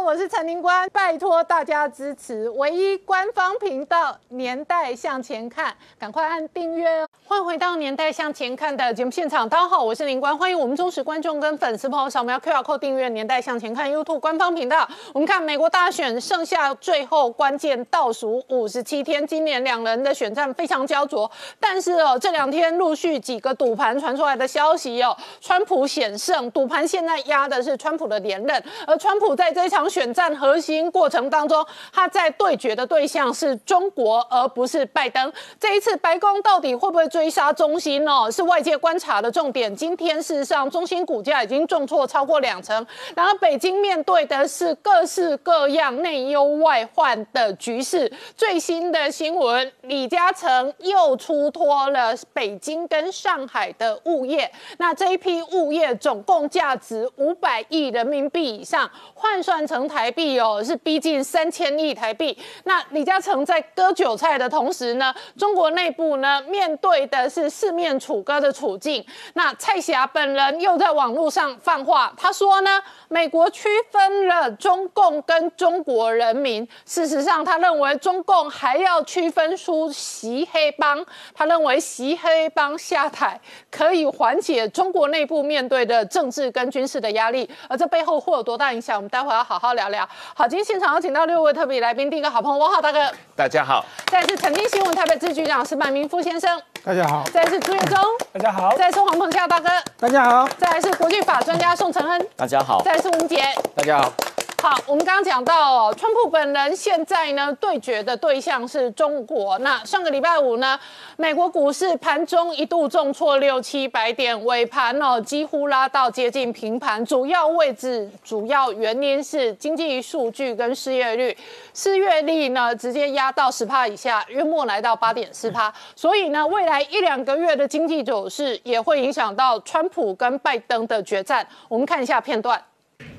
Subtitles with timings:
[0.00, 7.08] 我是陈林官，拜托大家支持唯一官方频道《年代向前看》，赶快按订阅哦！
[7.26, 14.88] 欢迎回到《年代向前看》的节目现场，大家好，我是林官，欢迎我们忠实观众跟粉丝朋友扫描 QR Code 订阅《年代向前看》YouTube 官方频道。
[15.12, 35.32] 我们看美国大选剩下最后关键倒数五十七天，今年两人的选战非常焦灼，但是哦，这两天陆续几个赌盘传出来的消息哦，川普险胜，赌盘现在压的是川普的连任，而川普在这一场选战核心过程当中，他在对决的对象是中国，而不是拜登。
[35.58, 38.30] 这一次白宫到底会不会追杀中兴呢？
[38.30, 39.74] 是外界观察的重点。
[39.74, 48.10] 今天事实上，中兴股价已经重挫超过两成，然后北京面对的是各式各样内忧外患的局势。
[48.36, 62.36] 最新的新闻，李嘉诚又出脱了北京跟上海的物业，那这一批物业总共价值五百亿人民币以上，换算成台币哦，是逼近三千亿台币。
[62.64, 69.04] 那李嘉诚在割韭菜的同时呢，中国内部呢面对的是四面楚歌的处境。
[69.34, 76.66] 那蔡霞本人又在网络上放话，他说呢，美国区分了中共跟中国人民。
[76.86, 81.04] 事实上，他认为中共还要区分出习黑帮。
[81.34, 83.38] 他认为习黑帮下台
[83.70, 87.48] 可以缓解中国内部面对的政治跟军事的压力。
[87.68, 88.96] 而这背后会有多大影响？
[88.96, 90.08] 我们待会要好好聊聊。
[90.34, 97.98] 好，今天现场有请到六位特别来宾，第一个好朋友汪浩大哥，大家好；再是曾经新闻台北支局长石柏明夫先生，大家好；再是朱月忠，
[98.32, 103.42] 大家好；再是黄鹏孝大哥，大家好；再来是国际法专家宋承恩，大家好；再来是吴杰，
[103.74, 104.12] 大家好。
[104.60, 109.56] 好，我们刚刚讲到哦，川普本人现在呢对决的对象是中国。
[109.60, 110.76] 那上个礼拜五呢，
[111.16, 117.02] 美国股市盘中一度重挫六七百点，尾盘哦几乎拉到接近平盘。
[117.04, 121.34] 主要位置、主要原因是经济数据跟失业率，
[121.72, 125.72] 失业率呢直接压到十帕以下，约莫来到八点四帕。
[125.94, 131.46] 所以呢，未来一两个月的经济走势也会影响到川普跟拜登的决战。
[131.68, 132.60] 我们看一下片段。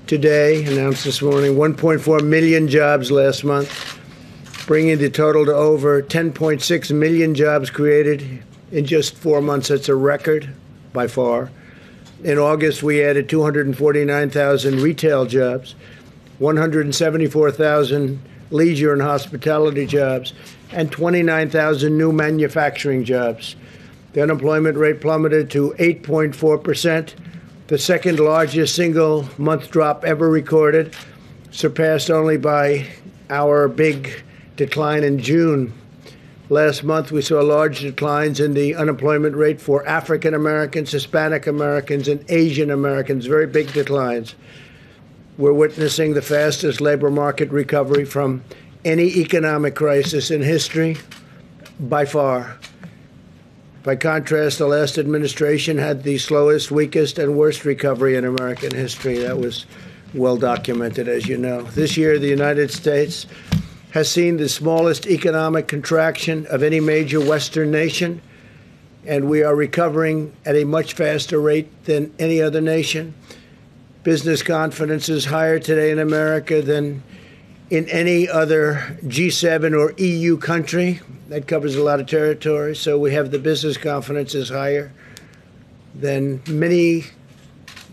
[0.10, 4.00] Today, announced this morning, 1.4 million jobs last month,
[4.66, 9.68] bringing the total to over 10.6 million jobs created in just four months.
[9.68, 10.50] That's a record
[10.94, 11.52] by far.
[12.24, 15.76] In August, we added 249,000 retail jobs,
[16.40, 18.20] 174,000
[18.50, 20.34] leisure and hospitality jobs,
[20.72, 23.56] and 29,000 new manufacturing jobs.
[24.14, 27.14] The unemployment rate plummeted to 8.4 percent
[27.70, 30.96] the second largest single month drop ever recorded,
[31.52, 32.88] surpassed only by
[33.30, 34.24] our big
[34.56, 35.72] decline in June.
[36.50, 42.08] Last month, we saw large declines in the unemployment rate for African Americans, Hispanic Americans,
[42.08, 44.34] and Asian Americans, very big declines.
[45.38, 48.44] We're witnessing the fastest labor market recovery from
[48.84, 50.98] any economic crisis in history
[51.80, 52.58] by far.
[53.90, 59.18] By contrast, the last administration had the slowest, weakest, and worst recovery in American history.
[59.18, 59.66] That was
[60.14, 61.64] well documented, as you know.
[61.64, 63.26] This year, the United States
[63.94, 68.22] has seen the smallest economic contraction of any major Western nation,
[69.08, 73.16] and we are recovering at a much faster rate than any other nation.
[74.04, 77.02] Business confidence is higher today in America than
[77.70, 81.02] in any other G7 or EU country.
[81.30, 82.76] That covers a lot of territory.
[82.76, 84.92] So we have the business confidence is higher
[85.94, 87.06] than many,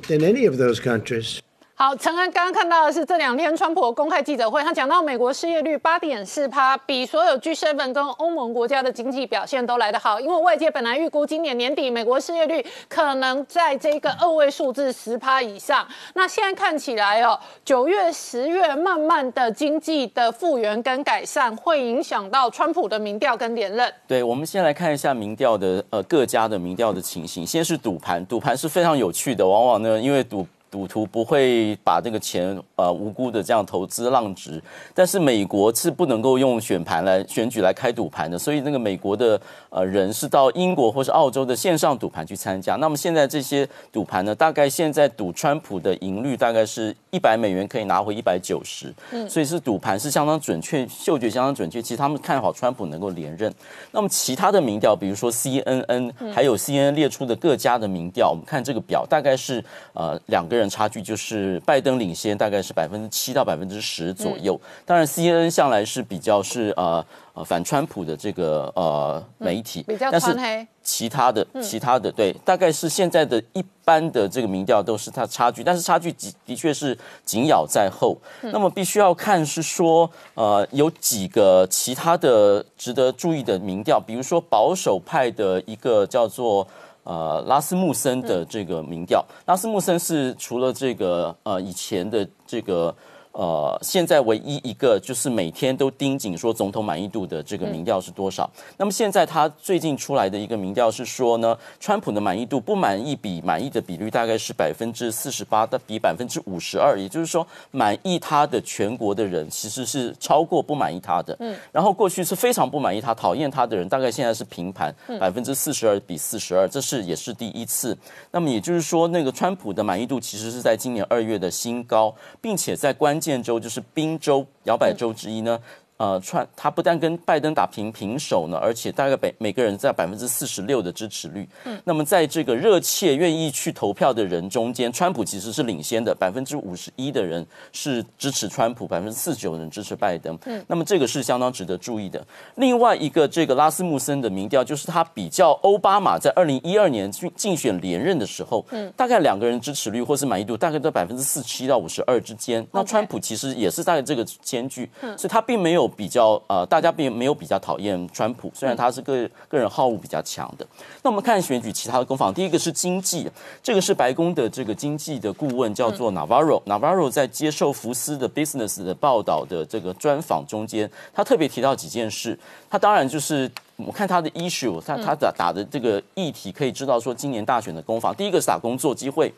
[0.09, 1.43] than any of those countries.
[1.79, 10.19] 好，陈安刚刚看到的是这两天川普公开记者会，他讲到美国失业率八点四趴，比所有 G7 跟欧盟国家的经济表现都来得好。
[10.19, 23.93] 因为外界本来预估今年年底美国失业率可能在这个二位数字十趴以上，那现在看起来哦，九月、十月慢慢的经济的复原跟改善，会影响到川普的民调跟连任。
[24.09, 27.47] 对，我们先来看一下民调的呃各家的民调的情形。
[27.47, 30.47] 先是赌盘，赌盘是非常有趣的，往往呢因为赌。
[30.71, 34.63] 赌徒不会把这个钱呃无辜的这样投资浪值，
[34.95, 39.41] 但是美国是不能够用选盘来选举来开赌盘的，所以那个美国的
[39.71, 42.77] 呃人是到英国或是澳洲的线上赌盘去参加。
[42.77, 51.81] 那么现在这些赌盘呢，大概现在赌川普的赢率大概是一百美元可以拿回一百九十，嗯，所以是赌盘是相当准确，嗅觉相当准确。
[51.81, 53.55] 其实他们看好川普能够连任。
[53.93, 59.65] 那么其他的民调，比如说 CNN 还有 CNN 列出的各家的民调，我们看这个表大概是
[59.95, 60.57] 呃两个。
[60.57, 64.59] 人差距就是拜登领先，大概是百分之七到百分之十左右。
[64.87, 67.05] 当然，C N N 向来是比较是呃
[67.37, 70.37] 呃反川普的这个呃媒体，比较但是。
[70.83, 78.17] 其他的其他的对，大概是现在的一般的这个民调都是它差距，但是差距的的确是紧咬在后。
[78.41, 86.67] 那么必须要看是说，呃，有几个其他的值得注意的民调，比如说保守派的一个叫做。
[87.03, 92.93] 呃，拉斯穆森的这个民调，拉斯穆森是除了这个呃以前的这个
[93.37, 98.51] 呃，现在唯一一个就是每天都盯紧说总统满意度的这个民调是多少？
[98.79, 111.37] 那么现在他最近出来的一个民调是说呢，川普的满意度不满意比满意的比率大概是百分之四十八的比百分之五十二，也就是说满意他的全国的人其实是超过不满意他的。
[111.41, 117.95] 嗯，然后过去是非常不满意他、讨厌他的人，大概现在是平盘，百分之四十二比四十二，这是也是第一次。
[118.31, 125.61] 那么也就是说，那个川普的满意度其实是在今年二月的新高，并且在关建州就是宾州摇摆州之一呢。
[125.99, 131.49] 呃，川他不但跟拜登打平平手呢，而且大概每每个人在百分之四十六的支持率。
[131.65, 140.39] 嗯，那么在这个热切愿意去投票的人中间，川普其实是领先的，百分之五十一的人是支持川普，百分之四十九的人支持拜登。
[140.45, 142.23] 嗯，那么这个是相当值得注意的。
[142.57, 152.67] 另外一个这个拉斯穆森的民调，就是他比较奥巴马在二零一二年竞竞选连任的时候，嗯，大概两个人支持率或是满意度大概在百分之四十七到五十二之间。
[152.71, 155.86] 那川普其实也是大概这个间距，所以他并没有。
[155.87, 160.67] 比较呃，大家并没有比较讨厌川普，虽然他是个个人好恶比较强的。
[161.03, 163.31] 那我们看选举其他的攻防，第一个是经济，
[163.63, 166.63] 这个是白宫的这个经济的顾问叫做 Navarro。
[166.65, 172.39] Navarro 在接受福斯的 Business 的报道的这个专访中间，他特别提到几件事。
[172.69, 178.15] 他当然就是我看他的 issue，他他打打的这个议题，可以知道说今年大选的攻防。
[178.15, 179.33] 第一个是打工作机会，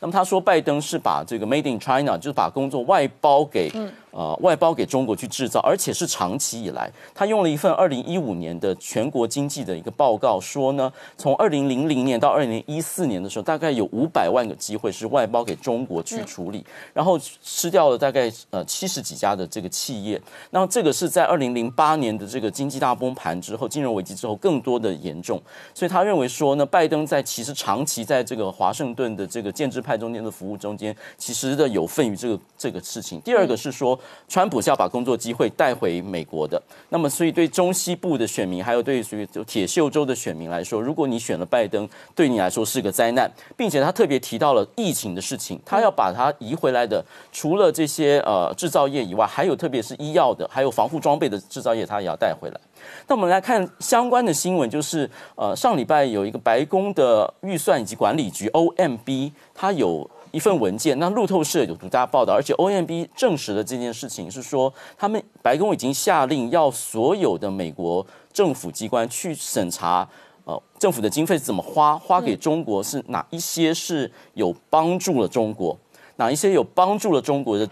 [0.00, 3.70] 那么他说拜登是把这个 Made in China，就是把工作外包给。
[4.14, 20.22] 呃，外包给中国去制造，而且是长期以来，他用了一份二零一五年的全国经济的一个报告，说呢，从二零零零年到二零一四年的时候，大概有五百万个机会是外包给中国去处理，然后吃掉了大概呃七十几家的这个企业。
[20.50, 25.42] 那这个是在二零零八年的这个经济大崩盘之后，金融危机之后更多的严重，
[25.74, 33.20] 所以他认为说呢，拜登在其实长期在这个华盛顿的这个建制派中间的服务中间，其实的有份于这个这个事情。
[33.22, 33.98] 第二个是说。
[34.28, 52.60] 川普是要把工作机会带回美国的，那么所以对中西部的选民，还有对属于铁锈州的选民来说，如果你选了拜登，对你来说是个灾难，并且他特别提到了疫情的事情，他要把它移回来的，除了这些呃制造业以外，还有特别是医药的，还有防护装备的制造业，他也要带回来。
[53.06, 60.10] 那我们来看相关的新闻，就是呃上礼拜有一个白宫的预算以及管理局 OMB，它有。
[60.34, 70.08] 一份文件，那路透社有独家报道，而且 OMB 证实了这件事情，是说他们白宫已经下令要所有的美国政府机关去审查，
[70.44, 75.78] 呃，政府的经费怎么花，花给中国是哪一些是有帮助了中国，
[76.16, 77.64] 哪一些有帮助了中国的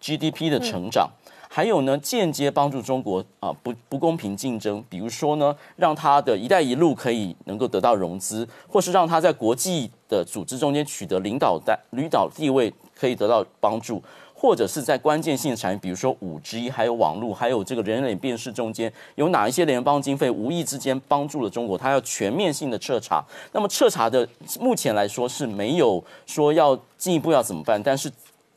[0.00, 1.08] GDP 的成长。
[1.50, 14.00] 还有呢，间接帮助中国啊不不公平竞争，比如说呢，让他的一带一路可以能够得到融资，或是让他在国际的组织中间取得领导带领导地位可以得到帮助，
[14.34, 21.78] 或者是在关键性产业，比如说五 G，还有网络，还有这个人脸辨识中间，有哪一些联邦经费无意之间帮助了中国？
[21.78, 23.24] 他要全面性的彻查。
[23.52, 24.28] 那么彻查的
[24.60, 28.12] 目前来说是没有说要进一步要怎么办，但是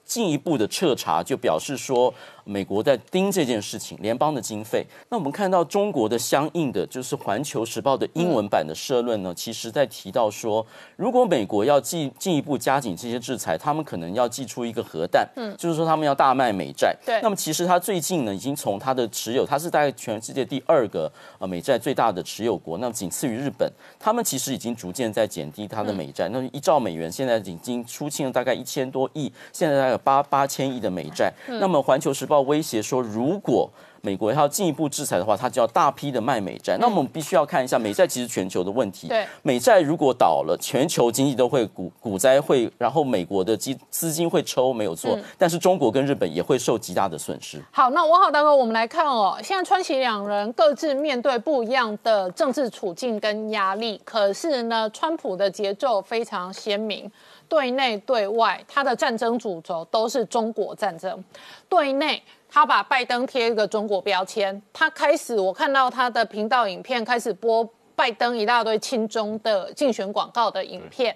[0.05, 2.13] 进一步的彻查就表示说。
[2.51, 4.85] 美国在盯这件事情，联邦的经费。
[5.09, 10.65] 那我们看到中国的相应的，就是《环球时报》的英文版的社论呢，其实在提到说，
[10.97, 16.95] 如果美国要进进一步加紧这些制裁，他们可能要寄出一个核弹，嗯，就是说他们要大卖美债。
[17.05, 17.19] 对。
[17.21, 23.71] 那么其实他最近呢，已经从他的持有，他是大概全世界第二个呃美债最大的持有国，那么仅次于日本。
[23.99, 26.27] 他们其实已经逐渐在减低他的美债。
[26.29, 31.31] 那一兆美元现在已经出清了大概一千多亿，现在大概有八八千亿的美债。
[31.47, 33.69] 那么《环球时报》威胁说，如果
[34.03, 36.75] 美国要进一步制裁的话，它就要大批的卖美债。
[36.79, 39.07] 那我们必须要看一下美债其实全球的问题。
[39.07, 45.15] 对，美债如果倒了，全球经济都会股股灾会，然后美国的资资金会抽，没有错。
[45.37, 47.61] 但是中国跟日本也会受极大的损失。
[47.69, 57.11] 好，那王好大哥，我们来看哦，现在川崎两人各自面对不一样的政治处境跟压力，可是呢，川普的节奏非常鲜明。
[57.51, 61.21] 对内对外，他的战争主轴都是中国战争。
[61.67, 64.61] 对内，他把拜登贴一个中国标签。
[64.71, 67.69] 他开始，我看到他的频道影片开始播。
[67.93, 71.15] 拜登一大堆亲中的竞选广告的影片。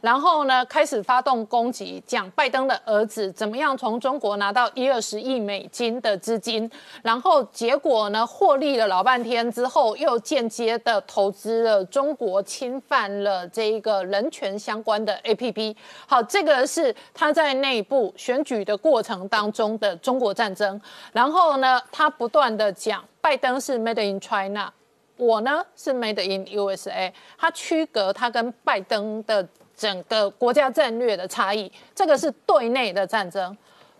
[0.00, 6.70] 然后呢，开始发动攻击，讲拜登的儿子怎么样从中国拿到一二十亿美金的资金，
[7.02, 15.76] 然后结果呢，获利了老半天之后，又间接的投资了中国侵犯了这一个人权相关的 A P P。
[16.06, 20.80] 好，这个是他在内部选举的过程当中的中国战争。
[21.12, 24.70] 然后呢，他不断的讲拜登是 Made in China，
[25.16, 29.46] 我呢是 Made in U S A，他区隔他跟拜登的。
[29.76, 33.56] 整个国家战略的差异，这个是对内的战争，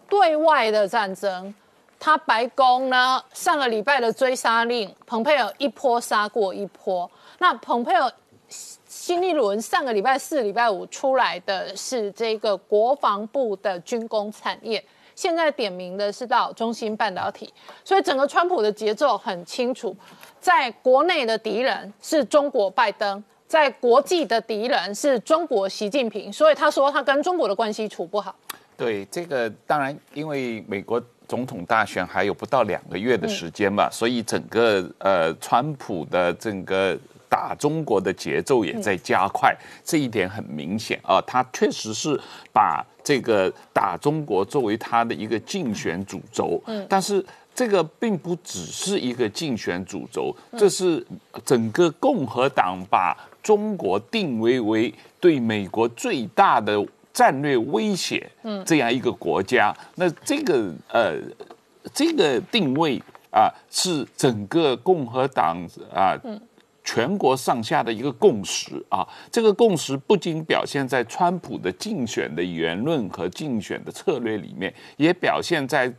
[0.09, 1.54] 对外的战争。
[1.99, 7.11] 他白宫呢，上个礼拜的追杀令，蓬佩尔一波杀过一波。
[7.38, 8.11] 那蓬佩尔
[8.87, 17.52] 新一轮上个礼拜四、礼拜五出来的是这个国防部的军工产业，现在点名的是到中芯半导体。
[17.83, 19.97] 所以整个川普的节奏很清楚，
[20.38, 23.25] 在国内的敌人是中国拜登。
[23.48, 28.34] 在国际的敌人是中国习近平，所以他说他跟中国的关系处不好。
[28.76, 36.98] 对这个，当然因为美国总统大选还有不到两个月的时间嘛，所以整个呃，川普的整个
[37.28, 41.20] 打中国的节奏也在加快，这一点很明显啊。
[41.22, 42.20] 他确实是
[42.52, 47.24] 把这个打中国作为他的一个竞选主轴，嗯，但是。
[47.56, 51.02] 这个并不只是一个竞选主轴，这是
[51.42, 59.72] 整个共和党把中国定位为对美国最大的战略威胁，嗯，这样一个国家。
[59.94, 61.14] 那这个呃，
[61.94, 63.00] 这个定位
[63.30, 66.18] 啊，是整个共和党啊，
[66.82, 69.06] 全国上下的一个共识啊。
[69.30, 75.94] 这个共识不仅表现在川普的竞选的言论和竞选的策略里面，也表现在。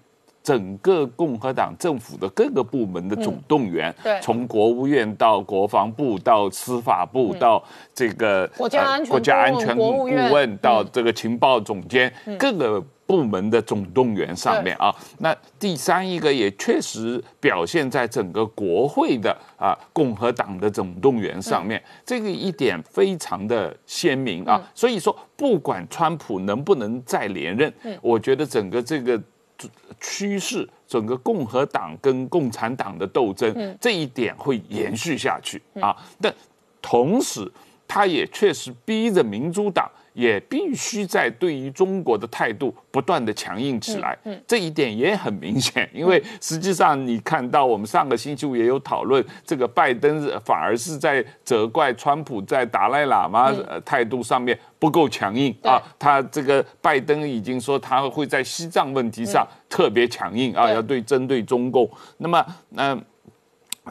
[0.47, 7.61] 整个共和党政府的各个部门的总动员，从国务院到国防部到司法部到
[7.93, 14.95] 这个国家安全国家安全顾问到这个情报总监，各个部门的总动员上面啊。
[15.17, 24.61] 那第三一个也确实表现在整个国会的啊共和党的总动员上面，这个一点非常的鲜明啊。
[24.73, 29.21] 所以说，不管川普能不能再连任，我觉得整个这个。
[29.99, 35.95] 趋势，整个共和党跟共产党的斗争，这一点会延续下去啊。
[36.21, 36.33] 但
[36.81, 37.51] 同时，
[37.87, 39.89] 他也确实逼着民主党。
[40.17, 45.87] 也必须在对于中国的态度不断的强硬起来，这一点也很明显。
[45.93, 53.53] 因为实际上你看到，我们上个星期五也有讨论，这个拜登反而是在责怪川普在达赖喇嘛
[53.85, 55.79] 态度上面不够强硬啊。
[55.99, 61.87] 他这个拜登已经说他会在西藏问题上特别强硬啊，要对针对中共。
[62.17, 62.99] 那么，那。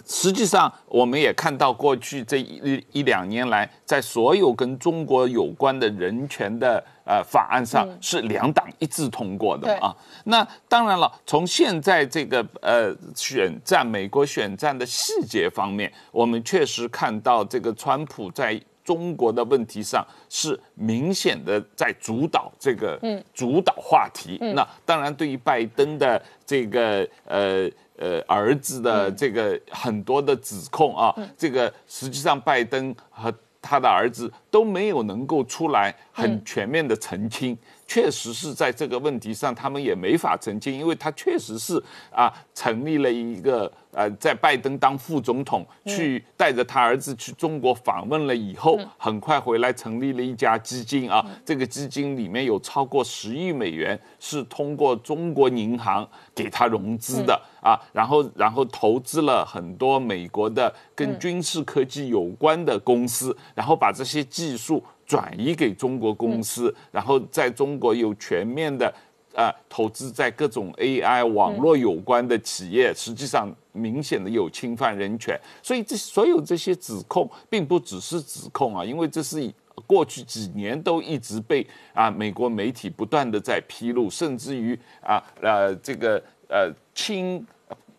[0.05, 9.95] 实际上，我们也看到过去这一一两年来，在所有跟中国有关的人权的呃法案上，是两党一致通过的啊。
[10.25, 22.99] 那当然了，从现在这个呃选战，美国选战的细节方面，我们确实看到这个川普在中国的问题上是明显的在主导这个
[23.35, 24.39] 主导话题。
[24.55, 27.71] 那当然，对于拜登的这个呃。
[27.99, 37.57] 呃，儿子的这个很多的指控啊，这个实际上拜登和他的儿子都没有能够出来很全面的澄清。
[37.87, 64.83] 确实是在这个问题上，他们也没法澄清，因为他确实是啊，成立了一个呃，在拜登当副总统去带着他儿子去中国访问了以后，很快回来成立了一家基金啊，这个基金里面有超过十亿美元是通过中国银行给他融资的啊，然后然后投资了很多美国的跟军事科技有关的公司，然后把这些技术。
[65.07, 68.93] 转移给中国公司，然后在中国有全面的
[69.35, 75.41] 啊投资在各种 AI 网络有关的企业，实际上明显的有侵犯人权。
[75.63, 79.49] 所以这所有这些指控，并不只是指控啊，因为这是
[79.87, 87.47] 过去几年都一直被啊美国媒体不断的在披露，甚至于啊呃这个呃亲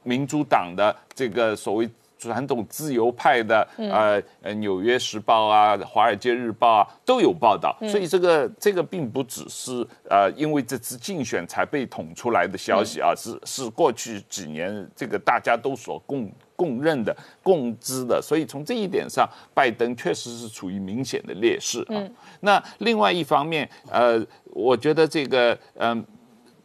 [0.04, 1.90] 民主党的这个所谓。
[2.18, 7.78] 传统自由派的呃呃，《纽约时报》啊，《华尔街日报》啊，都有报道。
[7.88, 18.22] 所以这个这个并不只是呃，因为这次竞选才被捅出来的消息啊，是是过去几年这个大家都所共共认的、共知的。
[18.22, 22.02] 所以从这一点上，拜登确实是处于明显的劣势啊。
[22.42, 26.06] 那另外一方面，呃，我觉得这个嗯。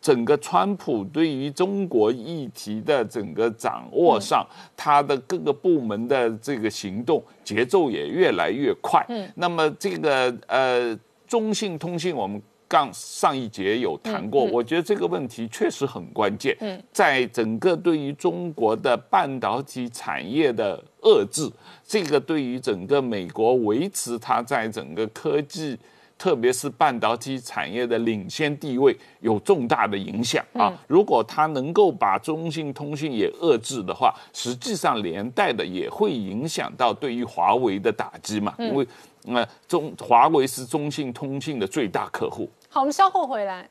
[0.02, 9.02] 整个川普对于中国议题的整个掌握上，他的各个部门的这个行动节奏也越来越快。
[9.08, 12.42] 嗯，那么这个呃，中信通信我们。
[12.68, 16.56] 刚上一节有谈过，我觉得这个问题确实很关键。
[16.60, 21.46] 嗯，在整个对于中国的半导体产业的遏制，
[21.86, 25.78] 这个对于整个美国维持它在整个科技，
[26.22, 30.72] 特别是半导体产业的领先地位有重大的影响啊。
[30.86, 38.86] 如果它能够把中兴通讯也遏制的话，实际上连带的也会影响到对于华为的打击嘛，因为
[39.24, 42.48] 那中华为是中兴通讯的最大客户。
[42.68, 43.68] 好，我们稍后回来。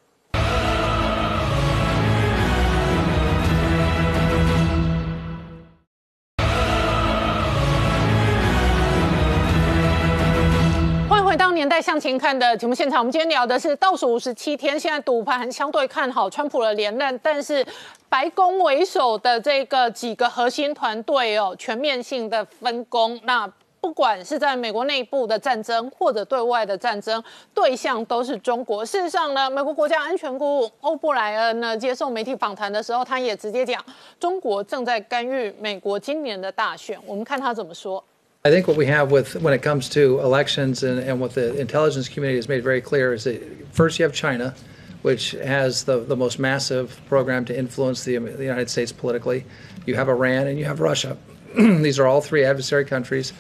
[11.54, 13.00] 《年代向前看》的节目现场。
[13.00, 17.66] 我们今天聊的是倒数五十七天，现在赌盘相对看好川普的连任，但是
[18.08, 23.52] 白宫为首的这个几个核心团队哦，全面性的分工那。
[23.82, 28.86] 不管是在美国内部的战争，或者对外的战争，对象都是中国。
[28.86, 33.84] 事实上呢，美国国家安全顾问欧布莱恩呢接受媒体访谈的时候，他也直接讲，
[34.20, 36.98] 中国正在干预美国今年的大选。
[37.08, 38.02] 我们看他怎么说。
[38.44, 42.10] I think what we have with when it comes to elections and, and what the intelligence
[42.10, 44.56] community has made very clear is that first you have China,
[45.04, 49.46] which has the, the most massive program to influence the, the United States politically.
[49.86, 51.18] You have Iran and you have Russia.
[51.56, 53.32] These are all three adversary countries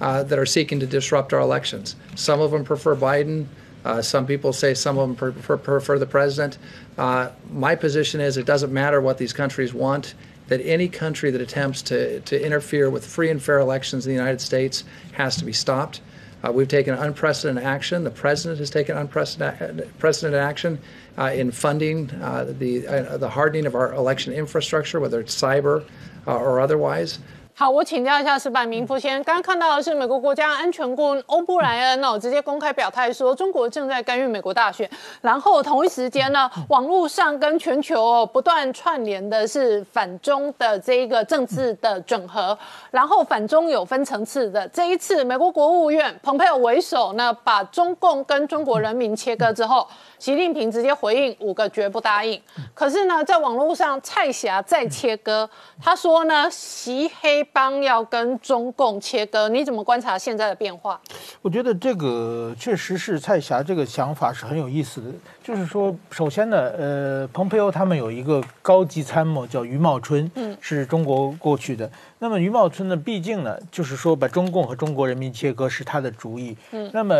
[0.00, 1.94] uh, that are seeking to disrupt our elections.
[2.14, 3.48] Some of them prefer Biden.
[3.84, 6.56] Uh, some people say some of them prefer, prefer the president.
[6.96, 10.14] Uh, my position is it doesn't matter what these countries want,
[10.48, 14.18] that any country that attempts to, to interfere with free and fair elections in the
[14.18, 16.00] United States has to be stopped.
[16.44, 18.04] Uh, we've taken unprecedented action.
[18.04, 20.78] The president has taken unprecedented action
[21.18, 25.84] uh, in funding uh, the, uh, the hardening of our election infrastructure, whether it's cyber
[26.26, 27.18] uh, or otherwise.
[27.58, 29.24] 好，我请教一下石板明夫先生。
[29.24, 34.86] 刚刚看到的是美国国家安全顾问欧布莱恩哦，直接公开表态说中国正在干预美国大选。
[35.22, 42.56] 然后同一时间呢，网络上跟全球哦不断串联的是反中的这一个政治的整合。
[42.90, 49.88] 然后反中有分层次的，这一次美国国务院蓬佩奥为首呢，把中共跟中国人民切割之后。
[50.18, 52.40] 习近平直接回应五个绝不答应。
[52.74, 55.48] 可是呢，在网络上蔡霞再切割，
[55.80, 59.48] 他说呢，习黑帮要跟中共切割。
[59.48, 61.00] 你怎么观察现在的变化？
[61.42, 65.08] 我觉得这个确实是蔡霞这个想法是很有意思的。
[65.42, 71.88] 就是说，首先呢，呃，蓬佩奥他们有一个高级参谋叫余茂春，嗯，是中国过去的。
[72.18, 76.56] 那么余茂春呢，毕竟呢，就是说把中共和中国人民切割是他的主意。
[76.70, 77.14] 嗯，那么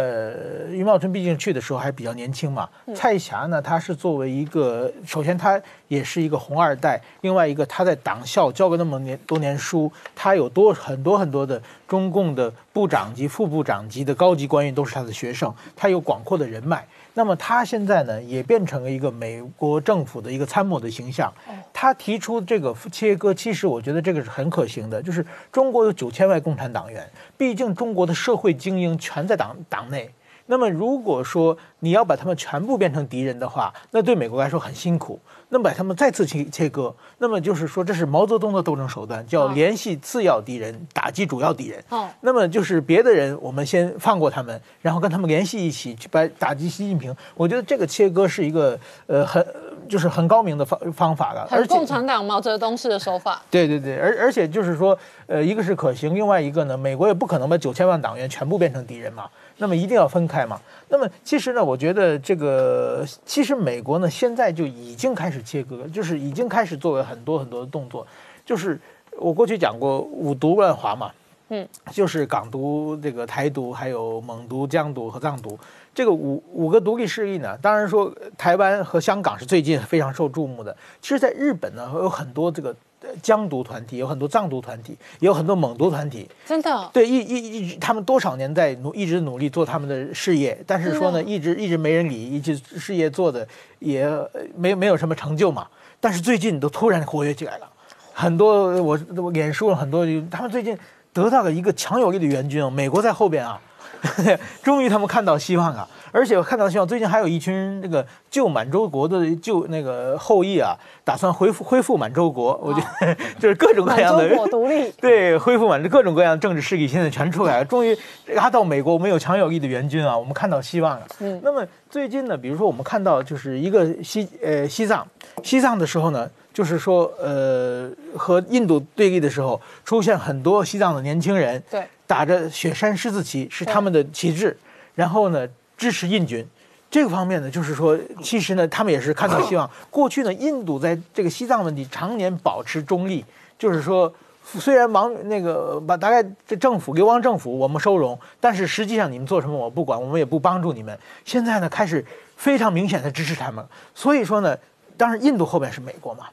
[0.71, 2.67] 余茂春毕竟去的时候还比较年轻嘛。
[2.95, 16.87] 蔡霞呢，他是作为一个，首先他也是一个红二代，另外一个他在党校教过那么年多年书，他有多很多很多的中共的部长级、副部长级的高级官员都是他的学生，他有广阔的人脉。
[17.19, 21.33] 那么他现在呢，也变成了一个美国政府的一个参谋的形象。
[21.73, 25.01] 他提出这个切割，其实我觉得这个是很可行的。
[25.01, 30.11] 就是中国有九千万共产党员，毕竟中国的社会精英全在党党内。
[30.45, 35.19] 那么如果说你要把他们全部变成敌人的话，那对美国来说很辛苦。
[35.57, 41.83] 那么把他们再次切切割，那么就是说这是毛泽东的斗争手段，叫联系次要敌人，打击主要敌人。
[41.88, 47.16] 哦，那么就是别的人，我们先放过他们，然后跟他们联系一起去把打击习近平。
[47.35, 49.42] 我觉得这个切割是一个呃很
[49.88, 53.40] 就是很高明的方方法了，而共产党毛泽东式的手法。
[53.51, 59.25] 对对对，而而且就是说呃一个是可行，另外一个呢，美国也不可能把九千万党员全部变成敌人嘛。
[59.59, 60.61] 那么一定要分开嘛？
[60.88, 68.07] 那么其实呢，我觉得这个其实美国呢现在就已经开始切割，就是已经开始做了很多很多的动作。
[68.45, 68.79] 就是
[69.19, 71.11] 我过去讲过五毒乱华嘛，
[71.49, 75.59] 嗯，就是港独、这个台独、还有蒙独、疆独和藏独
[75.95, 77.57] 这个五五个独立势力呢。
[77.62, 80.77] 当然说台湾和香港是最近非常受注目的。
[81.01, 82.77] 其实，在日本呢有很多这个。
[83.23, 86.29] 疆独团体有很多藏独团体，也有很多蒙独团体。
[86.45, 86.91] 真的？
[86.93, 93.47] 对，一一一，他们多少年在努，一直努力做他们的事业，但是说呢，一直一直没人理，一直事业做的
[93.79, 94.09] 也
[94.57, 95.67] 没没有什么成就嘛。
[96.01, 97.69] 但是最近都突然活跃起来了，
[98.13, 100.77] 很多我我脸书了很多，他们最近
[101.13, 103.61] 得到了一个强有力的援军啊，美国在后边啊。
[104.63, 105.89] 终于他们看到希望啊！
[106.12, 112.59] 而且我看到希望，最近还有一群这个旧满洲国的旧那个后裔啊，打算恢复恢复满洲国。
[112.62, 117.64] 我觉得 就是各种各样的满洲国独立， 对，恢复满洲各种各样的政治势力现在全出来了。
[117.64, 117.97] 终于
[118.35, 121.07] 他到美国，我们有强有力的援军啊，我们看到希望了。
[121.21, 125.07] 嗯，那么最近呢，比如说我们看到就是一个西呃西藏，
[125.42, 126.31] 西藏的时候呢。
[126.57, 134.57] 就是说，呃，和印度对立的时候，出现很多西藏的年轻人，对，打着雪山狮子旗是他们的旗帜，
[134.95, 136.47] 然后呢支持印军。
[136.89, 139.69] 这个方面呢，就是说，其实呢，他们也是看到希望。
[139.91, 143.25] 过去呢，印度在这个西藏问题常年保持中立，
[143.59, 144.11] 就是说，
[144.45, 150.97] 虽然王那个把大概这政府流亡政府我们收容，但是实际上你们做什么我不管，我们也不帮助你们。
[151.25, 152.03] 现在呢，开始
[152.37, 153.62] 非常明显的支持他们。
[153.93, 154.57] 所以说呢，
[154.97, 156.27] 当然印度后面是美国嘛。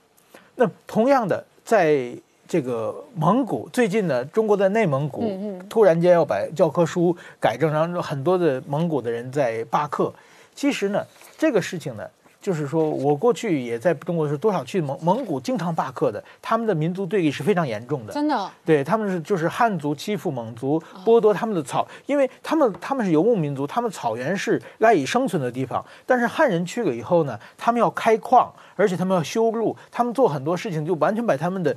[0.55, 2.15] 那同样的，在
[2.47, 5.31] 这个蒙古，最近呢，中国在内蒙古
[5.69, 10.13] 突然间要把教科书改正，然后很多的蒙古的人在罢课。
[10.53, 11.03] 其实呢，
[11.37, 12.07] 这个事情呢。
[12.43, 18.11] 就是说，我过去也在中国是多少去蒙蒙古经常罢课的，他们的民族对立是非常严重的。
[18.11, 25.83] 真的，对他们是就是汉族欺负蒙族，剥夺他们的草，因为他们他们是游牧民族，他们草原是赖以生存的地方。
[26.05, 31.73] 但是汉人去了以后呢，他们要开矿，而且他们要修路，他们做很多事情就完全把他们的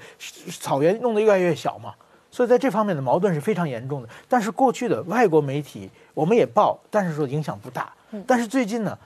[0.60, 1.94] 草原弄得越来越小嘛。
[2.32, 4.08] 所以在这方面的矛盾是非常严重的。
[4.28, 7.92] 但是过去的外国媒体我们也报，但是说影响不大。
[8.26, 8.98] 但是最近呢？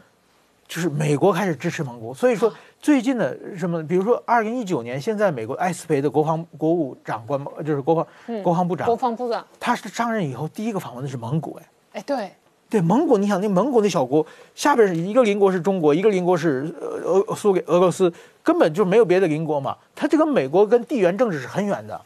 [0.70, 8.06] 就是美国开始支持蒙古，所以说最近的什么，比如说二零一九年，现在美国艾斯培的国防国务长官，就是国防
[8.40, 12.30] 国防部长，国防部长，他是上任以后第一个访问的是蒙古，哎，哎，对，
[12.68, 22.00] 对，蒙古，你想那蒙古那小国，下边是一个邻国是中国，一个邻国是俄苏给俄罗斯，根本就没有别的邻国嘛，他这个美国跟地缘政治是很远的，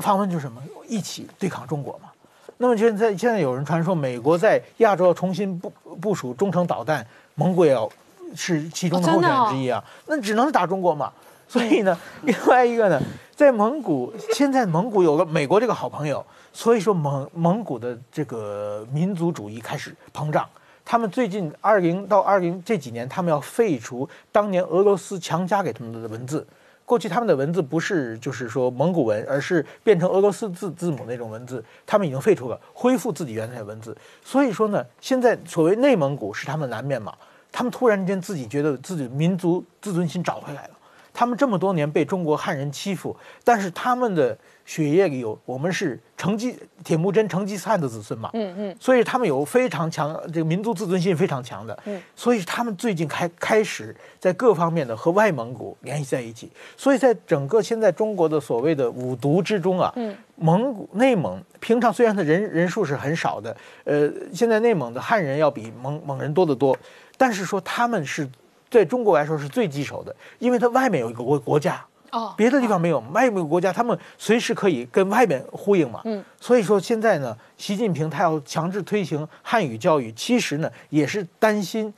[0.00, 2.10] 访问就是什么，一起对抗中国嘛。
[2.56, 7.88] 那么现在现在有人传说美国在亚洲要重新部部署中程导弹，蒙古也要。
[8.34, 11.12] 是其中的候选人之一啊，那只能是打中国嘛。
[11.50, 13.00] 所以呢，另外一个呢，
[13.34, 20.46] 在蒙古，现在蒙古有了美国这个好朋友，所以说蒙蒙古的这个民族主义开始膨胀。
[20.84, 26.46] 他们最近二零到二零这几年，他们要废除当年俄罗斯强加给他们的文字。
[26.84, 33.96] 过去他们的文字不是就是说蒙古文，而是变成俄罗斯字字母那种文字，他们已经废除了，恢复自己原来的文字。
[34.22, 37.14] 所以说呢，现在所谓内蒙古是他们南面嘛。
[37.58, 40.70] 他们突然间自己觉得自己民族自尊心找回来了。
[41.12, 56.48] 他们这么多年被中国汉人欺负，但是他们的血液里有我们是成吉铁木真成吉思汗的子孙嘛，嗯嗯，所以他们有非常强这个民族自尊心非常强的，嗯，所以他们最近开开始在各方面的和外蒙古联系在一起。
[56.76, 66.78] 所以在整个现在中国的所谓的五毒之中啊，嗯，蒙古内蒙平常虽然它人人数是很少的，呃，现在内蒙的汉人要比蒙蒙人多得多。
[67.18, 68.26] 但是说他们是
[68.70, 81.92] 在中国来说是最棘手的，因为它外面有一个国国家，哦，别的地方没有，外面国家他们随时可以跟外面呼应嘛，嗯，所以说现在呢，习近平他要强制推行汉语教育，其实呢也是担心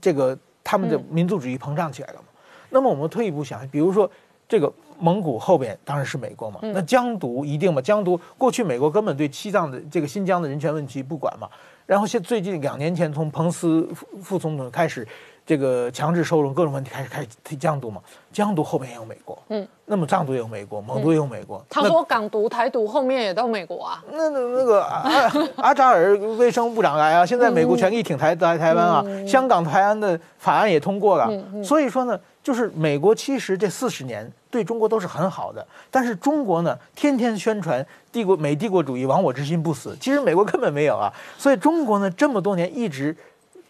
[0.00, 2.26] 这个他们的民族主义膨胀起来了嘛。
[2.70, 4.10] 那么我们退一步想，比如说
[4.48, 11.48] 这个蒙古后边当然是美国嘛，那疆独一定嘛，疆独过去美国根本对西藏的这个新疆的人权问题不管嘛。
[11.86, 15.06] 然后现最近两年前，从彭斯副副总统开始，
[15.46, 18.00] 这个强制收容各种问题开始开始提疆独嘛，
[18.32, 21.64] 疆独后面也有美国，嗯，那么藏独也有美国，蒙独也有美国。
[21.70, 24.04] 他说港独、台独后面也到美国啊。
[24.10, 31.30] 那那那个阿阿扎尔卫生部长来啊，现在美国全力挺台台台湾啊，香港台湾的法案也通过了，
[31.62, 32.18] 所以说呢。
[32.46, 41.12] 就是美国其实这四十年对中国都是很好的，但是中国呢，天天宣传帝国美帝国主义亡我之心不死，其实美国根本没有啊。
[41.36, 43.16] 所以中国呢，这么多年一直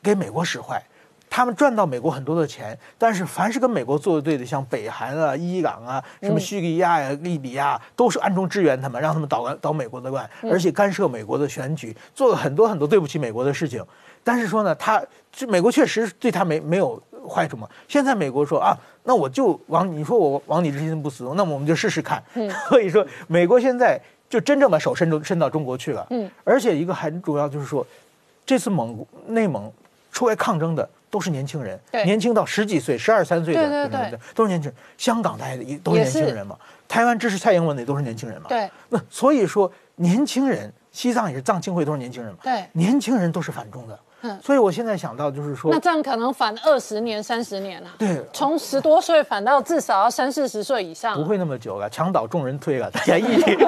[0.02, 0.82] 给美国使坏，
[1.30, 13.82] 他们赚到美国很多的钱，但是凡是跟美国作对的，像北韩啊、伊朗啊、什么叙利亚呀、利比亚，都是暗中支援他们，让他们捣捣美国的乱，而且干涉美国的选举，做了很多很多对不起美国的事情。
[14.22, 17.02] 但是说呢，他这美国确实对他没没有。
[17.26, 17.68] 坏处嘛？
[17.88, 22.22] 现在美国说啊，那我就往你说我往你之心不死，那么我们就试试看。
[22.34, 26.06] 嗯， 所以说美国现在就真正把手伸出伸到中国去了。
[26.10, 27.86] 嗯，而且一个很主要就是说，
[28.44, 29.70] 这次蒙内蒙
[30.12, 34.76] 出来抗争的都是年轻人，年轻到十几岁、十二三岁的，对对对，都是年轻人。
[34.98, 36.58] 香港大家也都是年轻人嘛，
[36.88, 38.48] 台湾支持蔡英文的也都是年轻人嘛。
[38.48, 42.38] 对，那所以说年轻人，西藏也是藏青会都是年轻人嘛。
[42.42, 43.98] 对，年轻人都是反中的。
[44.42, 47.88] 所以，我现在想到就是说，那这样可能反二十年、三十年了。
[47.98, 51.14] 对，从十多岁反到至少要三四十岁以上。
[51.14, 53.58] 不会那么久了，墙倒众人推了， 大家一起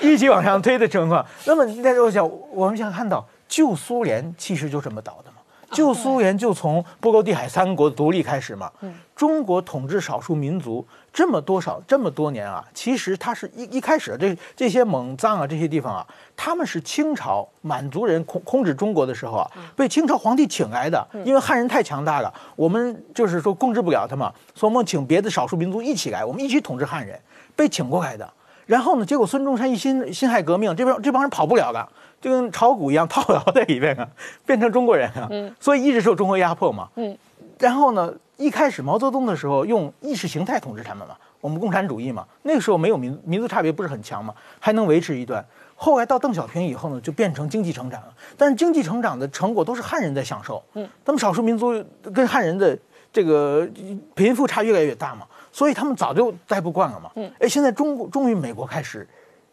[0.00, 1.24] 一起往上推的情况。
[1.44, 5.33] 那么，但是我想，我们想看到旧苏联其实就这么倒的嘛。
[5.74, 8.70] 旧苏联就从波罗的海三国独立开始嘛。
[9.14, 16.06] 中国统治少数民族这么多少这么多年啊，其实它是一一开始这这些蒙藏啊这些地方啊，
[16.36, 27.18] 他们是清朝满族人控控制中国的时候啊，被清朝皇帝请来的，因为汉人太强大了，我们就是说控制不了他嘛，所以我们请别的少数民族一起来，我们一起统治汉人，
[27.54, 28.28] 被请过来的。
[28.66, 31.88] 然后呢，结果孙中山一辛辛亥革命，这帮这帮人跑不了的。
[32.20, 34.08] 就跟炒股一样套牢在里面啊，
[34.46, 35.28] 变成中国人啊，
[35.60, 36.88] 所以一直受中国压迫嘛。
[36.96, 37.14] 嗯，
[37.58, 45.44] 然后呢，一开始毛泽东的时候用意识形态统治他们嘛，我们共产主义嘛，那个时候没有民民族差别不是很强嘛，还能维持一段。
[45.76, 50.64] 后来到邓小平以后呢，就变成经济成长了，但是经济成长的成果都是汉人在享受。
[50.72, 52.78] 嗯，他们少数民族跟汉人的
[53.12, 53.68] 这个
[54.14, 57.10] 贫富差越来越大嘛，所以他们早就待不惯了嘛。
[57.14, 59.08] 嗯，哎，现在中国终于美国开始。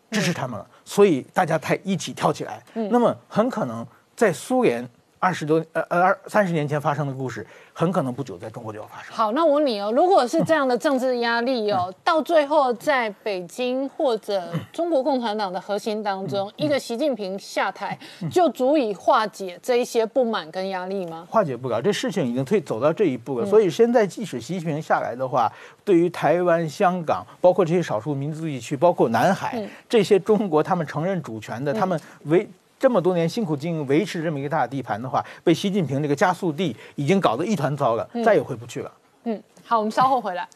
[0.10, 2.62] 支持他们了，所以大家才一起跳起来。
[2.74, 4.86] 那么很可能在苏联。
[5.24, 7.46] 二十多呃呃二三十年前发生的故事，
[7.82, 9.12] 很可能不久在中国就要发生。
[9.12, 17.98] 好，那我问你哦，如果是这样的政治压力哦，到最后在北京或者中国共产党的核心当中，一个习近平下台，
[18.30, 21.26] 就足以化解这一些不满跟压力吗？
[21.28, 23.46] 化解不了，这事情已经退走到这一步了。
[23.48, 25.52] 所以现在即使习近平下来的话，
[25.84, 32.48] 对于台湾、香港，包括这些少数民族地区，包括南海这些中国他们承认主权的，他们为。
[32.82, 38.91] 这么多年辛苦经营维持这么一个大地盘的话，被习近平这个加速地已经搞得一团糟了，再也回不去了。
[39.26, 40.50] 嗯，好，我们稍后回来。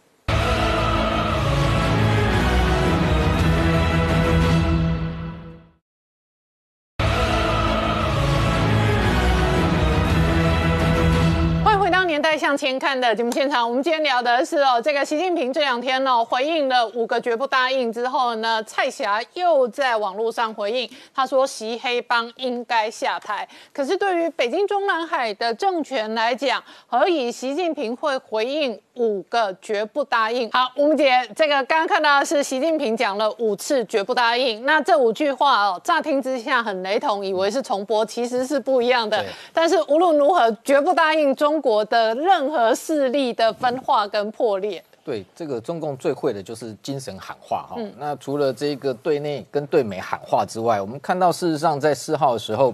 [12.15, 23.45] 年代向前看的节目现场，我们今天聊的是哦，这个习近平这两天呢回应了五个绝不答应之后呢，蔡霞又在网络上回应，他说习黑帮应该下台。
[23.73, 30.49] 可是对于北京中南海的政权来讲，何以习近平会回应五个绝不答应？
[30.51, 39.21] 好，吴姐，这个刚刚看到的是习近平讲了五次绝不答应，那这五句话哦，乍听之下很雷同，以为是重播，其实是不一样的。
[39.51, 42.04] 但是无论如何，绝不答应中国的。
[42.13, 47.75] 任何势力的分化跟破裂，对这个中共最会的就是精神喊话哈。
[47.97, 52.73] 那除了这个对内跟对美喊话之外，我们看到事实上在四号的时候。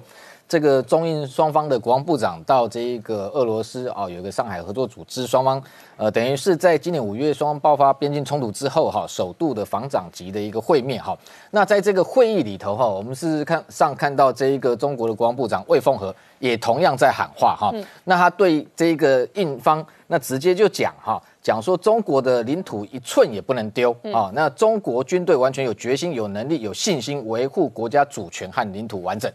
[0.51, 5.63] 这个中印双方的国防部长到这一个俄罗斯啊，有一个上海合作组织，双方
[5.95, 11.17] 呃，等于是在今年五月双方爆发边境冲突之后哈，首度的防长级的一个会面哈。
[11.51, 17.73] 那在这个会议里头哈，我们是看上看到这一个中国的国防部长魏凤和也同样在喊话哈。
[18.03, 24.29] 那他对这个印方那直接就讲哈，讲说中国的领土一寸也不能丢啊。
[24.33, 29.31] 那中国军队完全有决心、有能力、有信心维护国家主权和领土完整。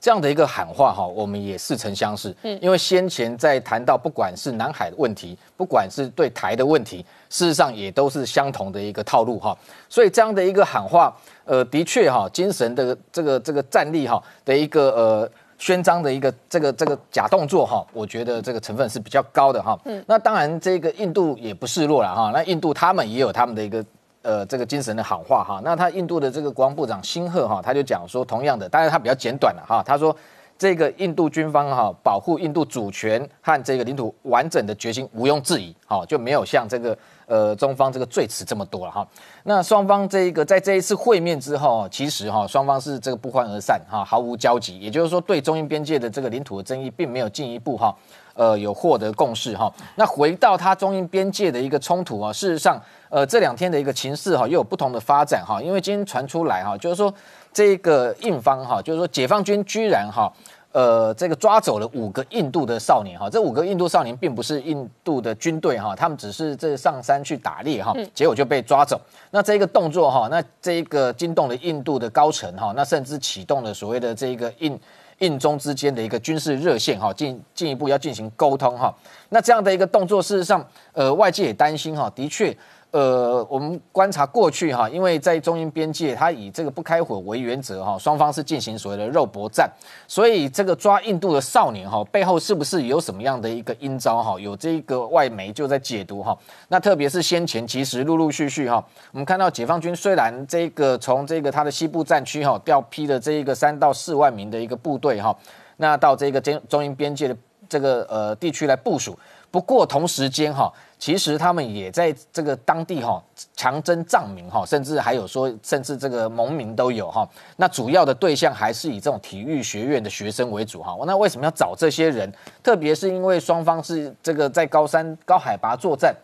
[0.00, 2.34] 这样的一个喊话哈，我们也似曾相识。
[2.42, 9.56] 嗯，因为先前在谈到不管是南海的问题，不管是对台的问题，事实上也都是相同的一个套路哈。
[9.88, 19.78] 所以这样的一个喊话，呃，的确哈，精神的这个这个战力哈的一个呃宣章的一个这个这个假动作哈，我觉得这个成分是比较高的哈。
[19.84, 22.30] 嗯，那当然这个印度也不示弱了哈。
[22.32, 23.84] 那印度他们也有他们的一个。
[24.22, 30.14] 呃，这个精神的喊话哈，那他印度的这个国防部长辛赫哈，他就讲说，同样的，当然他比较简短了哈，他说
[30.58, 39.06] 这个印度军方哈，保护印度主权和这个领土完整的决心毋庸置疑，哈，就没有像这个呃中方这个罪词这么多了哈。
[39.44, 47.94] 那双方这一个在这一次会面之后，其实哈双方是这个不欢而散哈，毫无交集，也就是说对中印边界的这个领土的争议，并没有进一步哈。
[48.34, 49.72] 呃，有获得共识哈。
[49.96, 55.60] 那回到它中印边界的一个冲突啊，事实上，呃，这两天的一个情势哈，又有不同的发展哈。
[55.62, 57.12] 因为今天传出来哈，就是说
[57.52, 60.32] 这个印方哈，就是说解放军居然哈，
[60.72, 63.28] 呃，这个抓走了五个印度的少年哈。
[63.30, 69.00] 这五个印度少年并不是印度的军队哈，他们只是这上山去打猎哈，结果就被抓走。
[69.30, 74.78] 那这一个动作哈，那这一个惊动了印度的高层哈，那甚至启动了所谓的这个印。
[75.20, 78.94] 印中之间的一个军事热线哈，进进一步要进行沟通哈。
[79.30, 82.56] 那这样的一个动作，事实上，呃，外界也担心哈，的确。
[82.90, 89.70] 呃，我们观察过去哈，因为在中印边界，它以这个不开火为原则哈，双方是进行所谓的肉搏战，
[90.06, 94.40] 所以这个抓印度的少年哈，背后是不是有什么样的一个阴招哈？
[94.40, 96.34] 有这个外媒就在解读哈。
[96.68, 105.36] 那特别是先前其实陆陆续续哈，我们看到解放军虽然这个从这个它的西部战区哈调批了这一个三到四万名的一个部队哈，
[105.76, 107.36] 那到这个中中印边界的
[107.68, 109.18] 这个呃地区来部署。
[109.50, 113.22] 不过同时间哈，其实他们也在这个当地哈
[113.54, 117.28] 强征藏民哈，甚至还有说，甚至这个农民都有哈。
[117.56, 120.96] 那主要的对象还是以这种体育学院的学生为主哈。
[121.06, 122.32] 那为什么要找这些人？
[122.62, 126.14] 特别是因为双方是这个在高山高海拔作战，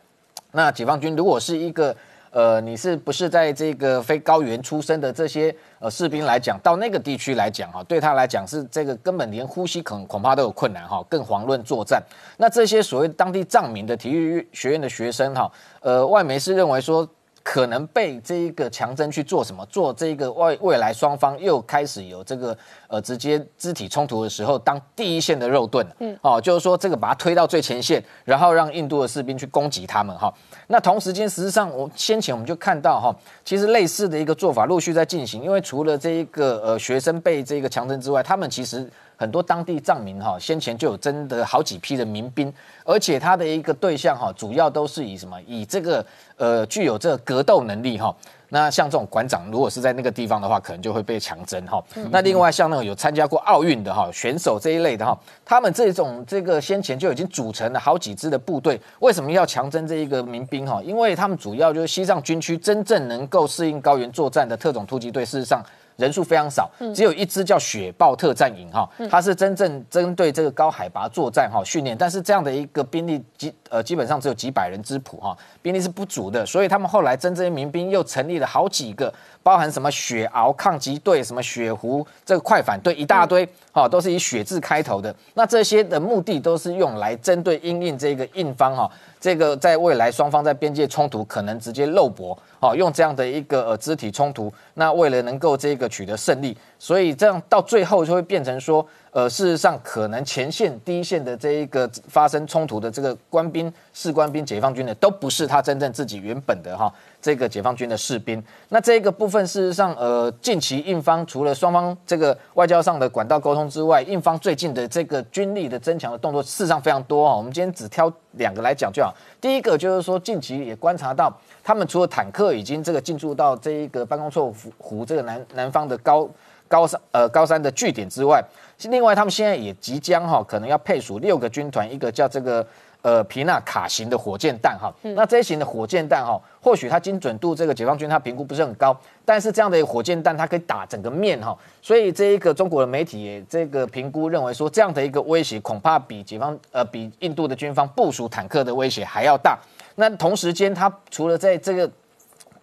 [0.52, 1.94] 那解放军如果是一个。
[2.34, 12.02] 呃，你是不是在这个非高原出生的这些呃士兵来讲，到那个地区来讲哈，对他来讲是这个根本连呼吸恐恐怕都有困难哈，更遑论作战。
[12.36, 15.48] 那这些所谓当地藏民的体育学院的学生哈，
[15.80, 17.08] 呃，外媒是认为说。
[17.46, 19.66] 可能被这一个强征去做什么？
[19.66, 22.56] 做这个未未来双方又开始有这个
[22.88, 30.32] 呃直接肢体冲突的时候，当第一线的肉盾，嗯，哦，就是说这个把它推到最前线，然后让印度的士兵去攻击他们哈。
[30.66, 38.88] 那同时间，实际上我先前我们就看到哈，其实类似的一个做法陆续在进行，因为除了这一个呃学生被这个强征之外，他们其实。
[39.16, 42.52] 很多当地藏民哈，先前就有征得好几批的民兵，
[42.84, 45.40] 而且他的一个对象哈，主要都是以什么？
[45.46, 46.04] 以这个
[46.36, 48.14] 呃具有这个格斗能力哈。
[48.54, 51.82] 那像这种馆长，如果是在那个地方的话，可能就会被强征哈。
[52.12, 60.80] 那另外像那种有参加过奥运的哈选手这一类的哈，他们这种这个先前就已经组成了好几支的部队，为什么要强征这一个民兵哈？
[60.84, 65.60] 因为他们主要就是西藏军区真正能够适应高原作战的特种突击队，事实上。
[65.96, 79.12] 人数非常少，只有一支叫雪豹特战营哈，它是真正针对这个高海拔作战哈训练，但是这样的一个兵力基呃基本上只有几百人之谱哈，兵力是不足的，所以他们后来征这些民兵又成立了好几个，
[79.44, 88.90] 包含什么血鳌抗击队、什么血狐这个快反队一大堆哈，都是以血字开头的，那这些的目的都是用来针对因应这个印方哈。
[89.20, 98.86] 这个在未来双方在边界冲突可能直接肉搏，哦，用这样的一个呃肢体冲突，那为了能够这个取得胜利，所以这样到最后就会变成说。
[99.14, 106.92] 呃，事实上，可能前线第一线的这一个发生冲突的这个官兵、士官兵、解放军的，都不是他真正自己原本的哈
[107.24, 108.44] 这个解放军的士兵。
[108.68, 117.34] 那这个部分，事实上，呃，近期印方除了双方这个外交上的管道沟通之外，印方最近的这个军力的增强的动作，事实上非常多哈。
[117.34, 119.14] 我们今天只挑两个来讲就好。
[119.40, 126.28] 第一个就是说，近期也观察到，他们除了坦克已经这个进驻到这一个办公错湖这个南南方的高
[126.68, 128.44] 高山呃高山的据点之外。
[128.82, 132.66] 另外，他们现在也即将哈，可能要配属六个军团，一个叫这个
[133.04, 134.90] 呃皮纳卡型的火箭弹哈。
[135.02, 141.54] 那这一型的火箭弹哈，或许它精准度这个解放军它评估不是很高，但是这样的一个火箭弹它可以打整个面哈。
[141.82, 149.58] 所以这一个中国的媒体也这个评估认为说，这样的一个威胁恐怕比解放呃比印度的军方部署坦克的威胁还要大。
[149.96, 151.88] 那同时间，它除了在这个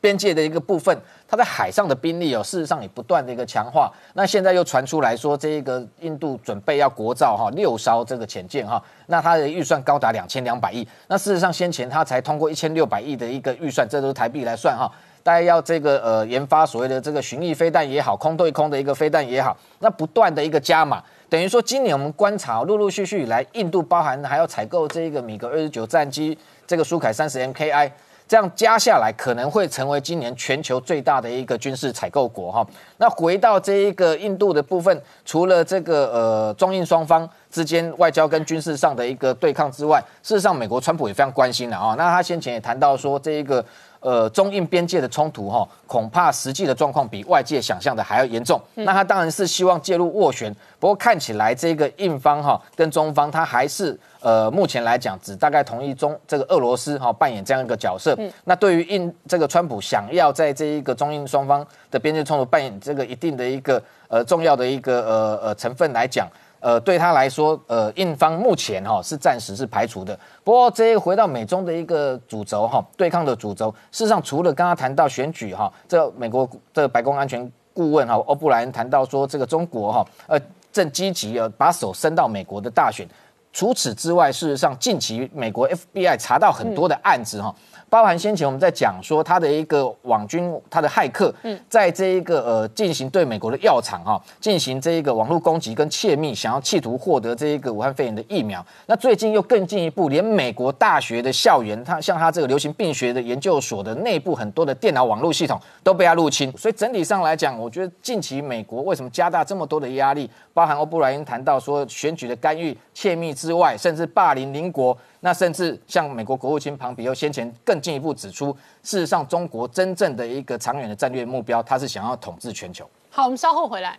[0.01, 0.97] 边界的一个部分。
[1.31, 3.89] 它在海上的兵力哦，事实上也不断的一个强化。
[4.15, 10.85] 那现在又传出来说，这一个印度准备要国造哈六艘这个潜舰哈，那它的预算高达两千两百亿。
[11.07, 14.91] 那事实上先前它才通过一千六百亿的一个预算，这都是台币来算哈。
[15.23, 27.89] 大家要这个呃研发所谓的这个巡弋飞弹也好，空对空的一个飞弹也好，那不断的一个加码，等于说今年我们观察陆陆续续以来，印度包含还要采购这一个米格二十九战机，这个苏凯三十 MKI。
[28.31, 32.65] 这样加下来，可能会成为今年全球最大的一个军事采购国哈。
[32.95, 41.93] 那回到这一个印度的部分，除了这个呃中印双方之间外交跟军事上的一个对抗之外，事实上美国川普也非常关心的啊。
[41.97, 43.65] 那他先前也谈到说这一个。
[44.01, 48.59] 呃，中印边界的冲突哈，恐怕实际的状况比外界想象的还要严重。
[48.73, 58.17] 那他当然是希望介入斡旋，不过看起来这个印方哈跟中方，他还是呃目前来讲只大概同意中这个俄罗斯哈扮演这样一个角色。
[58.45, 66.27] 那对于印这个川普想要在这一个中印双方的边界冲突扮演这个一定的一个呃重要的一个呃呃成分来讲。
[66.61, 70.17] 呃，对他来说，呃，印方目前哈是暂时是排除的。
[70.43, 80.39] 不过，这回到美中的一个主轴哈，对抗的主轴，事实上除了刚刚谈到选举哈，这美国的白宫安全顾问哈欧布莱恩谈到说，这个中国哈呃
[80.71, 83.05] 正积极呃把手伸到美国的大选。
[83.53, 87.53] 除此之外，事实上近期美国 FBI 查到很多的案子哈。
[87.91, 91.33] 包含先前我们在讲说，他的一个网军，他的骇客，
[91.67, 98.65] 在这一个呃进行对美国的药厂哈进行这一个网络攻击跟窃密，想要企图获得这一个武汉肺炎的疫苗。
[98.85, 106.49] 那最近又更进一步，连美国大学的校园，他像他这个流行病学的研究所的内部很多的电脑网络系统都被他入侵。
[106.57, 110.29] 所以整体上来讲，我觉得近期美国为什么加大这么多的压力？
[110.53, 114.97] 包含欧布莱恩谈到说选举的干预、窃密之外，甚至霸凌邻国。
[115.23, 118.51] 那甚至像美国国务卿庞比欧先前更进一步指出，
[118.83, 122.89] 事实上中国真正的一个长远的战略目标，他是想要统治全球。
[123.09, 123.97] 好，我们稍后回来。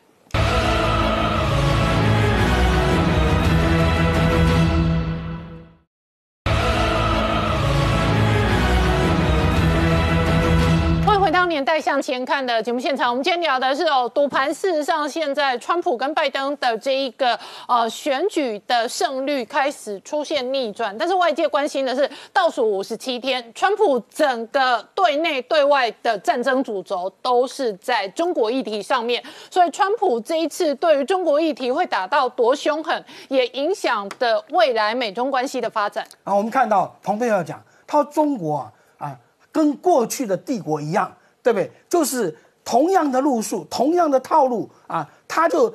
[11.53, 17.39] 年代向前看的节目现场，我们今天聊的是哦，赌盘事实上现在川普跟拜登的这一个
[17.69, 36.03] 呃选举的胜率开始出现逆转，但是外界关心的是倒数五十七天，川普整个对内对外的战争主轴都是在中国议题上面，所以川普这一次对于中国议题会打到多凶狠，也影响的未来美中关系的发展。
[36.25, 39.19] 啊，我们看到蓬佩奥讲，他说中国啊啊，
[39.53, 41.71] 跟过去的帝国一样，对不对？
[41.89, 45.75] 就是同样的路数，同样的套路啊，他就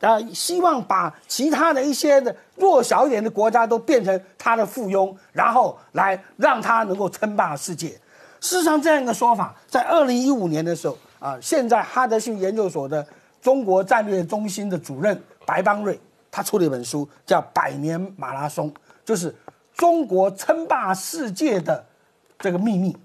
[0.00, 7.88] 啊希望把其他的一些的弱小一点的国家都变成他的附庸，然后来让他能够称霸世界。
[8.40, 13.04] 事实上，这样一个说法，在二零一五年的时候啊，现在哈德逊研究所的
[13.42, 15.98] 中国战略中心的主任白邦瑞，
[16.30, 18.70] 他出了一本书，叫《百年马拉松》，
[19.04, 19.34] 就是
[19.74, 21.84] 中国称霸世界的
[22.38, 22.96] 这个秘密。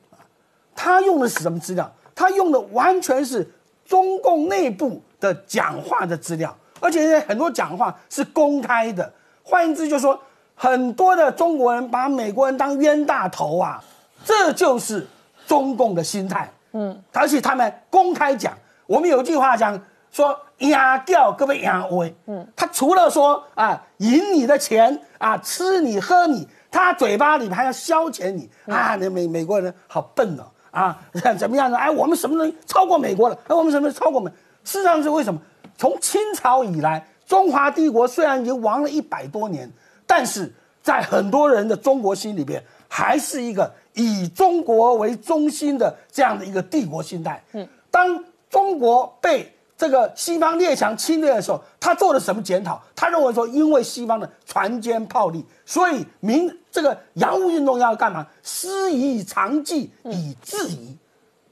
[0.75, 1.91] 他用的是什么资料？
[2.15, 3.47] 他用的完全是
[3.85, 9.11] 中共内部的讲话的资料，而且很多讲话是公开的。
[9.43, 10.19] 换言之，就是说
[10.55, 13.83] 很多的中国人把美国人当冤大头啊，
[14.23, 15.05] 这就是
[15.45, 16.49] 中共的心态。
[16.71, 18.57] 嗯，而且他们公开讲，
[18.87, 19.79] 我们有一句话讲
[20.11, 22.15] 说“压掉各位压威”。
[22.27, 28.95] 嗯，他除了说啊赢你的钱啊吃你喝你，他嘴巴里还要消遣你啊。
[28.95, 30.43] 那美美国人好笨哦
[30.73, 30.99] 啊，
[31.37, 31.77] 怎么样呢？
[31.77, 33.37] 哎，我们什么东西超过美国了？
[33.47, 34.29] 哎，我们什么超过美？
[34.63, 35.39] 事实上是为什么？
[35.77, 39.71] 从清朝以来，中华帝国虽然已经亡了一百多年，
[40.07, 40.51] 但是
[40.81, 47.43] 在很多人的中国心里边，还是一个以中国为中心的这样的一个帝国心态。
[47.51, 49.52] 嗯，当中国被
[49.83, 52.81] 这个西方列强侵略的时候，他做了什么检讨？
[52.95, 58.25] 他认为说，因为西方的船坚炮利，所以民这个洋务运动要干嘛？
[58.41, 60.97] 师夷长技以制夷。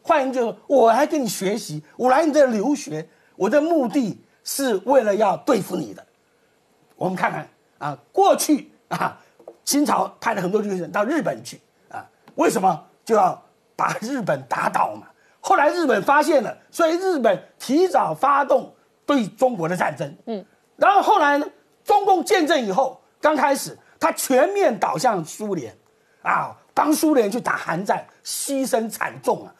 [0.01, 3.05] 换言之，我来跟你学习，我来你这留学，
[3.35, 6.01] 我的目的是为了要对付你的。
[6.95, 7.45] 我们看看
[7.79, 9.19] 啊，过去啊，
[9.65, 11.59] 清朝派了很多留学生到日本去
[11.89, 13.43] 啊，为什么就要
[13.75, 15.07] 把日本打倒嘛？
[15.41, 18.73] 后来日本发现了，所以日本提早发动
[19.05, 20.15] 对中国的战争。
[20.27, 20.45] 嗯，
[20.77, 21.45] 然后后来呢，
[21.83, 25.75] 中共建政以后，刚开始他全面倒向苏联，
[26.21, 29.53] 啊，帮苏联去打韩战，牺牲惨重啊。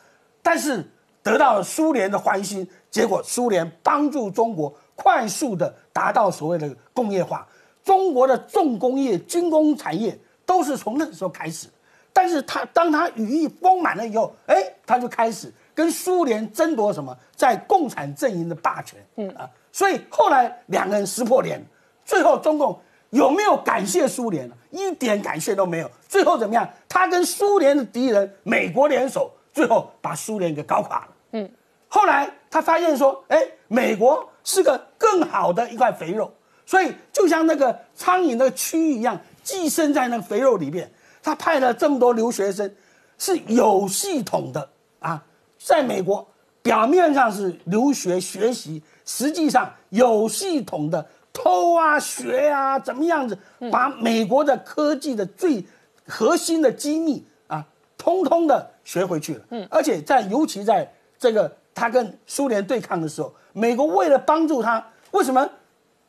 [0.43, 0.87] 但是
[1.23, 7.47] 得到了苏联的欢心，结果苏联帮助中国快速的达到所谓的工业化，
[7.83, 11.67] 中国的重工业、军工产业都是从那个时候开始。
[12.13, 14.55] 但是他当他羽翼丰满了以后，哎，
[14.85, 15.51] 他就开始
[15.81, 19.03] 跟苏联争夺什么，在共产阵营的霸权。
[19.15, 21.59] 嗯啊，所以后来两个人撕破脸，
[22.05, 22.79] 最后中共
[23.09, 24.55] 有没有感谢苏联呢？
[24.69, 25.89] 一点感谢都没有。
[26.07, 26.69] 最后怎么样？
[26.87, 29.31] 他跟苏联的敌人美国联手。
[29.53, 31.07] 最后把苏联给搞垮了。
[31.31, 31.51] 嗯，
[31.89, 36.31] 后来他发现说，哎，美国是个更好的一块肥肉，
[36.65, 40.89] 所以就像那个苍蝇的蛆一样，寄生在那个肥肉里面。
[41.21, 42.73] 他派了这么多留学生，
[43.17, 44.69] 是有系统的
[44.99, 45.21] 啊，
[45.63, 46.27] 在美国
[46.61, 53.37] 表面上是留学学习，实际上有系统的偷啊学啊，怎么样子
[53.71, 55.65] 把美国的科技的最
[56.07, 57.65] 核心的机密啊，
[57.97, 58.71] 通通的。
[58.83, 65.47] 学回去了，嗯，而且在尤其在这个他跟苏联对抗的时候，美国为了帮助他，为什么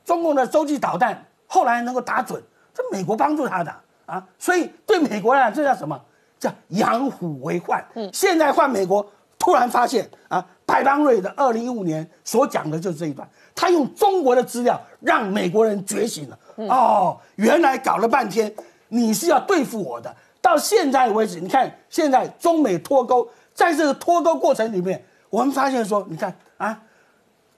[0.03, 2.43] 中共的洲际导弹后来能够打准？
[2.73, 3.73] 这美国帮助他的
[4.07, 6.01] 啊，所以对美国来讲，这叫什么？
[6.41, 7.85] 叫养虎为患。
[7.95, 9.07] 嗯，现在换美国，
[9.43, 16.39] 突然发现啊，白邦瑞的二零一五年所讲的就是这一段，他用中国的资料让美国人觉醒了。
[16.69, 18.55] 哦，原来搞了半天，
[18.87, 20.15] 你是要对付我的。
[20.41, 26.81] 到现在为止，你看现在中美脱钩，在这个脱钩过程里面，我们发现说，你看啊，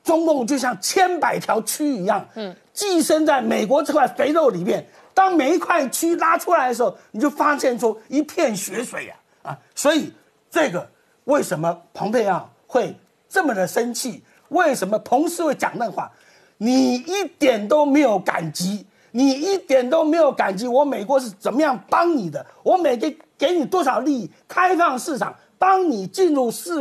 [0.03, 4.87] 中共就像千百条蛆一样，嗯，寄生在美国这块肥肉里面。
[5.13, 10.11] 当每一块蛆拉出来的时候，你就发现出一片血水呀，啊，所以
[10.51, 10.89] 这个
[11.25, 12.97] 为什么蓬佩奥会
[13.29, 14.23] 这么的生气？
[14.49, 16.11] 为什么彭斯会讲那话？
[16.59, 18.87] 你一点都没有感激。
[19.17, 22.45] 你一点都没有感激我，美国是怎么样帮你的？
[22.65, 24.31] 我每给给你多少利益？
[24.49, 26.73] 开放市场，帮你进入市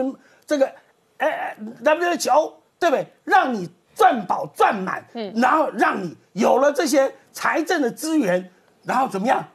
[0.48, 0.68] 这个，
[1.18, 3.08] 哎，WHO 对不对？
[3.24, 8.50] 让你赚饱赚满，嗯，然后让你有了这些财政的资源，
[8.82, 9.46] 然后怎么样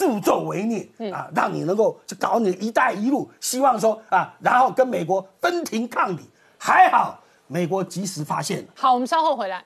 [0.00, 1.28] 助纣为虐啊？
[1.34, 6.20] 让你能够去搞你一带一路，希望说啊，然后跟美国分庭抗礼。
[6.58, 8.66] 还好美国及时发现。
[8.74, 9.62] 好，我们稍后回来。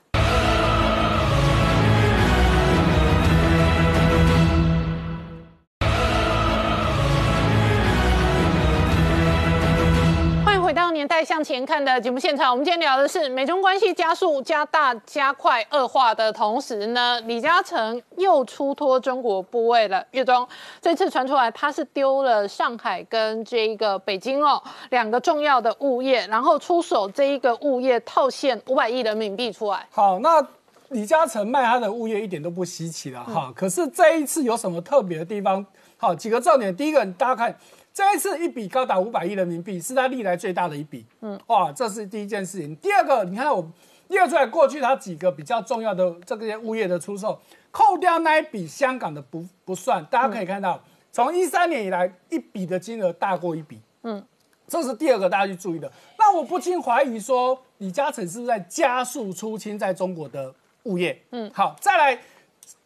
[11.24, 20.04] 代向前看的节目现场，我们今天聊的是美中关系加速、加大、加快恶化的同时呢，李嘉诚又出脱中国部位了。
[20.10, 20.46] 月中
[20.82, 29.86] 这次传出来，他是丢了上海跟这一个北京哦两个重要的物业，然后出手这一个物业套现五百亿人民币出来。
[29.90, 30.46] 好，那
[30.90, 33.50] 李嘉诚卖他的物业一点都不稀奇了哈。
[33.56, 35.64] 可是这一次有什么特别的地方？
[35.96, 36.76] 好，几个重点。
[36.76, 37.58] 第一个，大家看。
[37.94, 41.06] 这一次一笔高达五百亿人民币，是他历来最大的一笔。
[41.20, 42.74] 嗯，哇，这是第一件事情。
[42.76, 43.64] 第二个，你看我
[44.08, 47.40] 列出来过去他几个比较重要的这些物业的出售，
[47.70, 50.82] 扣掉那一笔香港的不不算，大家可以看到，
[51.12, 53.80] 从一三年以来一笔的金额大过一笔。
[54.02, 54.20] 嗯，
[54.66, 55.88] 这是第二个大家去注意的。
[56.18, 61.22] 那我不禁怀疑说，李嘉诚是不是在加速出清在中国的物业？
[61.30, 62.20] 嗯，好，再来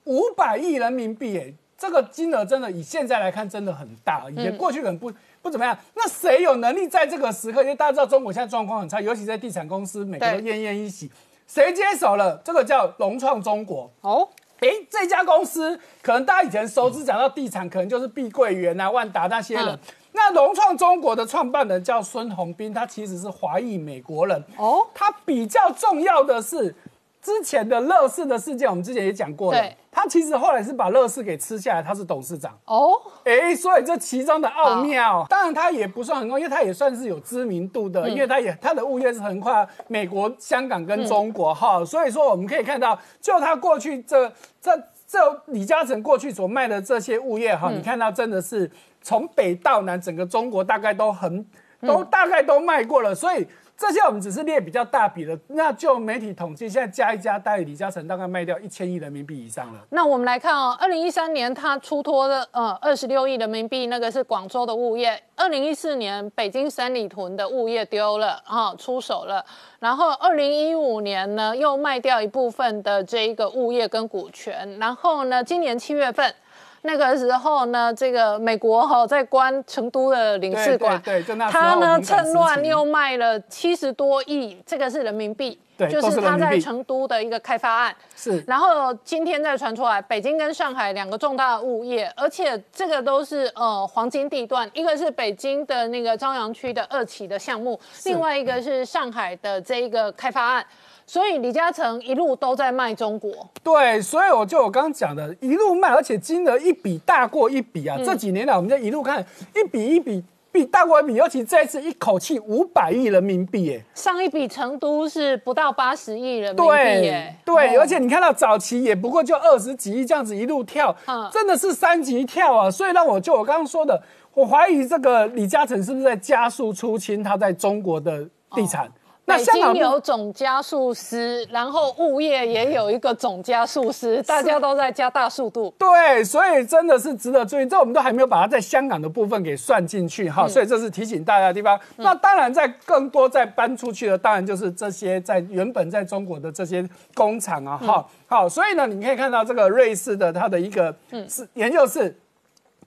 [0.05, 1.55] 五百亿人民币，哎。
[1.79, 5.79] 这个金额真的以现在来看真的很大，以前过去可能不不怎么样。
[5.95, 7.63] 那谁有能力在这个时刻？
[7.63, 11.09] 因为大家知道中国现在状况很差，尤其在地产公司，每个都奄奄一息。
[11.47, 12.37] 谁接手了？
[12.45, 13.89] 这个叫融创中国。
[14.01, 19.79] 哦，哎，这家公司可能大家以前熟知，讲到地产，可能就是碧桂园啊、万达那些人。
[20.11, 24.45] 那融创中国的创办人叫孙宏斌，他其实是华裔美国人。
[24.57, 26.75] 哦，他比较重要的是。
[27.21, 29.63] 之前的乐视的事件，我们之前也讲过了。
[29.91, 32.57] 他其实后来是把乐视给吃下来，他是董事长。
[32.67, 32.93] 哦，
[33.25, 41.85] 哎，所以这其中的奥妙，当然他也不算很高，因为他也算是有知名度的，因为他也他的物业是横跨美国、香港跟中国哈。
[41.85, 44.71] 所以说我们可以看到，就他过去这这
[45.09, 48.71] 这李嘉诚过去所卖的这些物业哈，你看到真的是
[49.03, 51.45] 从北到南，整个中国大概都很
[51.81, 53.47] 都大概都卖过了，所以。
[53.79, 59.79] 这些我们只是列比较大笔的，那就媒体统计，现在加一加，大概李嘉诚大概卖掉一千亿人民币以上了。
[59.91, 69.45] 那我们来看哦，二零一三年他出脱的呃二十六亿人民币，那个是广州的物业；二零一四年北京三里屯的物业丢了啊，出手了。
[69.79, 74.77] 然后二零一五年呢，又卖掉一部分的这一个物业跟股权。
[74.81, 76.35] 然后呢，今年七月份。
[76.83, 87.95] 那个时候呢，这个美国哈在关成都的领事馆，对，就那他呢趁乱又卖了七十多亿，这个是人民币，对，就是他在成都的一个开发案。
[88.15, 100.65] 是，然后今天再传出来，北京跟上海两个重大物业，而且这个都是呃黄金地段，一个是北京的那个朝阳区的二期的项目，另外一个是上海的这一个开发案。
[101.09, 103.33] 所以李嘉诚一路都在卖中国，
[103.63, 107.97] 对，所以我就我刚刚讲的，一路卖，而且金额一笔大过一笔啊。
[108.05, 120.95] 这几年来，我们就一路看一笔一笔比大过一笔，尤其这一次一口气五百亿人民币，哎，上一笔成都是不到八十亿人民币，对，对，而且你看到早期也不过就二十几亿这样子一路跳，
[121.33, 122.71] 真的是三级跳啊。
[122.71, 123.99] 所以让我就我刚刚说的，
[124.35, 128.87] 我怀疑这个李嘉诚是不是在加速出清他在中国的地产。
[129.29, 135.73] 北京有总加速师，然后物业也有一个总加速师，大家都在加大速度。
[135.79, 137.67] 对，所以真的是值得注意。
[137.67, 141.79] 这我们都还没有把它在香港的部分给算进去哈，所以这是提醒大家的地方。
[141.97, 150.95] 那当然，在更多在搬出去的，当然就是这些在原本在中国的这些工厂啊，哈，好，所以呢，你可以看到这个瑞士的它的一个
[151.29, 152.19] 是研究是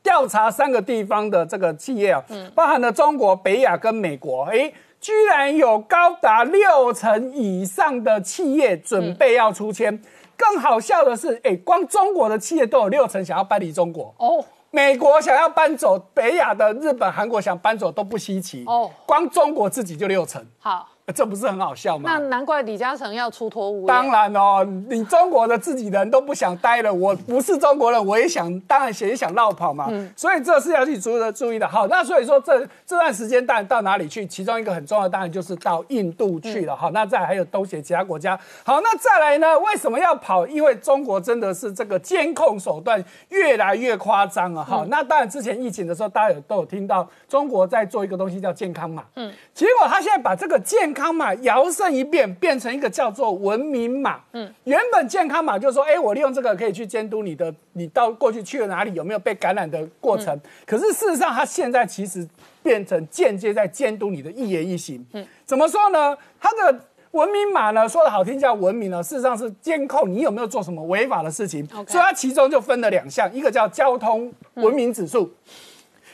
[0.02, 2.24] 调查三个地方的这个企业啊，
[2.56, 4.74] 包含了中国、北亚跟美国，哎。
[5.02, 10.00] 居然有高达六成以上的企业准备要出签，
[10.38, 14.46] 更好笑的是，哎，光中国的企业都有六成想要搬离中国哦。
[14.70, 18.90] 美国想要搬走，北亚的日本、韩国想搬走都不稀奇哦。
[19.08, 20.46] 光中国自己就六成。
[20.60, 20.88] 好。
[21.12, 22.10] 这不是很好笑吗？
[22.12, 23.86] 那难怪李嘉诚要出脱物。
[23.86, 29.88] 当然哦，你中国的自己人都不想待了，我不是中国人，我也想，当然也想绕跑嘛。
[29.90, 31.68] 嗯，所以这是要去注的注意的。
[31.68, 34.26] 好，那所以说这这段时间当然到哪里去？
[34.28, 36.76] 其中一个很重要的当然就是到印度去了。
[36.76, 38.38] 好，那再还有东协其他国家。
[38.64, 39.58] 好，那再来呢？
[39.60, 40.46] 为什么要跑？
[40.46, 44.64] 因为中国真的是这个监控手段越来越夸张了。
[44.64, 49.04] 哈，那当然之前疫情的时候，大家有都有听到中国在做一个东西叫健康码。
[49.16, 54.20] 嗯，结果他现在把这个健康康码摇身一变，变成一个叫做文明码。
[54.34, 60.40] 嗯，原本健康码就是说，哎，我利用这个可以去监督你的，你到过去去了哪里，有没有被感染的过程。
[60.66, 62.28] 可是事实上，它现在其实
[62.62, 65.04] 变成间接在监督你的一言一行。
[65.14, 66.16] 嗯，怎么说呢？
[66.40, 66.80] 它的
[67.12, 71.68] 文明码呢，说的好听叫文明呢，事实上是监控你有没有做什么违法的事情。
[71.68, 75.34] 所以它其中就分了两项，一个叫交通文明指数。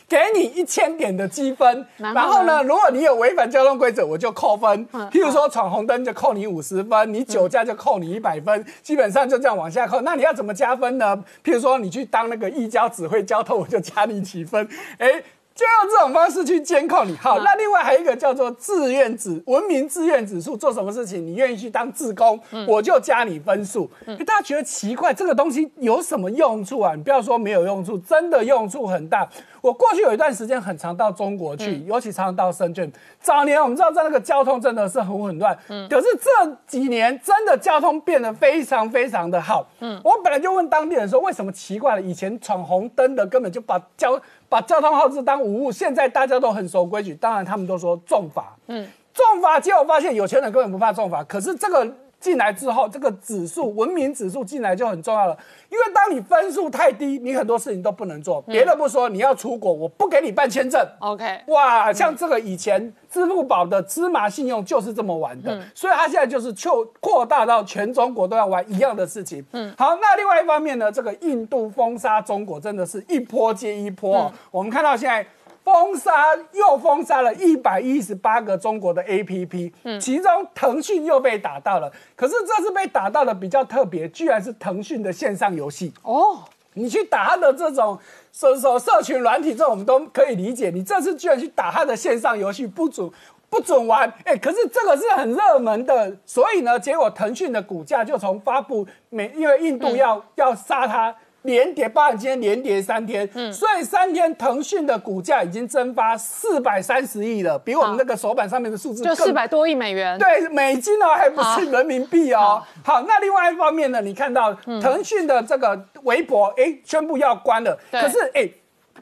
[0.10, 4.88] 给你一千点的积分，然后呢，如果你有违反交通规则，我就扣分。
[5.12, 10.01] 譬如说闯红灯就扣你五十分，你酒驾就扣你一百分，基本上就这样往下扣。
[10.01, 11.18] 那你要怎么加分呢？
[11.43, 14.68] 譬如说你去当那个一交指挥交通，我就加你几分。
[14.97, 15.22] 哎。
[15.58, 17.18] 就用这种方式去监控你。
[17.18, 23.89] 好，那另外还有一个叫做志愿指文明志愿指数，做什么事情你愿意去当志工，我就加你分数。
[24.20, 26.93] 大家觉得奇怪，这个东西有什么用处啊？
[26.93, 29.28] 你不要说没有用处，真的用处很大。
[29.60, 32.89] 我过去有一段时间很常到中国去，尤其常常到深圳。
[33.20, 39.68] 早年我们知道在那个交通真的是很混乱，嗯，可是这几年真的交通变得非常非常的好。
[39.80, 42.01] 嗯，我本来就问当地人说，为什么奇怪了？
[42.01, 47.14] 以前闯红灯的根本就把交把交通号志当无物，现在大家都很守规矩。
[47.16, 51.88] 当然他们都说重罚，嗯，重罚，结果发现有钱人根本不怕重罚，可是这个。
[52.20, 55.38] 进来之后，这个指数文明指数进来就很重要了，
[55.70, 58.41] 因为当你分数太低，你很多事情都不能做。
[58.41, 60.86] 别的不说，你要出国，我不给你办签证。
[60.99, 69.45] OK，哇，像这个以前支付宝的芝麻信用就是这么玩的，所以它现在就是扩扩大到全中国都要玩一样的事情。
[69.51, 74.32] 嗯，好，那另外一方面呢，这个印度封杀中国真的是一波接一波。
[74.51, 75.26] 我们看到现在。
[75.68, 81.91] 封杀又封杀了一百一十八个中国的 APP，嗯，其中腾讯又被打到了。
[82.15, 86.39] 可是这次被打到的比较特别，居然是腾讯的线上游戏哦。
[86.76, 87.99] 你去打他的这种
[88.32, 90.70] 社社社群软体，这我们都可以理解。
[90.70, 93.11] 你这次居然去打他的线上游戏，不准
[93.49, 94.09] 不准玩。
[94.24, 101.13] 哎，可是这个是很热门的，所以呢，结果腾讯的股价就从发布美，因为印度要要杀他。
[101.44, 112.62] 连跌，包含今天连跌三天，嗯，所以三天腾讯的股价已经蒸发四百三十亿了，比我们那个手板上面的数字就四百多亿美元，对，美金哦，还不是人民币哦。
[112.84, 118.50] 好，那另外一方面呢，你看到腾讯的这个微博，哎，宣布要关了，可是哎，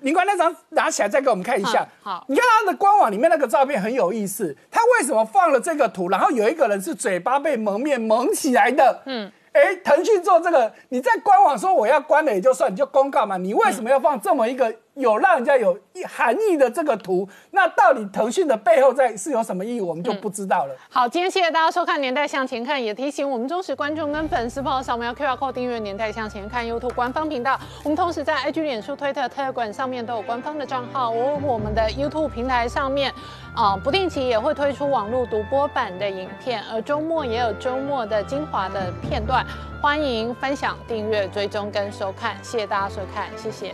[0.01, 6.09] 林官那张拿起来再给我们看一下，好，你看它的官网里面那个照片很有意思，他为什么放了这个图？
[6.09, 9.31] 然后有一个人是嘴巴被蒙面蒙起来的，嗯。
[9.55, 14.75] 哎，腾讯做这个，你在官网说我要关了也就算，你就公告嘛，你为什么要放这么一个？
[14.95, 15.77] 有让人家有
[16.07, 20.75] 含义的这个图，那到底腾讯的背后在是有什么意义，我们就不知道了。
[20.89, 27.59] 好，今天谢谢大家收看《年代向前看》，也提醒我们忠实观众跟粉丝朋友扫描 QR Code 订阅《年代向前看》YouTube 官方频道。
[27.83, 31.09] 我们同时在 IG、脸书、推特、特管上面都有官方的账号。
[31.09, 33.13] 我我们的 YouTube 平台上面
[33.53, 39.45] 啊，不定期也会推出网络独播版的影片，而周末也有周末的精华的片段。
[39.81, 43.73] 欢迎分享、订阅、追踪跟收看，谢谢大家收看，谢谢。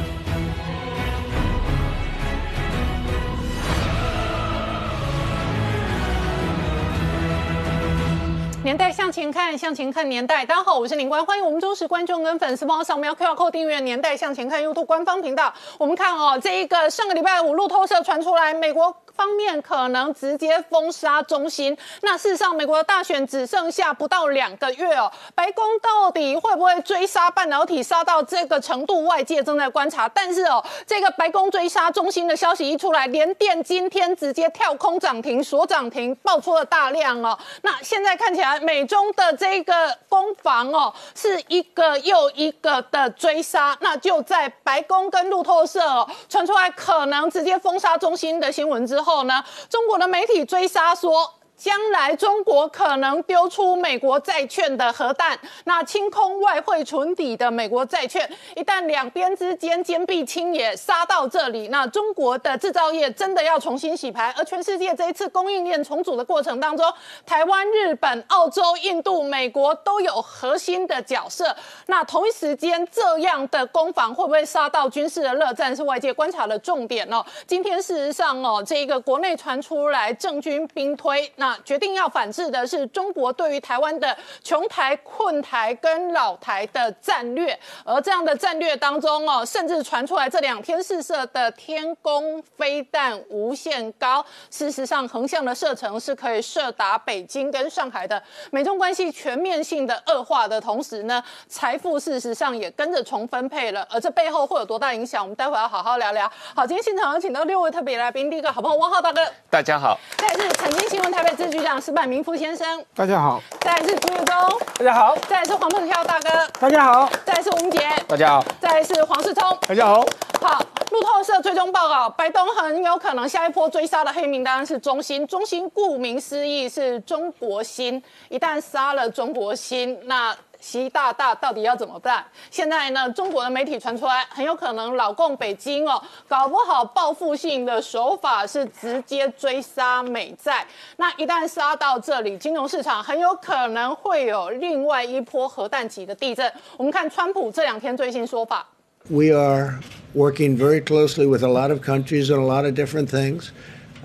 [8.63, 10.45] 年代向前看，向前看年代。
[10.45, 15.51] 大家好，我是林官，欢迎我们忠实观众跟粉丝帮我扫描 QR 码订阅《年代向前看》YouTube 官方频道。
[15.79, 18.95] 我们看哦，这一个上个礼拜五路透社传出来，美国。
[19.21, 21.77] 方面可能直接封杀中心。
[22.01, 25.11] 那事实上，美国的大选只剩下不到两个月哦。
[25.35, 29.05] 白宫到底会不会追杀半导体，杀到这个程度？
[29.05, 30.09] 外界正在观察。
[30.09, 37.37] 但是哦，这个白宫追杀中心的消息一出来，连电今天直接跳空涨停，锁涨停，爆出了大量哦。
[37.61, 43.77] 那现在看起来，美中的这个攻防哦，是一个又一个的追杀。
[43.81, 45.79] 那就在白宫跟路透社
[46.27, 49.10] 传出来可能直接封杀中心的新闻之后。
[49.11, 49.43] 后呢？
[49.69, 51.40] 中国的媒体追杀说。
[51.61, 64.33] 将来中国可能丢出美国债券的核弹，那清空外汇存底的美国债券，一旦两边之间坚壁清野，杀到这里，那中国的制造业真的要重新洗牌。
[64.35, 66.91] 而全世界这一次供应链重组的过程当中，
[67.27, 71.55] 台湾、日本、澳洲、印度、美国都有核心的角色。
[71.85, 77.23] 那同一时间，这样的攻防会不会杀到军事的热战，是外界观察的重点哦。
[77.45, 81.50] 今天事实上哦，这个国内传出来政军兵推那。
[81.63, 98.21] 决定要反制的是中国对于台湾的穷台、困台跟老台的战略，而这样的战略当中哦，甚至传出来这两天试射的天宫飞弹无限高，事实上横向的射程是可以射达北京跟上海的。
[98.51, 105.23] 美中关系全面性的恶化的同时呢，财富事实上也跟着重分配了，而这背后会有多大影响？
[105.23, 106.31] 我们待会要好好聊聊。
[106.55, 111.31] 好，今天现场有请到六位特别来宾，第一个好朋友汪浩大哥，大家好；再是曾经新闻台北。
[111.41, 114.35] 是局长石柏明夫先生，大家好，再来是朱月忠，
[114.77, 116.29] 大家好，再来是黄梦跳大哥，
[116.59, 119.57] 大家好，再来是吴杰，大家好，再来是黄世聪。
[119.67, 120.05] 大家好。
[120.39, 120.61] 好，
[120.91, 125.25] 路透社最终报告，白东很有可能下一波追杀的黑名单是中兴。
[125.25, 132.23] 中兴顾名思义是中国芯，一旦杀了中国芯，那习大大到底要怎么办？
[132.49, 140.65] 现在呢，中国的媒体传出来，很有可能老共北京哦，搞不好报复性的手法是直接追杀美债。
[140.97, 146.49] 那一旦杀到这里，金融市场很有可能会有另外一波核弹级的地震。
[146.77, 148.65] 我们看川普这两天最新说法。
[149.09, 149.79] We are
[150.15, 153.51] working very closely with a lot of countries on a lot of different things.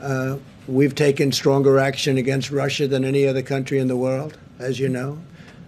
[0.03, 4.81] Uh, we've taken stronger action against Russia than any other country in the world, as
[4.81, 5.19] you know.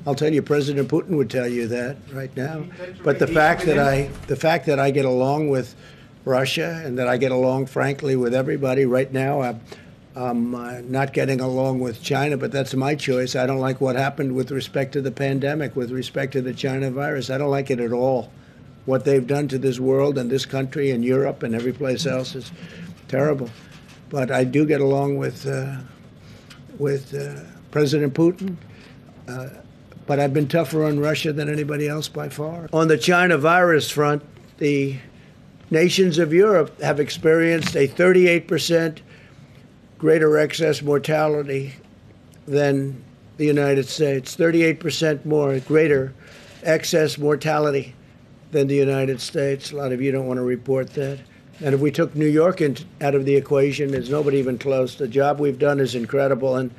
[0.08, 2.64] I'll tell you, President Putin would tell you that right now.
[3.04, 5.74] But the fact that I, the fact that I get along with
[6.24, 9.60] Russia and that I get along, frankly, with everybody right now, I'm,
[10.16, 13.36] I'm uh, not getting along with China, but that's my choice.
[13.36, 16.90] I don't like what happened with respect to the pandemic, with respect to the China
[16.90, 17.28] virus.
[17.28, 18.32] I don't like it at all
[18.86, 22.34] what they've done to this world and this country and Europe and every place else
[22.34, 22.50] is
[23.08, 23.50] terrible.
[24.08, 25.76] But I do get along with uh,
[26.78, 28.56] with uh, President Putin.
[29.28, 29.48] Uh,
[30.08, 32.68] but I've been tougher on Russia than anybody else by far.
[32.72, 34.22] On the China virus front,
[34.56, 34.96] the
[35.70, 39.00] nations of Europe have experienced a 38%
[39.98, 41.74] greater excess mortality
[42.46, 43.04] than
[43.36, 44.34] the United States.
[44.34, 46.14] 38% more greater
[46.62, 47.94] excess mortality
[48.50, 49.72] than the United States.
[49.72, 51.18] A lot of you don't want to report that.
[51.60, 54.96] And if we took New York in, out of the equation, there's nobody even close.
[54.96, 56.70] The job we've done is incredible, and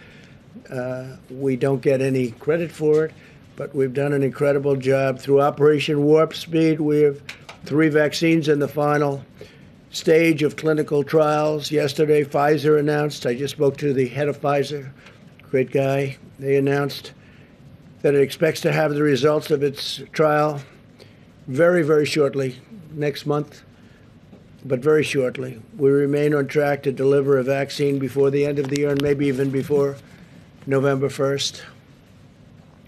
[0.69, 3.13] uh, we don't get any credit for it.
[3.55, 6.79] But we've done an incredible job through Operation Warp Speed.
[6.79, 7.21] We have
[7.65, 9.25] three vaccines in the final
[9.91, 11.71] stage of clinical trials.
[11.71, 13.25] Yesterday, Pfizer announced.
[13.25, 14.91] I just spoke to the head of Pfizer,
[15.49, 16.17] great guy.
[16.37, 17.11] They announced
[18.01, 20.61] that it expects to have the results of its trial
[21.47, 22.55] very, very shortly,
[22.93, 23.63] next month,
[24.63, 25.61] but very shortly.
[25.77, 29.01] We remain on track to deliver a vaccine before the end of the year and
[29.01, 29.97] maybe even before
[30.69, 31.63] November 1st.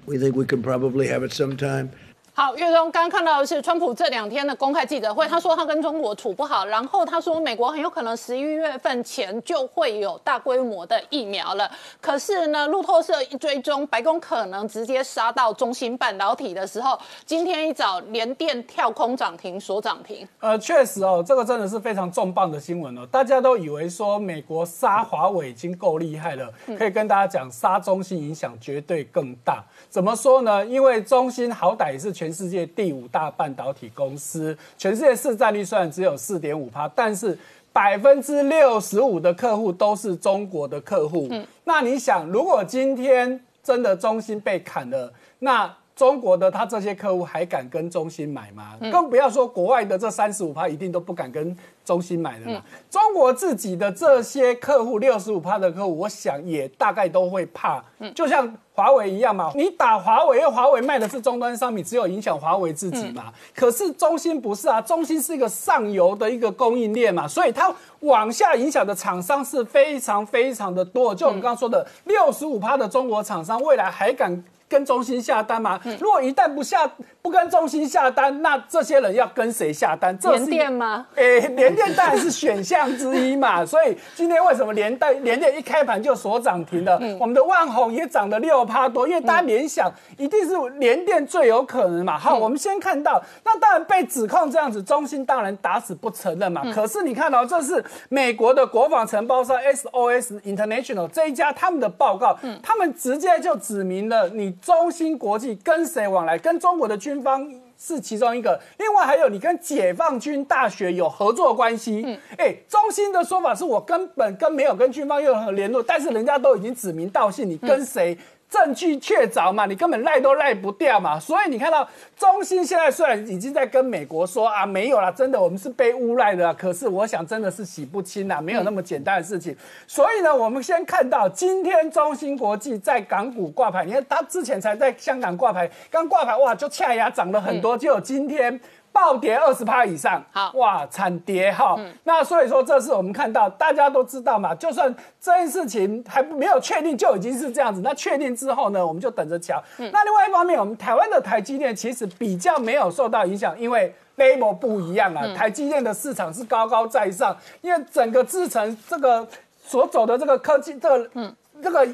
[0.05, 1.91] We think we can probably have it sometime.
[2.33, 11.69] 好，岳东刚刚看到的是川普这两天的公开记者会，他说他跟中国处不好，然后他说美国很有可能十一月份前就会有大规模的疫苗了。
[11.99, 20.25] 可是呢，路透社一追踪，白宫可能直接杀到中芯半导体的时候，今天一早连电跳空涨停，所涨停。
[20.39, 23.05] 呃，确实哦，这个真的是非常重磅的新闻哦。
[23.11, 29.61] 大家都以为说美国杀华为已经够厉害了，可以跟大家讲，杀中芯影响绝对更大。
[29.89, 30.65] 怎么说呢？
[30.65, 37.35] 因为中芯好歹也是全世界第五大半导体公司，全世界市占率虽然只有四点五趴，但是
[37.73, 41.27] 百分之六十五的客户都是中国的客户。
[41.63, 48.77] 那你想，如果今天真的中芯被砍了，那中国的他这些客户还敢跟中芯买吗？
[48.91, 52.63] 更不要说国外的这三十五趴一定都不敢跟中芯买的啦。
[52.87, 59.51] 中国自己的这些客户六十五趴的客户，我想也大概都会怕，就像华为一样嘛。
[59.53, 63.25] 你打华为，因为华为卖的是终端商品，只有影响华为自己嘛。
[63.55, 71.13] 可是中兴不是啊，中兴是一个上游的一个供应链嘛，所以它往下影响的厂商是非常非常的多。
[71.13, 74.43] 就我们刚刚说的，六十五趴的中国厂商未来还敢？
[74.71, 75.77] 跟中心下单吗？
[75.99, 76.89] 如果一旦不下
[77.21, 80.17] 不跟中心下单，那这些人要跟谁下单？
[80.17, 81.05] 这联电吗？
[81.15, 83.63] 诶，联电当然是选项之一嘛。
[83.67, 86.97] 所以今天为什么联电联电一开盘就锁涨停了？
[87.19, 92.17] 我们的万宏也涨了六趴多，因为大家联想一定是联电最有可能嘛。
[92.17, 96.63] 好，我们先看到，那当然被指控这样子，中心当然打死不承认嘛。
[96.73, 104.55] 可是你看到这是美国的国防承包商 SOS International 这一家他们的报告，他们直接就指明了你。
[104.61, 106.37] 中芯国际跟谁往来？
[106.37, 112.03] 跟中国的军方是其中一个，另外还有你跟解放军大学有合作关系。
[112.05, 118.17] 嗯，哎，中芯的说法是我根本跟没有跟军方有任何联络，但是人家都已经指名道姓，你跟谁？
[118.51, 121.87] 证据确凿嘛，你根本赖都赖不掉嘛，所以你看到
[122.17, 129.55] 中芯现在虽然已经在跟美国说啊没有啦，真的我们是被诬赖的，可是我想真的是洗不清啦，没有那么简单的事情。
[129.87, 138.59] 所以呢，我们先看到今天中芯国际在港股挂牌，你看它之前才在香港挂牌，刚挂牌哇就恰牙涨了很多，就有今天。
[138.91, 141.79] 暴跌二十趴以上，好哇，惨跌哈。
[142.03, 144.53] 那所以说，这次我们看到，大家都知道嘛。
[144.53, 147.81] 就算这件事情还没有确定，就已经是这样子。
[147.81, 149.61] 那确定之后呢，我们就等着瞧。
[149.77, 155.33] 那另外一方面，我们台湾的台积电其实比较没有受到影响，因为 level 不一样啊。
[155.33, 159.27] 台积电的市场是高高在上，因为整个制程这个
[159.63, 161.35] 所走的这个科技这个嗯。
[161.63, 161.87] 这个。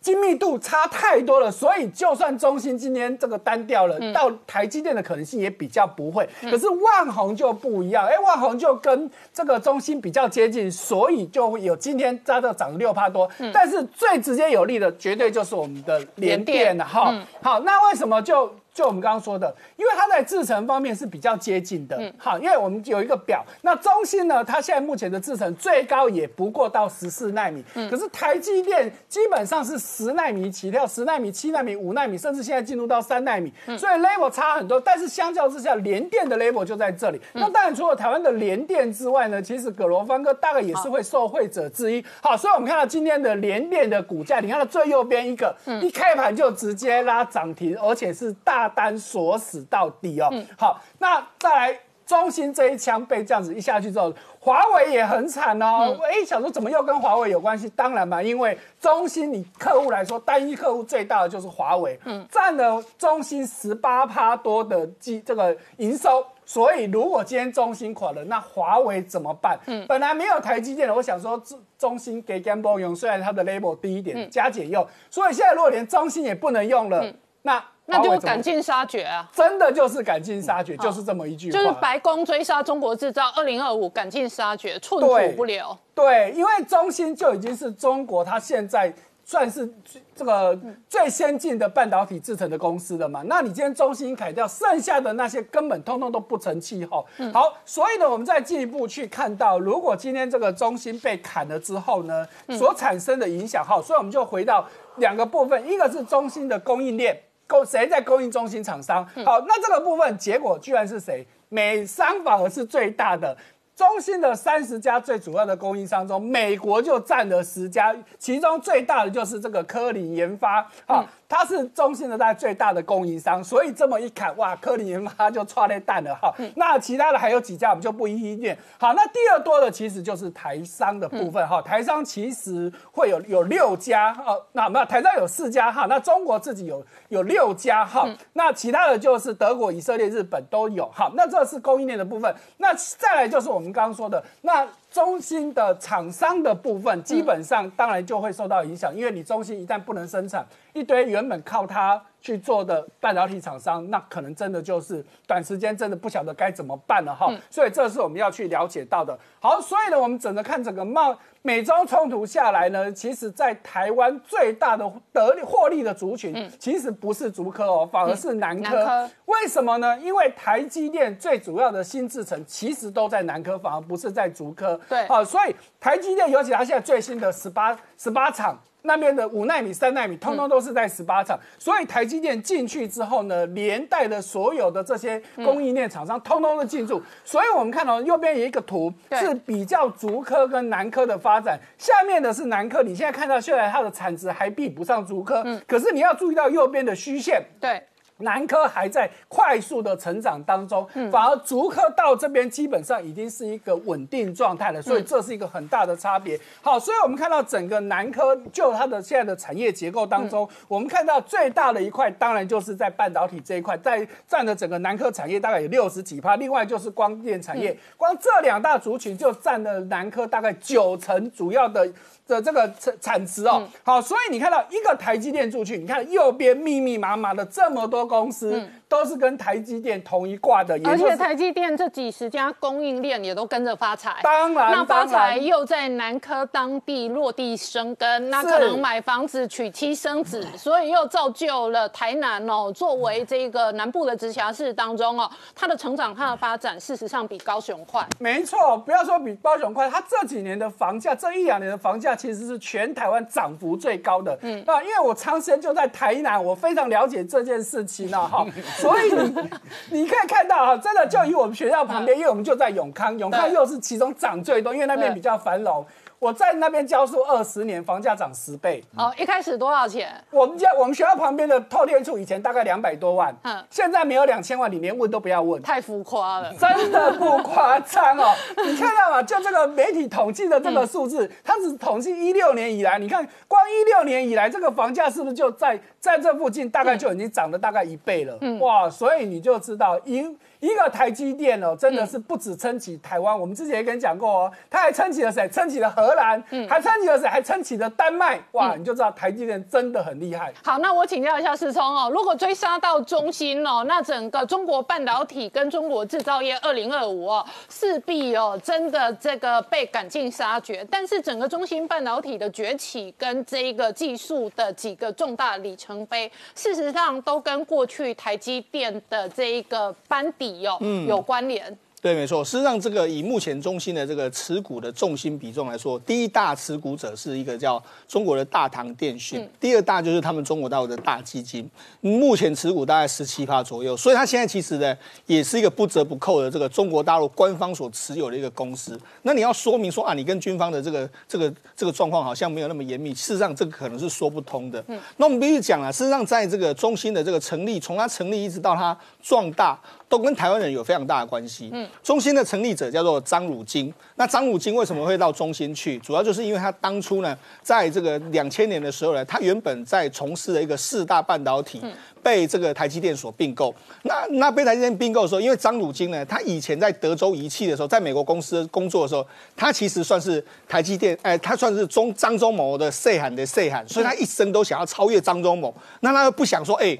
[0.00, 6.28] 精密度差太多了，所以就算中芯今天这个单调了，到台积电的可能性也比较不会。
[6.42, 13.28] 可是万宏就不一样，哎，万宏就跟这个中芯比较接近，所以就会有今天扎到涨六帕多。
[13.52, 17.14] 但是最直接有利的，绝对就是我们的联电了哈。
[17.42, 18.54] 好，那为什么就？
[18.78, 34.80] 就我们刚刚说的，因为它在制程方面是比较接近的，好，因为我们有一个表，那中芯呢，它现在目前的制程最高也不过到十四纳米，可是台积电基本上是十纳米起跳，十纳米、七纳米、五纳米，甚至现在进入到三纳米，所以 level 差很多。
[34.80, 37.20] 但是相较之下，联电的 level 就在这里。
[37.32, 42.04] 那当然除了台湾的联电之外呢，其实葛罗方哥大概也是会受惠者之一。
[42.22, 45.52] 好，所以我们看到今天的联电的股价，你看到最右边一个，
[45.82, 48.67] 一开盘就直接拉涨停，而且是大。
[48.68, 54.10] 单锁死到底哦，好，那再来中兴这一枪被这样子一下去之后，
[54.40, 55.94] 华为也很惨哦。
[56.02, 57.68] 哎，想说怎么又跟华为有关系？
[57.76, 66.24] 当然嘛，因为中兴你客户来说，单一客户最大的就是华为，嗯，占了中兴十八趴多的基这个营收。
[66.46, 69.58] 所以如果今天中兴垮了，那华为怎么办？
[69.66, 74.86] 嗯，本来没有台积电的，我想说中中兴给 Gamble 用，虽然它的 label 低一点，加减用。
[75.10, 77.04] 所以现在如果连中兴也不能用了，
[77.42, 77.62] 那。
[77.90, 79.26] 那就赶尽杀绝啊！
[79.32, 81.58] 真的就是赶尽杀绝，就是这么一句话。
[81.58, 85.76] 就是白宫追杀中国制造，二零二五赶尽杀绝，寸土不留。
[85.94, 88.92] 对，因为中芯就已经是中国，它现在
[89.24, 89.66] 算是
[90.14, 93.22] 这个最先进的半导体制成的公司了嘛。
[93.24, 97.06] 那你今天中芯砍掉，剩下的那些根本通通都不成气候。
[97.32, 103.64] 好，所以呢，我们再进一步去看到，如果今天这个中芯被砍了之后呢，所产生的影响。
[103.64, 104.66] 好，所以我们就回到
[104.96, 107.18] 两个部分，一个是中芯的供应链。
[107.48, 109.04] 供谁在供应中心厂商？
[109.24, 111.26] 好，那这个部分结果居然是谁？
[111.48, 113.36] 美商反而是最大的。
[113.74, 120.68] 中心的三十家最主要的供应商中，美国就占了十家，其中最大的就是这个科林研发。
[120.86, 121.04] 好。
[121.28, 126.34] 它是中信的在最大的供应商，所以这么一看，哇，科林研发就差了蛋了哈。
[126.56, 128.56] 那其他的还有几家，我们就不一一念。
[128.80, 131.60] 好，那第二多的其实就是台商的部分哈。
[131.60, 135.84] 台商其实会有有六家哦，那没有台商有四家哈。
[135.86, 138.08] 那中国自己有有六家哈。
[138.32, 141.12] 那其他的就是德国、以色列、日本都有哈。
[141.14, 142.34] 那这是供应链的部分。
[142.56, 144.66] 那再来就是我们刚刚说的那。
[144.98, 157.32] 中心的厂商的部分，基本上当然就会受到影响，因为你中心一旦不能生产，一堆原本靠它去做的半导体厂商，那可能真的就是短时间真的不晓得该怎么办了哈。
[157.50, 159.18] 所以这是我们要去了解到的。
[159.40, 169.08] 好，所以呢，我们整个看整个贸美中冲突下来呢，其实在台湾最大的得利获利的族群，其实不是竹科哦，反而是南科。
[169.26, 169.98] 为什么呢？
[170.00, 174.78] 因为台积电最主要的新制程其实都在南科，反而不是在竹科。
[174.88, 178.58] 对，啊，所以台积电尤其它现在最新的十八十八厂。
[178.82, 187.02] 那边的五纳米、三纳米，通通都是在十八厂，所以台积电进去之后呢，连带的所有的这些供应链厂商，通通都进驻。
[187.24, 191.58] 所以我们看到右边有一个图，是比较竹科跟南科的发展。
[191.76, 197.42] 下面的是南科，你现在看到，虽然它的产值还比不上竹科，可是你要注意到右边的虚线。
[197.60, 197.82] 对。
[198.18, 206.38] 南科还在快速的成长当中，反而竹科到这边基本上已经是一个稳定状态了，所以这是一个很大的差别。
[206.60, 221.88] 好，所以我们看到整个南科就它的现在的产业结构当中，我们看到最大的一块当然就是在半导体这一块，在占了整个南科产业大概有六十几趴，另外就是光电产业，光这两大族群就占了南科大概九成主要的。
[222.28, 228.50] 的这个产产值哦，好，所以你看到一个台积电出去，你看右边密密麻麻的这么多公司。
[228.88, 234.16] 都是跟台积电同一挂的，而且台积电这几十家供应链也都跟着发财。
[234.22, 248.06] 当然，那发财又在南科当地落地生根，那可能买房子娶妻生子， 所以又造就了台南哦，作为这个南部的直辖市当中哦，它的成长、它的发展，事实上比高雄快。
[248.18, 254.38] 没错，不要说比高雄快，它这几年的房价，这一两年的房价其实是全台湾涨幅最高的。
[254.40, 258.46] 嗯，啊，因为我长时间就在台南，我非常了解这件事情呢，哈。
[258.80, 265.84] 所以你你可以看到啊，真的就以我们学校旁边，因为我们就在永康，永康又是其中涨最多，因为那边比较繁荣。
[266.18, 268.82] 我在那边教书二十年，房价涨十倍。
[268.96, 270.12] 哦，一开始多少钱？
[270.30, 275.62] 我们家我们学校旁边的透天处以前大概两百多万，嗯，现在没有两千万，你连问都不要问。
[275.62, 278.34] 太浮夸了，真的不夸张哦。
[278.66, 279.22] 你看到吗？
[279.22, 288.36] 就这个媒体统计的这个数字，它只统计一六年以来，你看光一六年以来，这个房价是不是就在在这附近大概就已经涨了大概一倍了？
[288.40, 290.36] 嗯，哇，所以你就知道一。
[290.60, 295.48] 一个台积电哦，真的是不止撑起台湾，我们之前也跟你讲过哦，它还撑起了谁？
[295.48, 297.28] 撑起了荷兰，还撑起了谁？
[297.28, 298.40] 还撑起了丹麦。
[298.52, 300.52] 哇，你就知道台积电真的很厉害。
[300.64, 310.84] 好，那我请教一下思聪哦，如果追杀到中芯哦，那整个中国半导体跟中国制造业二零二五哦，势必哦真的这个被赶尽杀绝。
[310.90, 320.47] 但是整个中芯半导体的崛起跟这一个技术的几个重大里程碑，事实上都跟过去台积电的这一个班底。
[320.60, 321.76] 有有关联。
[322.00, 322.44] 对，没错。
[322.44, 331.68] 事实上，这个以目前中心的这个持股的重心比重来说，第一大持股者是一个叫中国的大唐电讯，第二大就是他们中国大陆的大基金，
[332.00, 333.96] 目前持股大概十七趴左右。
[333.96, 334.96] 所以，它现在其实呢，
[335.26, 338.96] 也是一个不折不扣的这个中国大陆官方所持有的一个公司。
[339.22, 344.82] 那你要说明说啊，你跟军方的这个这个这个状况好像没有那么严密，事实上这个可能是说不通的。
[344.86, 349.76] 嗯那我们必须讲啊，事实上在这个中心的这个成立，从它成立一直到它壮大。
[350.08, 351.70] 都跟台湾人有非常大的关系。
[351.72, 353.92] 嗯，中心的成立者叫做张汝京。
[354.16, 355.98] 那张汝京为什么会到中心去？
[355.98, 361.82] 主要就是因为他当初呢，在这个两千年的时候呢，他原本在从事的一个四大半导体，
[362.22, 363.74] 被这个台积电所并购。
[364.02, 375.74] 那那被台积电并购的时候，因为张汝京呢，他以前在德州仪器的时候，在美国公司工作的时候，他其实算是台积电，哎，他算是中张忠谋的 C 喊的 C 喊，所以他一生都想要超越张忠谋。
[376.00, 376.98] 那他又不想说，哎。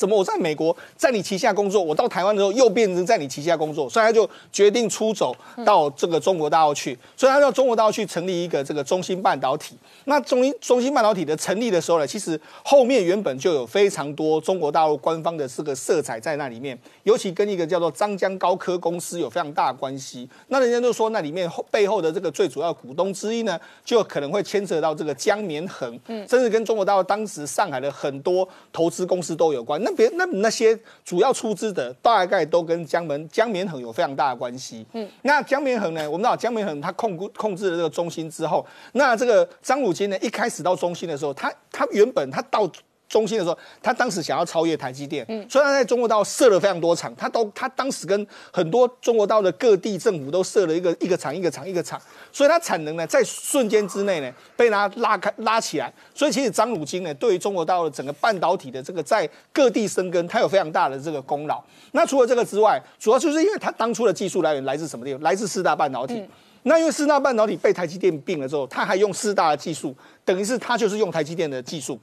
[0.00, 9.76] 怎么我在美国在你旗下工作，我到台湾的时候又变成在你旗下工作，所以他就决定出走到这个中国大陆去，所以他到中国大陆去成立一个这个中芯半导体。
[10.06, 20.26] 那中中芯半导体的成立的时候呢，其实后面原本就有非常多中国大陆官方的这个色彩在那里面，尤其跟一个叫做张江高科公司有非常大的关系。
[20.48, 29.78] 那人家就说那里面后背后的这个最主要股东之一呢，就可能会牵扯到这个江绵恒，嗯，甚至跟中国大陆当时上海的很多投资公司都有关。
[29.84, 34.84] 那别那那些主要出资的大概都跟江门江绵恒有非常大的关系。
[34.92, 36.10] 嗯，那江绵恒呢？
[36.10, 42.70] 我们知道江绵恒他控控制了这个中心之后，那这个张汝京呢，一开始到中心的时候，他他原本他到。
[43.10, 52.00] 中心的时候，他当时想要超越台积电，嗯，所以他在中国大陆设了非常多厂，他都他当时跟很多中国大陆的各地政府都设了一个一个厂一个厂一个厂，
[52.30, 61.60] 所以它产能呢在瞬间之内呢被他拉开拉起来，所以其实张汝京呢对于中国大陆整个半导体的这个在各地生根，他有非常大的这个功劳。
[61.90, 65.20] 那除了这个之外，主要就是因为他当初的技术来源来自什么地方？
[65.22, 66.24] 来自四大半导体。
[66.62, 69.92] 那因为四大半导体被台积电并了之后，他还用四大的技术，
[70.24, 71.98] 等于是他就是用台积电的技术。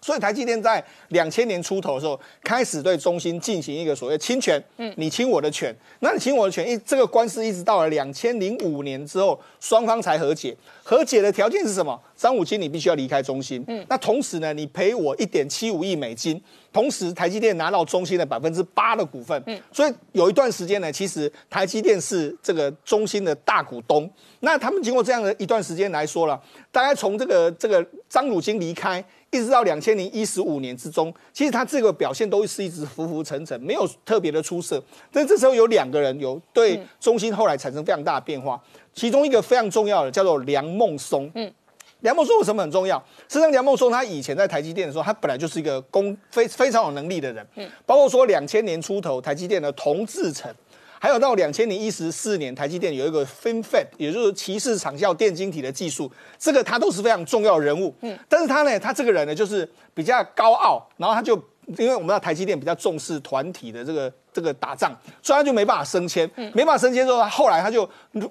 [0.00, 10.56] 所以台积电在两千年出头的时候，开始对中芯进行一个所谓侵权，嗯，你侵我的权，那你侵我的权，一这个官司一直到了两千零五年之后，双方才和解。
[10.84, 12.00] 和解的条件是什么？
[12.14, 16.40] 张武清你必须要离开中芯，嗯，那同时呢，你赔我一点七五亿美金，
[16.72, 24.08] 同时台积电拿到中芯的百分之八的股份，嗯，所以有一段时间呢，其实台积电是这个中芯的大股东。
[24.40, 26.40] 那他们经过这样的一段时间来说了，
[26.70, 29.04] 大概从这个这个张汝京离开。
[29.36, 34.82] 一直到两千零一十五年之中，其实他这个表现都是一直浮浮沉沉，没有特别的出色。
[35.12, 38.60] 但这时候有两个人有对中心后来产生非常大的变化，
[38.94, 41.30] 其中一个非常重要的叫做梁孟松。
[41.34, 41.52] 嗯，
[42.00, 42.98] 梁孟松为什么很重要？
[43.28, 47.46] 实际上，梁孟松他以前在台积电的时候，他本来就是一个工非非常有能力的人。
[47.56, 50.52] 嗯，包括说两千年出头台积电的同志成。
[51.00, 57.94] 还有到两千零一十四年，台积电有一个 FinFET，也就是骑士长效电晶体的技术，这个他都是非常重要人物。
[58.00, 61.36] 嗯，但是他呢，他这个人呢，就是比较高傲，然后他就
[61.78, 67.88] 因为我们知道台积电比较重视团体的这个这个打仗，所以他就没办法升迁，没办法升迁之后，他后来他就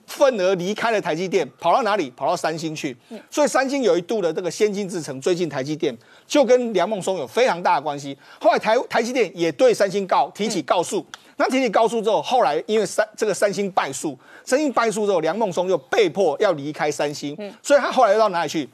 [0.08, 2.10] 愤而离开了台积电，跑到哪里？
[2.12, 2.96] 跑到三星去。
[3.30, 8.18] 所以三星有一度的这个先进制程追进台积电，就跟梁孟松有非常大的关系。
[8.40, 11.06] 后来台台积电也对三星告提起告诉。
[11.38, 18.70] 那提起告诉之后，后来因为三这个三星败诉，三星败诉之后，梁孟松就被迫要离开三星，所以他后来又到哪里去？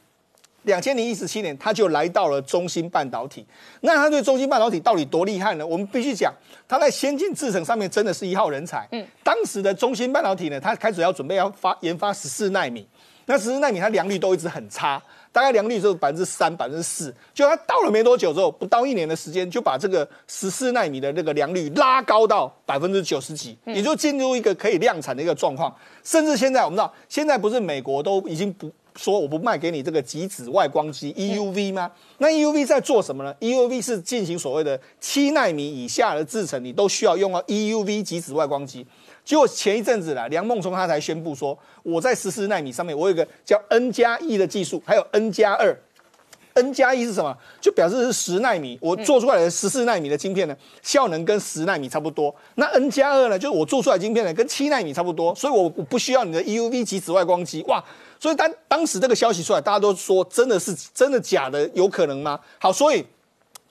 [0.63, 3.45] 两千零一十七年，他就来到了中芯半导体。
[3.81, 5.65] 那他对中芯半导体到底多厉害呢？
[5.65, 6.33] 我们必须讲，
[6.67, 8.87] 他在先进制程上面真的是一号人才。
[8.91, 12.87] 嗯，当时的中芯半导体呢，他开始要准备要发研发十四纳米，
[13.25, 15.01] 那十四纳米它良率都一直很差。
[15.33, 25.73] 大概良率只有百分之三、百分之四，就他到了没多久之后，不到一年的时间，就把这个十四纳米的那个良率拉高到百分之九十几，也就进入一个可以量产的一个状况。
[26.03, 31.91] 甚至现在我们知道，现在不是美国都已经不说我不卖给你这个极紫外光机 EUV 吗？
[32.17, 38.85] 那 EUV 在做什么呢？EUV 是进行所谓的七纳米以下的制程，你都需要用到 EUV 极紫外光机。
[39.23, 45.77] 结果前一阵子啦，梁孟松他才宣布说，我在十四纳米上面，我有个叫 N 加一的技术，还有 N 加二。
[46.53, 47.33] N 加一是什么？
[47.61, 52.35] 就表示是十纳米，我做出来的十四纳米的晶片呢，效能跟十纳米差不多。
[52.55, 57.63] 那 N 加二呢，就是我做出来晶片呢，跟七纳米差不多，所以我我不需要你的 EUV 及紫外光机。
[57.69, 57.81] 哇！
[58.21, 61.67] 所以当当时这个消息出来，大家都说真的是真的假的？
[61.73, 62.39] 有可能吗？
[62.59, 63.03] 好，所以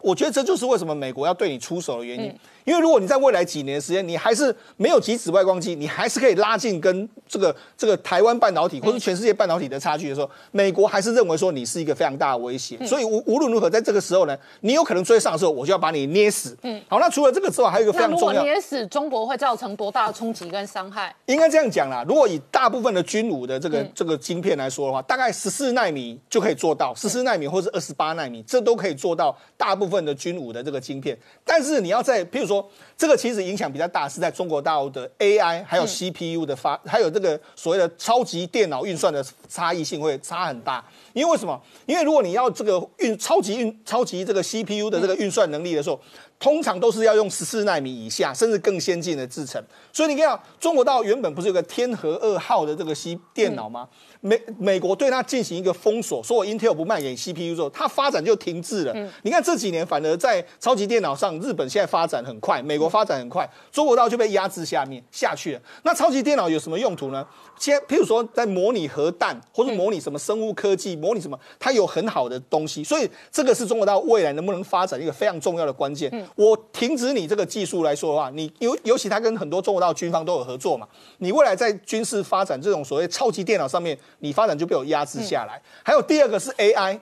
[0.01, 2.37] 我觉得这就是为什么美国要对你出手的原因。
[2.65, 12.79] 因为如果你在未来几年的时间，你还是没有极紫外光机，你还是可以拉近跟这个这个台湾半导体或者全世界半导体的差距的时候，美国还是认为说你是一个非常大的威胁。
[12.87, 16.57] 所以无无论如何，在这个时候呢，你有可能追上的时候，我就要把你捏死。
[16.63, 18.43] 嗯，好，那除了这个之外，还有一个非常重要。
[18.43, 21.15] 捏死中国会造成多大的冲击跟伤害？
[21.27, 31.17] 应该这样讲啦，如果以大部分的军武的这个这个晶片来说的话，大概十四纳米就可以做到，十四纳米或者二十八纳米，这都可以做到大部分的军武的这个晶片。
[31.45, 33.41] 但是你要在，譬如说这个其实。
[33.41, 40.85] 影响比较大是在中国大陆的 AI 还有 CPU 的发，还有这个所谓的超级电脑运算的差异性会差很大。
[41.15, 41.59] 因为为什么？
[41.87, 45.99] 因为如果你要这个运超级运超级这个 CPU 的这个运算能力的时候，
[46.39, 49.61] 通常都是要用十四纳米以下，甚至更先进的制程。
[49.93, 53.89] 所以你看，中国大陆原本不是有个天河二号的这个 C 电脑吗？
[54.21, 58.95] 美美国对它进行一个封锁，说我 Intel 不卖给 CPU 之后，它发展就停滞了。
[59.23, 65.61] 你看这几年，反而在超级电脑上，日本现在发展很快，美国发展很快，中国道就被压制下面下去了。
[65.85, 67.27] 那超级电脑有什么用途呢？
[67.59, 72.85] 先，譬如说在模拟核弹，或者模拟什么生物科技，模拟什么，它有很好的东西。
[72.85, 76.11] 所以这个是中国道未来能不能发展一个非常重要的关键。
[76.37, 80.87] 我停止你这个技术来说的话，你尤尤其它跟很多中国道军方都有合作嘛，
[81.19, 83.99] 你未来在军事发展这种所谓超级电脑上面。
[84.19, 85.61] 你发展就被我压制下来。
[85.85, 86.99] 还有第二个是 AI，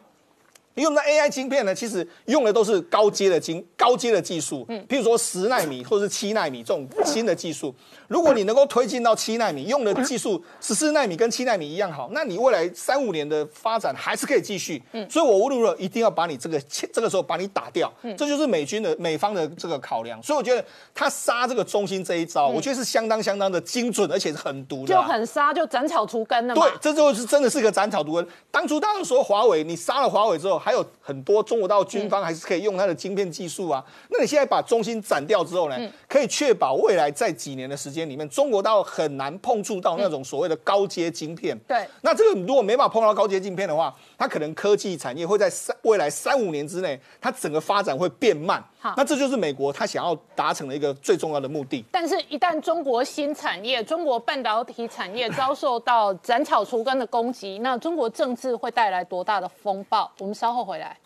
[0.82, 7.74] 用的 AI 晶片呢，其实用的都是高阶的晶、高阶的技术，嗯，譬如说十纳米 或者是七纳米这种新的技术。
[8.06, 14.82] 如果你能够推进到七纳米，用的技术 十四纳米跟七纳米一样好，那你未来三五年的发展还是可以继续。
[14.92, 16.58] 嗯，所以我无论如何一定要把你这个
[16.92, 17.92] 这个时候把你打掉。
[18.02, 20.22] 嗯，这就是美军的美方的这个考量。
[20.22, 20.64] 所以我觉得
[20.94, 24.94] 他杀这个中心这一招，我觉得是相当相当的精准，而且是很毒的。
[24.94, 26.54] 就很杀，就斩草除根了。
[26.54, 28.26] 对，这就是真的是个斩草除根。
[28.50, 33.82] 当初大家说华为，你杀了华为之后，还有很多中国到军方还是可以用它的晶片技术啊。
[34.10, 38.06] 那你现在把中心斩掉之后呢，可以确保未来在几年的时间。
[38.06, 41.58] 里面中国大陆很难碰触到那种所谓的高阶晶片。
[41.66, 48.62] 对，那这个如果没法碰到高阶晶片的话，它可能科技产业会在三未来三五年之内，它整个发展会变慢。
[48.78, 51.84] 好，那这就是美国它想要达成的一个最重要的目的。
[51.90, 60.10] 但是，一旦中国新产业、中国半导体产业遭受到斩草除根的攻击，那中国政治会带来多大的风暴？
[60.18, 60.98] 我们稍后后回来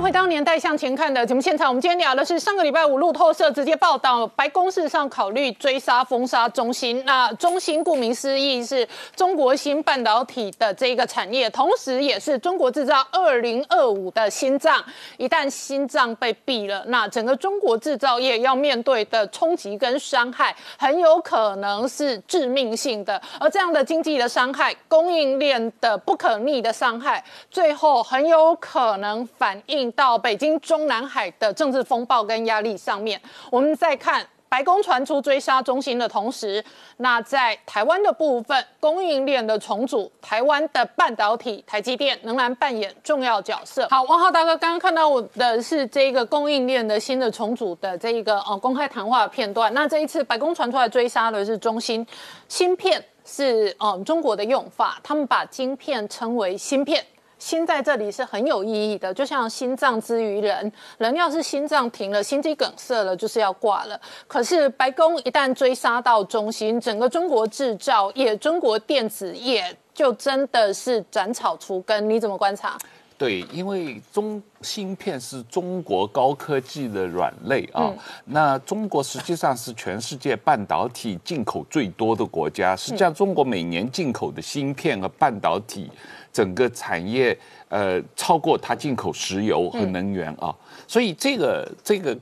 [0.00, 7.04] 回到年代向前看的节目现场，我们今天聊的是上个礼拜五路透社直接报道，白宫事实上考虑追杀封杀中芯。
[7.04, 8.86] 那中芯顾名思义是
[9.16, 14.82] 中国新半导体的这一个产业，同时也是中国制造二零二五的心脏。
[15.16, 23.20] 一旦心脏被毙了，那整个中国制造业要面对的冲击跟伤害，很有可能是致命性的。
[23.40, 29.87] 而这样的经济的伤害、供应链的不可逆的伤害，最后很有可能反映。
[29.92, 33.20] 到北京中南海的政治风暴跟压力上面，
[33.50, 36.64] 我们再看白宫传出追杀中心的同时，
[36.96, 43.86] 那在台湾的部分供应链的重组，台湾的半导体台积电仍然扮演重要角色。
[43.90, 49.72] 好，王浩大哥刚刚看到我的是这个供应链的新的重组的这一个呃公开谈话片段。
[49.74, 52.06] 那这一次白宫传出来追杀的是中芯
[52.48, 57.04] 芯片，是嗯中国的用法，他们把晶片称为芯片。
[57.38, 64.00] 心在这里是很有意义的，就像心脏之于人，人要是心脏停了，心肌梗塞了，就是要挂了。
[64.26, 72.10] 可是白宫一旦追杀到中心，整个中国制造业、中国电子业就真的是斩草除根。
[72.10, 72.76] 你怎么观察？
[73.16, 77.92] 对，因为中芯片是中国高科技的软肋啊。
[78.26, 85.90] 那中国实际上是全世界半导体进口最多的国家，实际上中国每年进口的芯片和半导体。
[86.38, 87.36] 整个产业
[87.68, 90.54] 呃超过它进口石油和能源啊，
[90.86, 92.16] 所以这个这个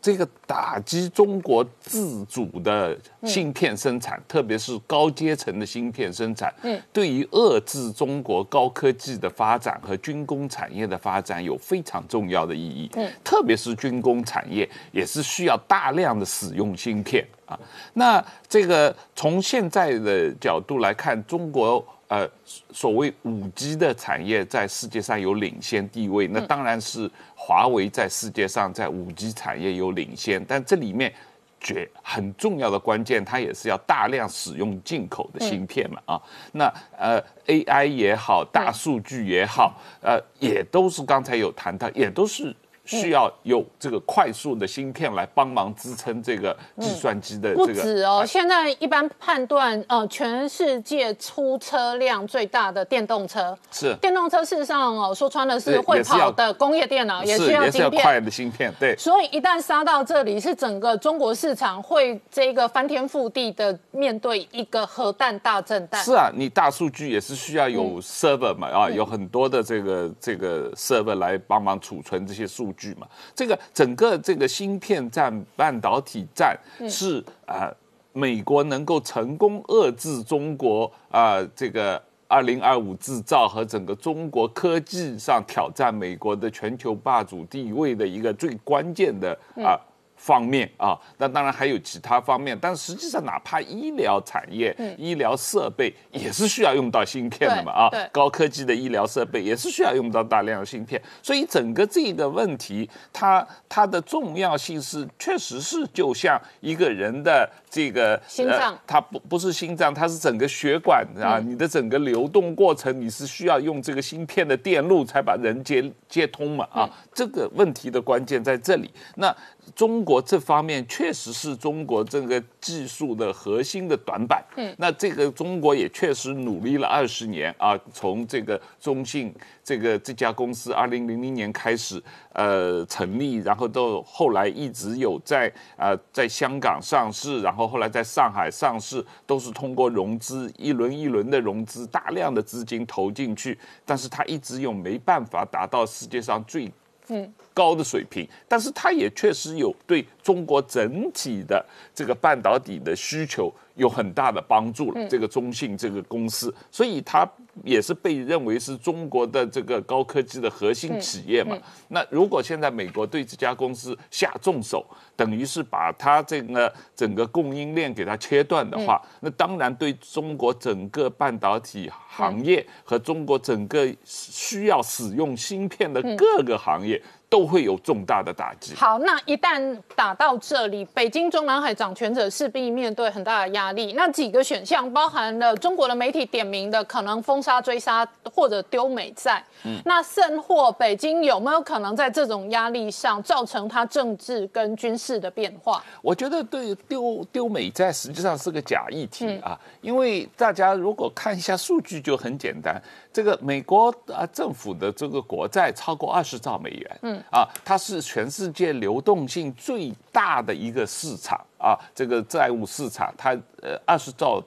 [0.00, 12.88] 这个打击中国自主的芯片生产，特别是高阶层的芯片生产，嗯，对于遏制中国高科技的发展和军工产业的发展有非常重要的意义。
[12.94, 17.58] 嗯，特别是军工产业也是需要大量的使用芯片啊。
[17.94, 21.84] 那这个从现在的角度来看，中国。
[22.08, 22.28] 呃
[22.72, 31.12] 所谓五 G 的产业在世界上有领先地位，那当然是华为在世界上在五 G 产业有领先，但这里面。
[31.60, 36.22] 绝很重要的关键，它也是要大量使用进口的芯片嘛啊，
[36.52, 42.54] 那呃 AI 也好，大数据也好，呃也都是刚才有谈到，也都是。
[42.88, 47.66] 需要有这个快速的芯片来帮忙支撑这个计算机的这个。
[47.66, 58.72] 不止哦，现在一般判断，呃，全世界出车辆最大的电动车是电动车，事实上哦，说穿了是会跑的工业电脑，也需要芯片，快的芯片。
[58.80, 58.96] 对。
[58.96, 66.02] 所以一旦杀到这里，是整个中国市场会这个翻天覆地的面对一个核弹大震荡。
[66.02, 72.72] 是啊，你大数据也是需要有 server 嘛啊，有很多的这个这个 server 来帮忙储存这些数。
[72.77, 76.56] 据嘛，这个整个这个芯片战、半导体战
[76.88, 77.72] 是啊，
[78.12, 89.78] 美国能够成功遏制中国啊，这个二零二五制造和整个中国科技上挑战美国的全球霸主地位的一个最关键的啊。
[90.18, 119.34] 方面啊，那当然还有其他方面，但实际上哪怕医疗产业、医疗设备也是需要用到芯片的嘛啊，高科技的医疗设备也是需要用到大量的芯片，所以整个这个问题，它它的重要性是确实是就像一个人的这个心脏，它不不是心脏，它是整个血管啊，你的整个流动过程你是需要用这个芯片的电路才把人接接通嘛啊，这个问题的关键在这里，那。
[119.74, 124.42] 中国这方面确实是中国这个技术的核心的短板。
[124.56, 129.32] 嗯，那这个中国也确实努力了二十年啊，从这个中信
[129.62, 146.72] 这个这家公司二零零零年开始呃成立，然后到后来一直有在啊在香港上市，然后后后来在上海上市，都是通过融资一轮一轮的融资，大量的资金投进去，但是它一直又没办法达到世界上最。
[147.10, 151.64] 嗯，高的水平，但是它也确实有对中国整体的
[151.94, 155.08] 这个半导体的需求有很大的帮助了。
[155.08, 157.26] 这个中信这个公司，所以它
[157.64, 161.56] 也是被认为是中国的这个高科技的核心企业嘛。
[161.88, 164.84] 那如果现在美国对这家公司下重手，
[165.16, 177.02] 等于是把它这个整个供应链给它切断的话，那当然对中国整个半导体行业和中国整个需要使用芯片的各个行业。
[177.30, 178.74] 都会有重大的打击。
[178.74, 183.92] 好，那一旦打到这里，北京中南海掌权者势必面对很大的压力。
[183.92, 189.42] 那几个选项包含了中国的媒体点名的可能封杀、追杀或者丢美债。
[189.64, 195.82] 嗯，那甚或北京有没有可能在这种压力上造成它政治跟军事的变化？
[196.02, 202.80] 我觉得对丢丢美债实际上是个假议题啊，因为大家如果看一下数据就很简单。
[203.10, 213.30] 这个美国啊政府的这个国债超过二十兆美元，嗯啊，它是全世界流动性最大的一个市场啊，这个债务市场，它
[213.62, 214.40] 呃二十兆。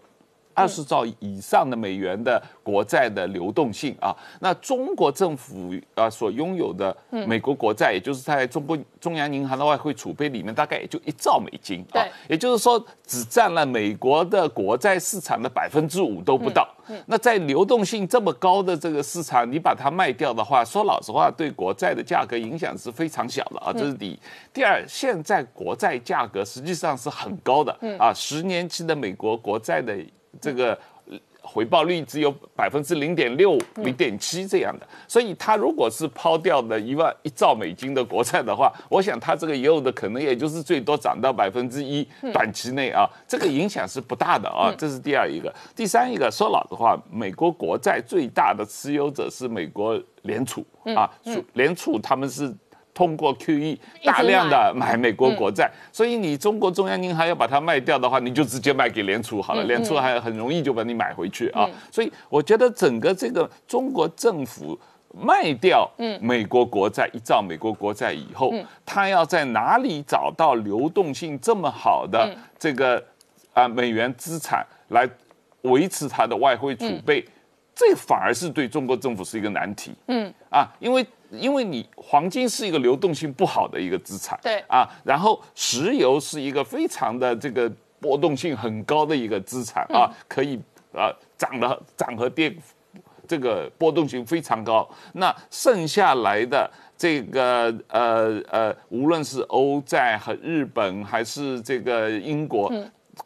[0.53, 6.95] 二十兆以上的美元的国债的流动性啊，那中国政府啊所拥有的
[7.27, 16.67] 美国国债，也就是在中国中央银行的外汇储备里面，大概也就一兆美金啊，也就是说只占了美国的国债市场的百分之五都不到。
[17.05, 24.19] 那在流动性这么高的这个市场，你把它卖掉的话，说老实话，对国债的价格影响是非常小的啊，这是第一。
[24.53, 29.97] 第二，现在国债价格实际上是很高的啊，十年期的美国国债的。
[30.39, 30.77] 这个
[31.41, 44.73] 回报率只有百分之零点六、零点七这样的，所以他如果是抛掉的一万一兆美金的国债的话，我想他这个也有的可能也就是最多涨到百分之一，短期内啊，这个影响是不大的啊。
[44.77, 50.63] 这是第二一个，第三一个说老实话，美国国债最大的持有者是美国联储
[50.95, 51.09] 啊，
[51.53, 52.55] 联储他们是。
[53.01, 61.67] 通过 QE 大量的买美国国债，所以你中国中央银行要把它卖掉的话，你就直接卖给联储好了，联储还很容易就把你买回去啊。
[61.89, 64.79] 所以我觉得整个这个中国政府
[65.11, 68.53] 卖掉美国国债一兆美国国债以后，
[68.85, 73.03] 他要在哪里找到流动性这么好的这个
[73.53, 75.09] 啊美元资产来
[75.63, 77.25] 维持它的外汇储备，
[77.73, 79.91] 这反而是对中国政府是一个难题。
[80.05, 80.31] 嗯。
[80.51, 81.03] 啊，因为。
[81.31, 90.59] 因为你黄金是一个流动性不好的一个资产，对啊，然后石油是一个非常的这个波动性很高的一个资产啊，可以
[90.93, 92.53] 啊涨了涨和跌，
[93.27, 94.87] 这个波动性非常高。
[95.13, 102.69] 那剩下来的这个呃呃，无论是欧债和日本还是这个英国，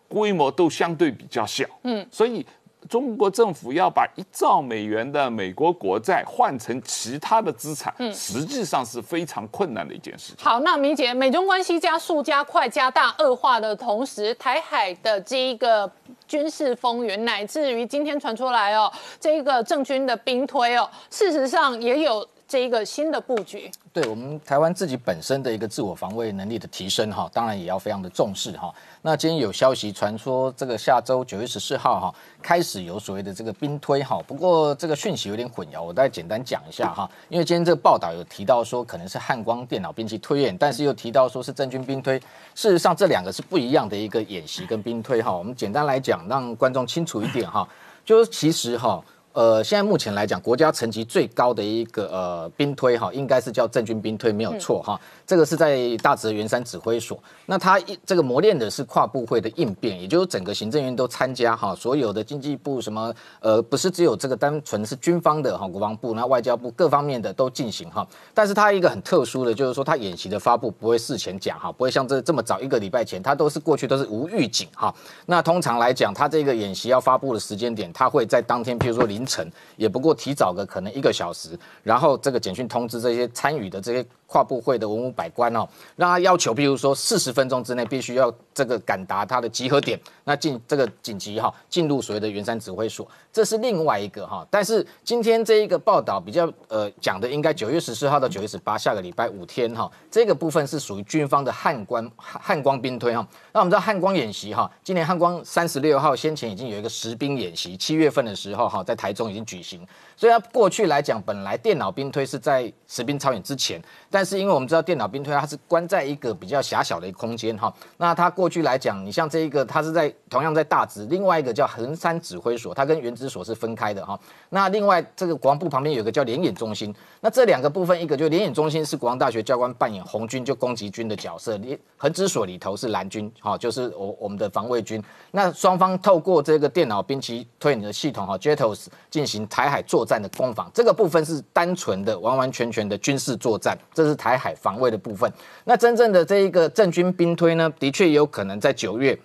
[0.07, 2.45] 规模都相对比较小，嗯，所以。
[2.90, 10.45] 中国政府要把一兆美元的美国国债换成其他的资产，实际上是非常困难的一件事情。
[10.45, 15.90] 好，那明姐，美中关系加速加快加大恶化的同时，台海的这一个
[16.28, 23.70] 军事风云，乃至于今天传出来哦，这个政军的兵推哦，事实上也有这一个新的布局。
[23.92, 28.74] 对我们台湾自己本身的一个自我防卫能力的提升哈，当然也要非常的重视哈。
[29.02, 37.10] 那今天有消息传说，这个下周九月十四号哈开始有所谓的这个兵推哈，不过这个讯息有点混淆，我再简单讲一下哈。
[37.30, 42.20] 因为今天这个报道有提到说可能是汉光电脑兵器推演，但是又提到说是郑军兵推，
[42.54, 45.36] 事实上这两个是不一样的一个演习跟兵推哈。
[45.36, 47.68] 我们简单来讲，让观众清楚一点哈，
[48.04, 49.04] 就是其实哈。
[49.36, 54.98] 呃，现在目前来讲，国家层级最高的一个呃兵推哈，应该是叫政军兵推，没有错哈。
[55.27, 68.07] 这个是在大直元山指挥所，那他一这个磨练的是跨部会的应变，也就是整个行政院都参加哈，所有的经济部什么呃，不是只有这个单纯是军方的哈，国防部那外交部各方面的都进行哈。
[68.34, 74.93] 但是它一个很特殊的，就是说它演习的发布不会事前讲哈，不会像这这么早一个礼拜前，它都是过去都是无预警哈。
[75.26, 84.06] 那通常来讲，它这个演习要发布的时间点，它会在当天，譬如说凌晨，也不过提早个可能一个小时，然后这个简讯通知这些参与的这些。
[84.27, 94.45] 跨部会的文武百官哦，让他要求，比如说四十分钟之内必须要这个赶达他的集合点，那进这个紧急哈进入所谓的圆山指挥所，这是另外一个哈。
[94.49, 103.26] 但是今天这一个报道比较呃讲的应该九月十四号到九月十八下个礼拜五天哈，这个部分是属于军方的汉光汉光兵推哈。
[103.53, 109.85] 那我们知道汉光演习哈，今年汉光三十六号先前已经有一个实兵演习，七月份的时候哈在台中已经举行。
[110.18, 124.18] 所以它过去来讲，本来电脑兵推是在实兵操演之前，但是因为我们知道电脑兵推它是关在一个比较狭小的一个空间哈，那它过去来讲，你像这一个，它是在同样在大直，另外一个叫横山指挥所，它跟原子所是分开的哈。
[124.50, 135.04] 那另外这个国防部旁边有个叫联演中心，那这两个部分，一个就联演中心是国防大学教官扮演红军就攻击军的角色，联横指所里头是蓝军哈，就是我我们的防卫军。
[135.32, 145.30] 那双方透过这个电脑兵棋推演的系统哈，JETOS 进行台海作战的攻防，这个部分是单纯的、完完全全的军事作战，这是台海防卫的部分。
[145.64, 149.18] 那真正的这一个政军兵推呢，的确有可能在九月。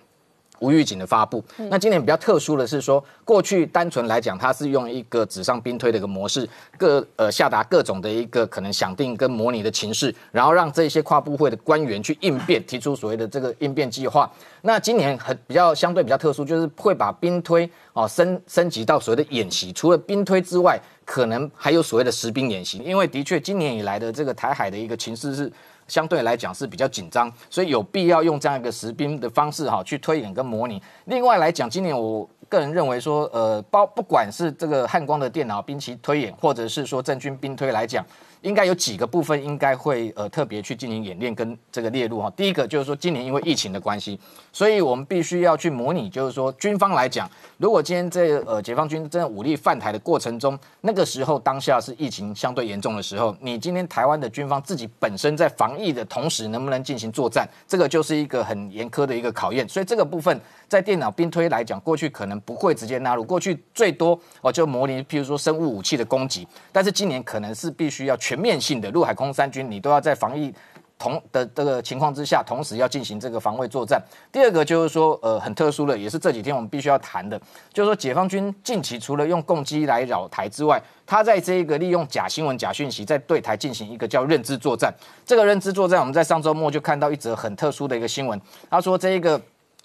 [0.61, 1.43] 无预警的发布。
[1.69, 6.47] 那今年比较特殊的是说，过去单纯来讲，它是用一个纸上兵推的一个模式，
[6.77, 14.31] 各呃下达各种的一个可能想定跟模拟的情势，然后让这些跨部会的官员去应变，提出所谓的这个应变计划。
[14.61, 19.73] 那今年很比较相对比较特殊，就是会把兵推哦升升级到所谓的演习。
[19.73, 22.77] 除了兵推之外，可能还有所谓的实兵演习。
[22.85, 25.51] 因为的确今年以来的这个台海的一个情势是。
[25.91, 30.81] 相对来讲是比较紧张，所以有必要用这样一个实兵的方式哈去推演跟模拟。
[31.03, 38.05] 另外来讲，今年我个人认为说，呃，包不管是这个汉光的电脑兵棋推演，或者是说郑军兵推来讲。
[38.41, 42.29] 应该有几个部分应该会呃特别去进行演练跟这个列入哈。
[42.31, 44.19] 第一个就是说今年因为疫情的关系，
[44.51, 59.67] 所以我们必须要去模拟，就是说军方来讲，如果今天这呃解放军真的武力犯台的过程中，那个时候当下是疫情相对严重的时候，你今天台湾的军方自己本身在防疫的同时，能不能进行作战，这个就是一个很严苛的一个考验。
[59.69, 60.39] 所以这个部分
[60.71, 68.41] 在电脑兵推来讲，过去可能不会直接纳入，过去最多哦就模拟，譬如说生物武器的攻击，但是今年可能是必须要全。
[68.41, 70.51] 面性的陆海空三军，你都要在防疫
[70.97, 74.01] 同的这个情况之下，同时要进行这个防卫作战。
[74.31, 77.39] 第二个就是说，呃，很特殊的，也是这几天我们必须要谈的，
[77.71, 84.91] 就是说，解放军近期除了用攻击来扰台之外，他在这一个利用假新闻、假讯息，在对台进行一个叫认知作战。
[85.23, 88.41] 这个认知作战，我们在上周末就看到一则很特殊的一个新闻，
[88.71, 89.39] 他说这一个。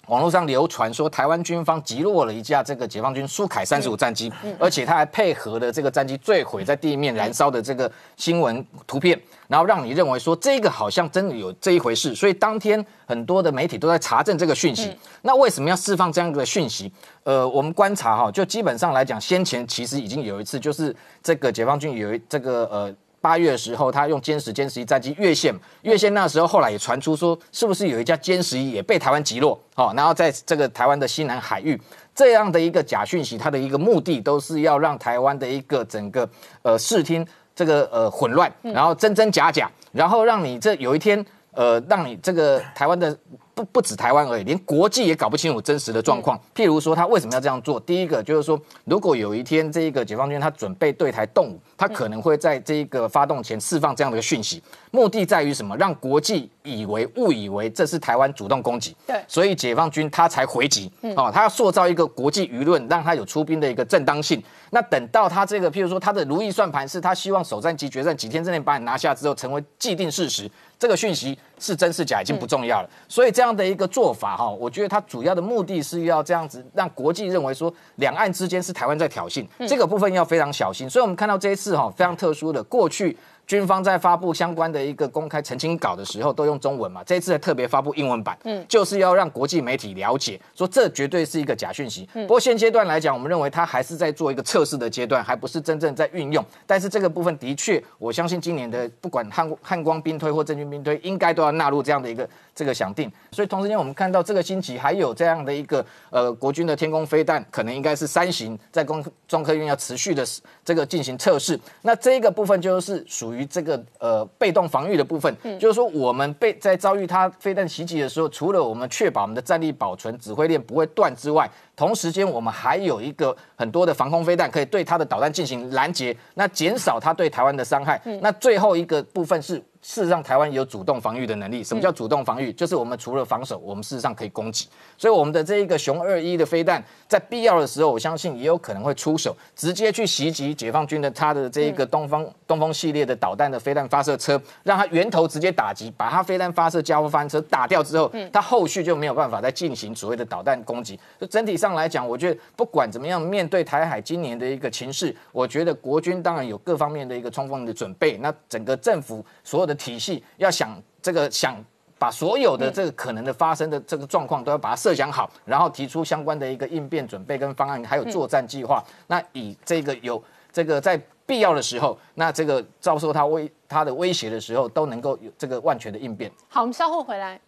[0.07, 12.15] 网络上流传说，台湾军方击落了一架这个解放军苏凯三十五战机，而且他还配合了这个战机坠毁在地面燃烧的这个新闻图片，然后让你认为说这个好像真的有这一回事。
[12.15, 14.95] 所以当天很多的媒体都在查证这个讯息。
[15.21, 16.91] 那为什么要释放这样的讯息？
[17.23, 22.95] 呃，我们观察哈，就基本上来讲，先前其实已经有一次，就是这个解放军有一这个呃。
[23.27, 29.59] 八月的时候，他用歼十、歼十一战机越线，越线那时候后来也传出说，是不是有一架歼十一也被台湾击落？
[29.75, 31.77] 好，然后在这个台湾的西南海域，
[32.15, 36.29] 这样的一个假讯息，它的一个目的都是要让台湾的一个整个
[36.61, 41.25] 呃视听这个呃混乱，然后真真假假，然后让你这有一天
[41.57, 43.17] 呃让你这个台湾的
[43.55, 46.39] 不不止台湾而已，连国际也搞不清楚真实的状况。
[46.55, 47.79] 譬如说，他为什么要这样做？
[47.79, 54.61] 第一个就是说，如果有一天这一个解放军他准备对台动武，他可能会在这一个发动前释放这样的一个讯息，
[54.91, 55.75] 目的在于什么？
[55.75, 64.41] 让国际以为误以为这是台湾主动攻击，对，所以解放军他才回击，哦，他要塑造一个国际舆论，让他有出兵的一个正当性。
[64.69, 70.47] 那等到他这个，譬如说他的如意算盘是他希望首战及决战几天之内把你拿下之后，成为既定事实。
[70.79, 80.89] 这个讯息是真是假已经不重要了，所以这样的一个做法哈，我觉得它主要的目的是要这样子让国际认为说两岸之间是台湾在挑衅，这个部分要非常小心。
[80.89, 83.17] 所以我们看到这一次哈非常特殊的过去。
[83.47, 87.01] 军方在发布相关的一个公开澄清稿的时候，都用中文嘛？
[87.05, 92.07] 这一次特别发布英文版，嗯，就是要让国际媒体了解，说这绝对是一个假讯息。
[92.13, 96.43] 不过现阶段来讲，我们认为它还是在做一个测试的阶段，还不是真正在运用。
[96.65, 103.09] 但是这个部分的确，我相信今年的不管汉汉光兵推或政军兵推，应该都要纳入这样的一个这个想定。
[103.31, 110.25] 所以同时间，我们看到这个星期还有这样的一个呃国军的天空飞弹，可能应该是三型在工中科院要持续的
[110.65, 111.59] 这个进行测试。
[111.83, 114.17] 那这个部分就是属于这个呃。
[114.39, 128.01] 被动防御的部分，就是说我们被在遭遇它飞弹袭击的时候，除了我们确保我们的战力保存、指挥链不会断之外，同时间我们还有一个很多的防空飞弹可以对它的导弹进行拦截，那减少它对台湾的伤害。
[128.19, 129.63] 那最后一个部分是。
[129.79, 131.63] 事实上，台湾有主动防御的能力。
[131.63, 132.51] 什么叫主动防御？
[132.51, 134.67] 就是我们除了防守，我们事实上可以攻击。
[134.97, 150.99] 所以，我们的这一个熊二一的飞弹，在必要的时候，我相信也有可能会出手，直接去袭击解放军的它的这一个东方东风系列的导弹的飞弹发射车，让它源头直接打击，把它飞弹发射加翻车打掉之后，它后续就没有办法再进行所谓的导弹攻击。
[151.21, 158.17] 就整体上上来讲，我觉得不管怎么样，面对台海今年的一个情势，我觉得国军当然有各方面的一个充分的准备。
[158.17, 159.77] 那整个政府所有的。
[159.77, 161.55] 体系要想这个想
[161.99, 168.83] 把所有的这个可能的发生的这个状况都要把它设想好，然后提出相关的一个应变准备跟方案，还有作战计划。
[169.05, 170.21] 那以这个有
[170.51, 176.29] 这个在必要的时候，那这个遭受他威他的威胁的时候，都能够有这个万全的应变。
[176.49, 177.39] 好，我们稍后回来。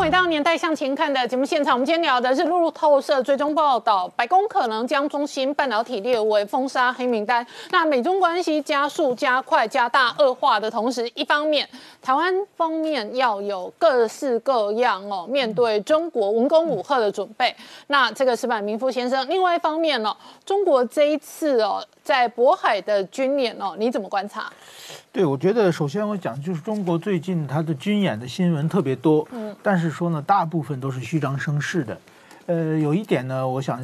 [0.00, 7.46] 回到年代向前看的节目现场，我们今天聊的是路透社追踪报道，白宫可能将中芯半导体列为封杀黑名单。
[7.70, 11.68] 那美中关系加速、加快、加大恶化的同时，一方面
[12.00, 17.54] 台湾方面要有各式各样哦面对中国文攻武赫的准备。
[17.88, 19.28] 那这个是板明夫先生。
[19.28, 20.16] 另外一方面呢，
[20.46, 24.50] 中国这一次哦在渤海的军演哦，你怎么观察？
[25.12, 31.98] 对，我觉得首先我讲就是中国最近它的军演的新闻特别多，嗯，但是说呢，大部分都是虚张声势的。
[32.46, 33.80] 呃，有一点呢，我想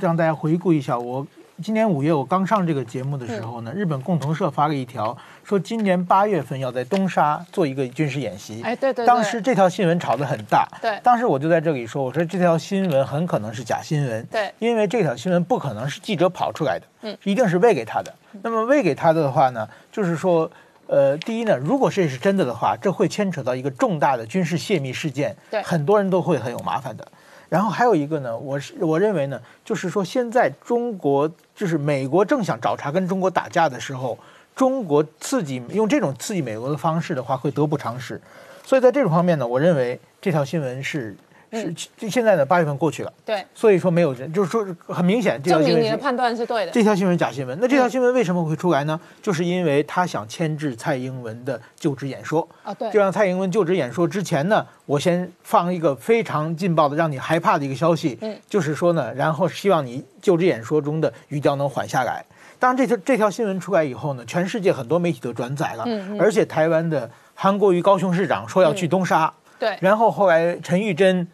[0.00, 1.26] 让大家回顾一下，我
[1.62, 5.16] 今年五月我刚上这个节目的时候呢，日本共同社发了一条，
[5.50, 8.62] 说今年八月份要在东沙做一个军事演习。
[8.62, 9.04] 哎，对对。
[9.04, 10.96] 当时这条新闻炒得很大，对。
[11.02, 18.14] 当时我就在这里说，我说这条新闻很可能是假新闻，对，因为这条新闻不可能是记者跑出来的，嗯，一定是喂给他的。
[18.42, 20.48] 那么喂给他的话呢，就是说，
[20.86, 27.04] 呃，第一呢，如果这是真的的话，这会牵扯到一个重大的军事泄密事件，对，很多人都会很有麻烦的。
[27.48, 34.16] 然后还有一个呢，我是我认为呢，就是说现在中国就是美国正想找茬跟中国打架的时候，
[34.60, 38.20] 中国刺激用这种刺激美国的方式的话，会得不偿失。
[38.62, 41.16] 所以在这种方面呢，我认为这条新闻是。
[41.52, 46.70] 是，就现在呢八月份过去了，对，所以说没有人，就是说很明显，证明你的判断是对的。
[46.70, 49.00] 这条新闻假新闻，那这条新闻为什么会出来呢？
[49.20, 62.24] 就是因为他想牵制蔡英文的就职演说啊，对，就让蔡英文就职演说之前呢，我先放一个非常劲爆的、让你害怕的一个消息，嗯，就是说呢，然后希望你就职演说中的语调能缓下来。
[62.60, 71.26] 当然，这条这条新闻出来以后呢，全世界很多媒体都转载了，嗯嗯，而且台湾的韩国瑜高雄市长说要去东沙，对，然后后来陈玉珍。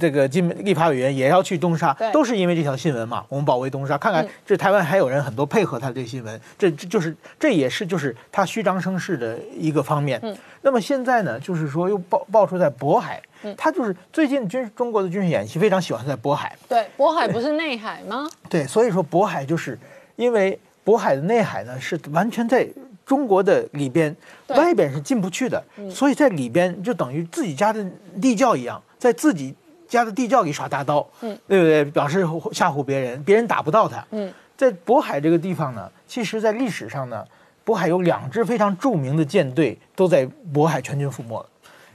[0.00, 3.24] 这个进立法委员也要去东沙，都是因为这条新闻嘛。
[3.28, 10.18] 我们保卫东沙，看看这台湾还有人很多配合他这新闻，这这就是这也是就是他虚张声势的一个方面。
[10.24, 13.22] 嗯，那么现在呢，就是说又爆爆出在渤海，
[13.56, 16.58] 他就是最近军中国的军事演习非常喜欢在渤海。
[16.68, 18.28] 对，渤海不是内海吗？
[18.48, 19.78] 对，所以说渤海就是
[20.16, 22.66] 因为渤海的内海呢是完全在
[23.04, 24.16] 中国的里边，
[24.48, 27.84] 外边是进不去的，所以在里边就等于自己家的
[28.22, 29.54] 地窖一样，在自己。
[29.88, 31.84] 家的地窖里耍大刀，嗯，对不对？
[31.92, 34.04] 表示吓唬别人，别人打不到他。
[34.10, 37.24] 嗯，在渤海这个地方呢，其实，在历史上呢，
[37.64, 41.48] 渤海有两支非常著名的舰队都在渤海全军覆没了。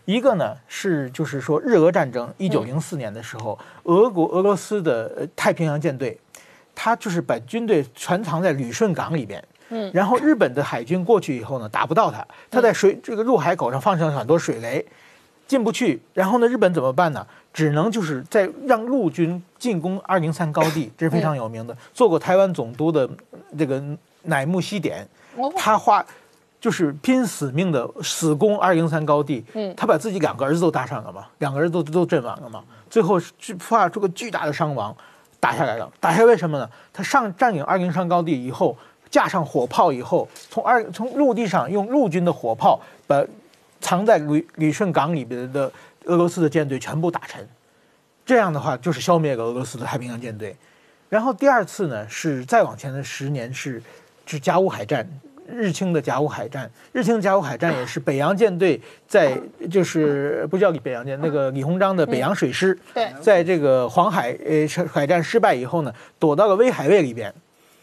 [0.06, 6.18] 一个呢是就是说日俄战争一九零四年的时候，俄国俄罗斯的呃太平洋舰队，
[6.74, 9.44] 他就是把军队全藏在旅顺港里边。
[9.70, 14.86] 嗯，然后日本的海军过去以后呢，打不到他，他在水这个入海口上放上很多水雷，
[15.48, 16.02] 进不去。
[16.14, 17.26] 然后呢，日本怎么办呢？
[17.54, 21.76] 只能就是在让陆军进攻二零三高地，这是非常有名的。
[21.94, 23.10] 做过台湾总督的
[23.58, 23.82] 这个
[24.24, 25.08] 乃木希典，
[25.58, 26.06] 他花
[26.60, 29.44] 就是拼死命的死攻二零三高地。
[29.54, 32.64] 嗯，他把自己两个儿子都搭上了嘛，两个儿子都都阵亡了嘛。
[32.90, 34.96] 最后是发出个巨大的伤亡，
[35.42, 35.92] 打下来了。
[36.00, 36.70] 打下来为什么呢？
[36.94, 38.78] 他上占领二零三高地以后。
[39.10, 43.22] 架上火炮以后，从二从陆地上用陆军的火炮把
[43.82, 45.70] 藏在旅旅顺港里边的
[46.06, 47.46] 俄罗斯的舰队全部打沉，
[48.26, 50.56] 这样的话就是消灭了俄罗斯的太平洋舰队。
[51.10, 53.84] 然后第二次呢是再往前的十年是
[54.26, 55.06] 是甲午海战，
[55.48, 59.38] 日清的甲午海战，日清甲午海战也是北洋舰队在
[59.70, 67.34] 就是不叫李北洋舰那个李鸿章的北洋水师，对，在这个黄海呃海战失败以后呢，躲到了威海卫里边，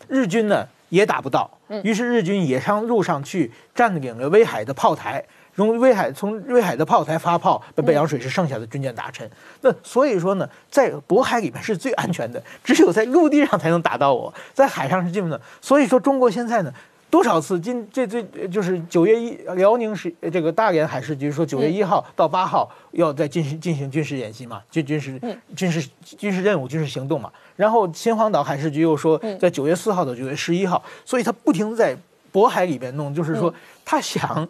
[0.08, 0.66] 日军呢。
[0.90, 1.50] 也打不到，
[1.84, 5.22] 于是日军也上路上去占领了威海的炮台，
[5.56, 9.30] 用威海从威海的炮台发炮，把北洋水师剩下的军舰打沉。
[9.60, 15.38] 那所以说呢，在渤海里面是最安全的，只有在陆地上才能打到我，在海上是进不的。
[15.60, 16.72] 所以说中国现在呢。
[17.10, 17.58] 多少次？
[17.58, 25.18] 今这这就是九月一，辽宁是这个大连海事局说九月一号到八号要再进行进行军事演习嘛，军军事
[25.56, 27.32] 军事军事任务、军事行动嘛。
[27.56, 31.96] 然后秦皇岛海事局又说在九月四号到九月十一号，所以他不停在
[32.32, 33.52] 渤海里边弄，就是说
[33.84, 34.46] 他想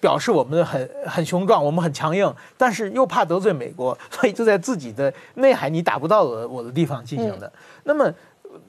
[0.00, 7.52] 表示我们很很雄壮，我们很强硬，但是又怕得罪美国， 所以就在自己的内海你打不到的我的地方进行的。
[7.84, 8.12] 那么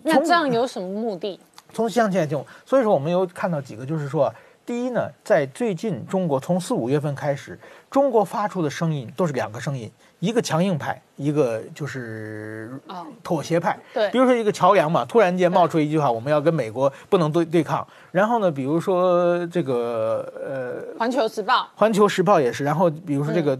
[0.03, 1.39] 那这样有什么目的？
[1.75, 4.33] 从向前就，所以说我们有看到几个，就是说，
[4.65, 7.59] 第一呢，在最近中国从四五月份开始，
[7.91, 9.91] 中国发出的声音都是两个声音，
[10.21, 12.79] 一个强硬派，一个就是
[13.21, 13.77] 妥协派。
[13.93, 17.85] 对，比如说一个桥梁嘛，突然间冒出一句话，我们要跟美国不能对对抗。
[18.13, 22.63] 然后呢，比如说这个呃，《环球时报》，《环球时报》也是。
[22.63, 23.59] 然后比如说这个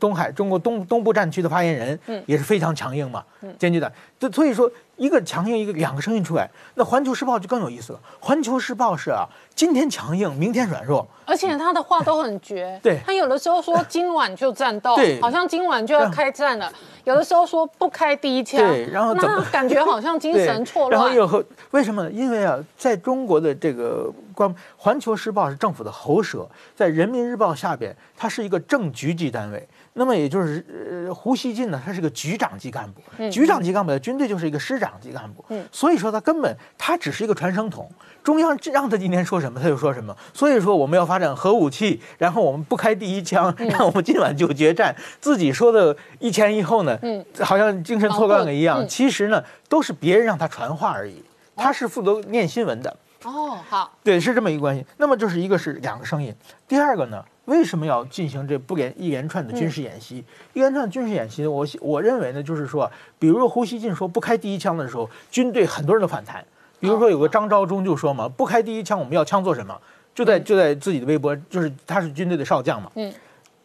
[0.00, 3.22] 东海中国东东部战区的发言人，嗯，也是非常强硬嘛，
[3.58, 3.92] 坚决的。
[4.18, 4.70] 就所以说。
[5.00, 8.00] 一个强硬，一个两个声音出来，那《环球时报》就更有意思了。
[8.24, 12.78] 《环球时报》是啊，今天强硬，明天软弱，而且他的话都很绝。
[12.82, 16.70] 对，他有的时候说今晚就战斗，对，好像今晚就要开战了；
[17.04, 20.90] 有的时候说不开第一枪，对，然后怎么感觉好像精神错乱？
[20.90, 22.10] 然后又和为什么？
[22.10, 26.46] 因为啊，在中国的这个官，《环球时报》是政府的喉舌，
[26.76, 29.66] 在《人民日报》下边，它是一个正局级单位。
[29.94, 30.64] 那么也就是，
[31.08, 37.90] 呃，胡锡进呢，他是个局长级干部，局长级干部的军队就是一个师长级干部，所以说他根本他只是一个传声筒，
[38.22, 40.16] 中央让他今天说什么他就说什么。
[40.32, 46.96] 所以说我们要发展核武器，然后我们不开第一枪，让我们今晚就决战，自己说的一前一后呢，
[47.40, 48.86] 好像精神错乱了一样。
[48.86, 51.22] 其实呢，都是别人让他传话而已，
[51.56, 52.96] 他是负责念新闻的。
[53.24, 54.86] 哦，好，对，是这么一个关系。
[54.96, 56.32] 那么就是一个是两个声音，
[56.68, 57.22] 第二个呢？
[57.50, 60.24] 为什么要进行这不连一连串的军事演习？
[60.52, 66.44] 一连串军事演习，我我认为呢，就是说，比如说胡锡进说不开第一枪的时候，军队很多人都反弹。
[66.78, 69.76] 比如说有个张召忠就说嘛，不开第一枪，我们要枪做什么？
[70.14, 72.88] 就在就在自己的微博，就是他是军队的少将嘛。
[72.94, 73.12] 嗯，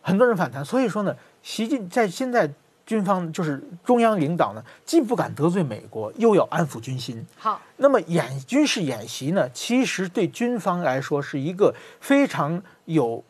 [0.02, 0.66] 很多人反弹。
[0.66, 2.52] 所以说呢，习近在现在
[2.88, 7.24] 军方就是中央领导呢，既不敢得罪美国，又要安抚军心。
[7.38, 11.72] 好，那么演军事演习呢，其实对军方来说是一个
[12.02, 13.24] 非常有。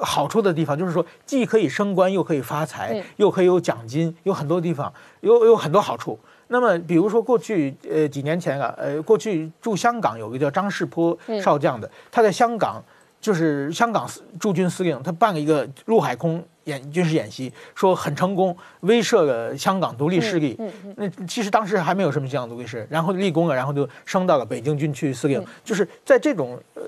[0.00, 6.18] 好处的地方就是说，既可以升官，又可以发财，又可以有奖金，有很多地方有有很多好处。
[6.48, 12.82] 那么，比如说过去呃几年前啊，呃过去驻香港有个叫张世坡少将的，他在香港
[13.20, 14.08] 就是香港
[14.38, 20.56] 驻军司令，他办了一个陆海空演军事演习，说很成功，威慑了香港独立势力。
[20.96, 25.44] 那其实当时还没有什么香港独立势力，然后立功了，然后就升到了北京军区司令。
[25.64, 26.82] 就是在这种呃。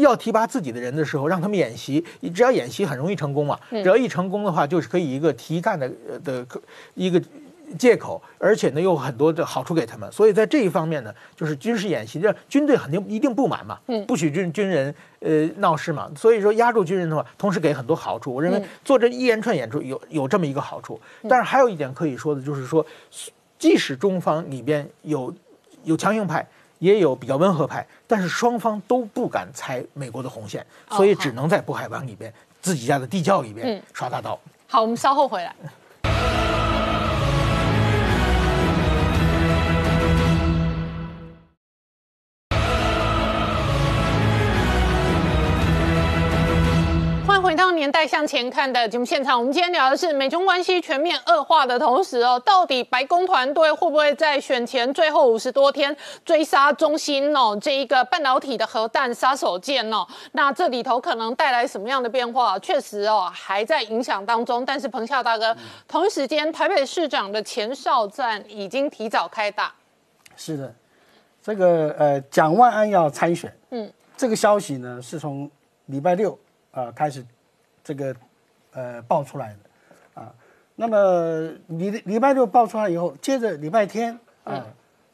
[0.00, 2.04] 要提拔自己的人的时候，让他们演习，
[2.34, 3.58] 只要演习很容易成功嘛。
[3.70, 5.90] 只要一成功的话，就是可以一个提干的
[6.24, 6.46] 的
[6.94, 7.22] 一个
[7.78, 10.10] 借口，而且呢又很多的好处给他们。
[10.12, 16.10] 所以在这一方面呢，就是军事演习，这军队肯定一定不满嘛，不许军军人呃闹事嘛。
[16.16, 18.34] 所以说压住军人的话，同时给很多好处。
[18.34, 21.00] 我认为做这一连串演出有有这么一个好处。
[21.28, 22.84] 但是还有一点可以说的就是说，
[23.58, 25.34] 即使中方里边有
[25.84, 26.46] 有强硬派。
[26.82, 34.36] 也有比较温和派，但是双方都不敢踩美国的红线，所以只能在渤海湾里边自己家的地窖里边耍大刀。
[34.66, 35.54] 好，我们稍后回来。
[47.82, 49.36] 年代向前看》的节目现场。
[49.36, 55.94] 我们今天聊的是美中关系全面恶化的同时哦，到底白宫团队会不会在选前最后五十多天
[56.24, 60.06] 追杀中心哦这一个半导体的核弹杀手锏哦？
[60.30, 62.56] 那这里头可能带来什么样的变化？
[62.60, 64.64] 确实哦还在影响当中。
[64.64, 65.56] 但是彭笑大哥，
[65.88, 69.74] 同一时间台北市长的前哨战已经提早开打。
[70.36, 70.72] 是的，
[71.42, 75.50] 这个呃蒋万安要参选，嗯，这个消息呢是从
[75.86, 76.38] 礼拜六
[76.70, 77.26] 啊、开始
[77.82, 78.14] 这个
[78.72, 80.32] 呃爆出来的啊。
[80.74, 84.64] 那么礼礼拜六爆出来以后，接着礼拜天啊，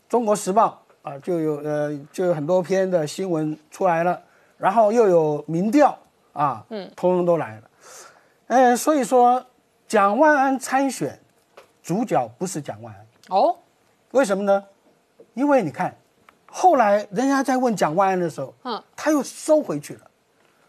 [0.08, 4.22] 中国时报》啊就有呃就有很多篇的新闻出来了，
[4.56, 5.98] 然后又有民调
[6.32, 7.70] 啊，嗯通通都来了。
[8.46, 9.44] 呃，所以说
[9.86, 11.18] 蒋万安参选，
[11.82, 13.06] 主角不是蒋万安。
[13.36, 13.56] 哦，
[14.12, 14.64] 为什么呢？
[15.34, 15.94] 因为你看，
[16.46, 20.00] 后来人家在问蒋万安的时候，嗯，他又收回去了。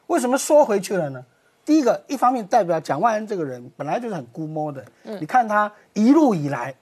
[0.08, 1.24] 为什么收回去了呢？
[1.66, 6.74] 第一个，一方面代表蒋万安这个人本来就是很估摸的，你看他一路以来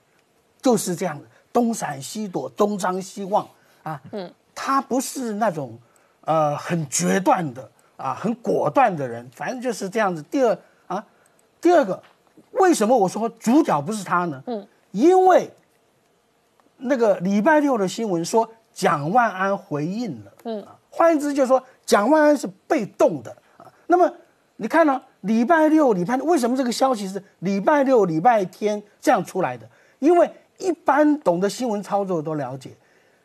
[0.61, 3.47] 就是这样的，东闪西躲，东张西望
[3.83, 5.77] 啊，嗯，他不是那种
[6.21, 10.21] 呃很决断的啊，很果断的人，反正就是这样子。
[10.23, 11.05] 第二啊，
[11.59, 12.01] 第二个，
[12.51, 14.41] 为什么我说主角不是他呢？
[14.47, 15.51] 嗯，因为
[16.77, 23.65] 那个礼拜六的新闻说蒋万安回应了，嗯啊，换言之就是说蒋万安是被动的啊。
[23.87, 24.09] 那么
[24.57, 29.67] 你看呢、礼拜六、礼拜为什么这个消息是礼拜六、礼拜天这样出来的？
[29.99, 32.71] 因为一般懂得新闻操作都了解，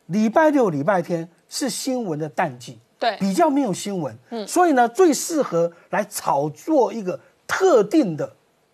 [0.06, 8.30] 礼拜六、礼拜天是新闻的淡季，对比较没有新闻，嗯所以呢，最适合来炒作一个特定的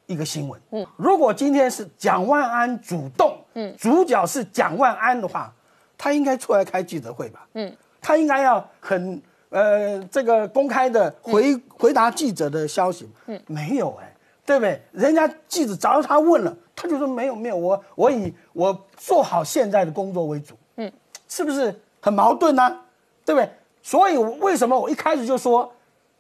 [0.07, 0.61] 一个新闻。
[0.71, 5.53] 嗯，如果今天是蒋万安主动，嗯主角是蒋万安的话，
[5.97, 7.47] 他应该出来开记者会吧？
[7.55, 13.09] 嗯，他应该要很呃这个公开的回、回答记者的消息。
[13.27, 14.15] 嗯，没有哎、
[14.45, 14.81] 对不对？
[14.93, 20.55] 人家记者找到他问了，他就说没有没有，我我以我做好现在的工作为主。
[20.77, 20.93] 嗯，
[21.29, 22.81] 是不是很矛盾呢、
[23.25, 23.51] 对不对？
[23.83, 25.73] 所以为什么我一开始就说，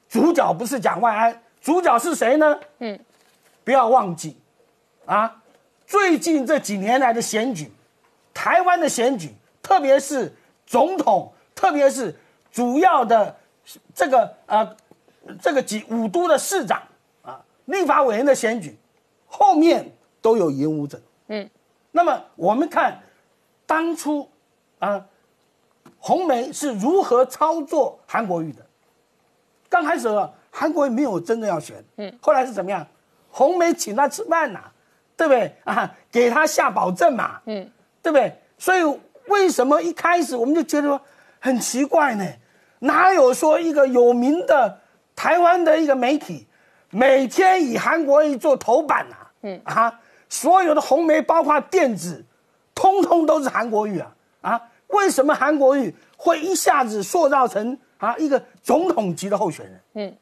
[0.09, 2.59] 主角不是蒋万安，主角是谁呢？
[2.79, 2.99] 嗯，
[3.63, 4.37] 不要忘记，
[5.05, 5.43] 啊，
[5.87, 7.71] 最近这几年来的选举，
[8.33, 10.35] 台湾的选举，特别是
[10.67, 12.15] 总统，特别是
[12.51, 13.37] 主要的
[13.95, 14.77] 这个呃
[15.41, 16.83] 这个几五都的市长
[17.23, 18.77] 啊，立法委员的选举，
[19.27, 21.01] 后面都有影武者。
[21.29, 21.49] 嗯，
[21.91, 23.01] 那么我们看
[23.66, 24.29] 当初
[24.79, 25.05] 啊，
[25.99, 28.65] 红梅是如何操作韩国瑜的？
[29.69, 32.87] 刚开始啊韩国瑜没有真的要选，嗯，后来是怎么样？
[33.31, 34.61] 红梅请他吃饭呐、
[35.15, 35.95] 对不对啊？
[36.11, 37.70] 给他下保证嘛，嗯，
[38.03, 38.35] 对不对？
[38.57, 38.83] 所以
[39.27, 41.01] 为什么一开始我们就觉得说
[41.40, 42.24] 很奇怪呢？
[42.81, 44.78] 哪有说一个有名的
[45.16, 46.47] 台湾的一个媒体，
[46.90, 49.31] 每天以韩国瑜做头版啊？
[49.43, 52.24] 嗯啊，所有的红媒包括电子，
[52.74, 54.62] 通通都是韩国瑜啊啊！
[54.89, 59.81] 为什么韩国瑜会一下子塑造成啊一个总统级的候选人？
[59.94, 60.16] 嗯，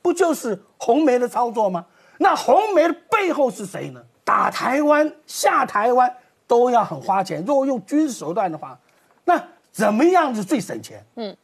[0.00, 1.84] 不就是红媒的操作吗？
[2.18, 4.02] 那红媒的背后是谁呢？
[4.22, 6.14] 打台湾、下台湾
[6.46, 7.44] 都要很花钱。
[7.44, 8.78] 如果用军事手段的话，
[9.24, 9.42] 那
[9.72, 11.04] 怎么样子最省钱？
[11.16, 11.36] 嗯，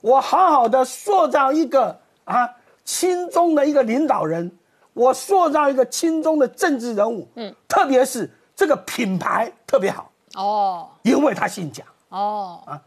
[0.00, 2.48] 我好好的塑造一个啊
[2.84, 4.50] 亲中的一个领导人，
[4.92, 11.86] 我塑造一个亲中的政治人物，嗯，特别是这个品牌特别好，哦因为他姓蒋。
[12.10, 12.78] 哦，啊，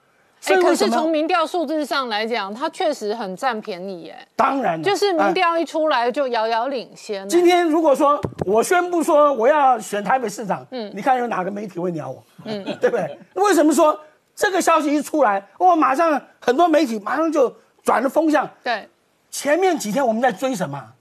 [0.46, 0.88] 哎、可是？
[0.88, 7.28] 从民调数字上来讲，他确实很占便宜耶，当然就是民哎调一出来就遥遥领先。
[7.28, 12.24] 今天如果说我宣布说我要选台北市长，嗯你看有哪个媒体会鸟我？
[12.44, 13.20] 嗯， 对不对？
[13.34, 14.00] 为什么说
[14.36, 18.50] 这个消息一出来，我马上很多媒体马上就转了风向？
[18.64, 18.88] 对，
[19.32, 20.94] 前面几天我们在追什么？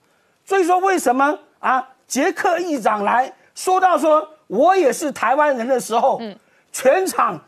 [0.44, 1.88] 追说为什么啊？
[2.06, 6.36] 捷克议长来说到说我也是台湾人的时候，嗯
[6.70, 7.42] 全场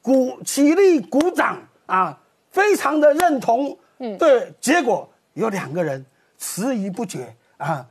[0.00, 2.18] 鼓起立鼓掌啊，
[2.50, 3.76] 非常的认同。
[3.98, 6.04] 嗯对，结果有两个人
[6.38, 7.84] 迟疑不决啊，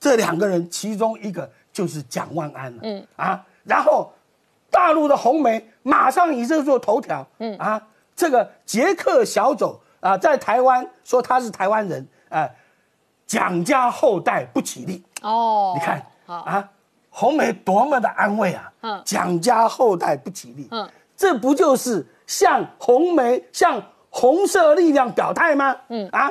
[0.00, 2.80] 这两个人其中一个就是蒋万安了。
[2.82, 4.10] 嗯啊，然后
[4.70, 7.26] 大陆的红媒马上以这做头条。
[7.38, 7.80] 嗯啊，
[8.14, 12.48] 这个捷克小走啊，在台湾说他是台湾人，啊，
[13.26, 15.02] 蒋家后代不起立。
[15.22, 16.68] 哦，你看好，啊，
[17.10, 18.70] 红梅多么的安慰啊！
[18.82, 25.74] 嗯蒋家后代不吉利，嗯，这不就是向红梅、向红色力量表态吗？
[25.88, 26.30] 嗯啊，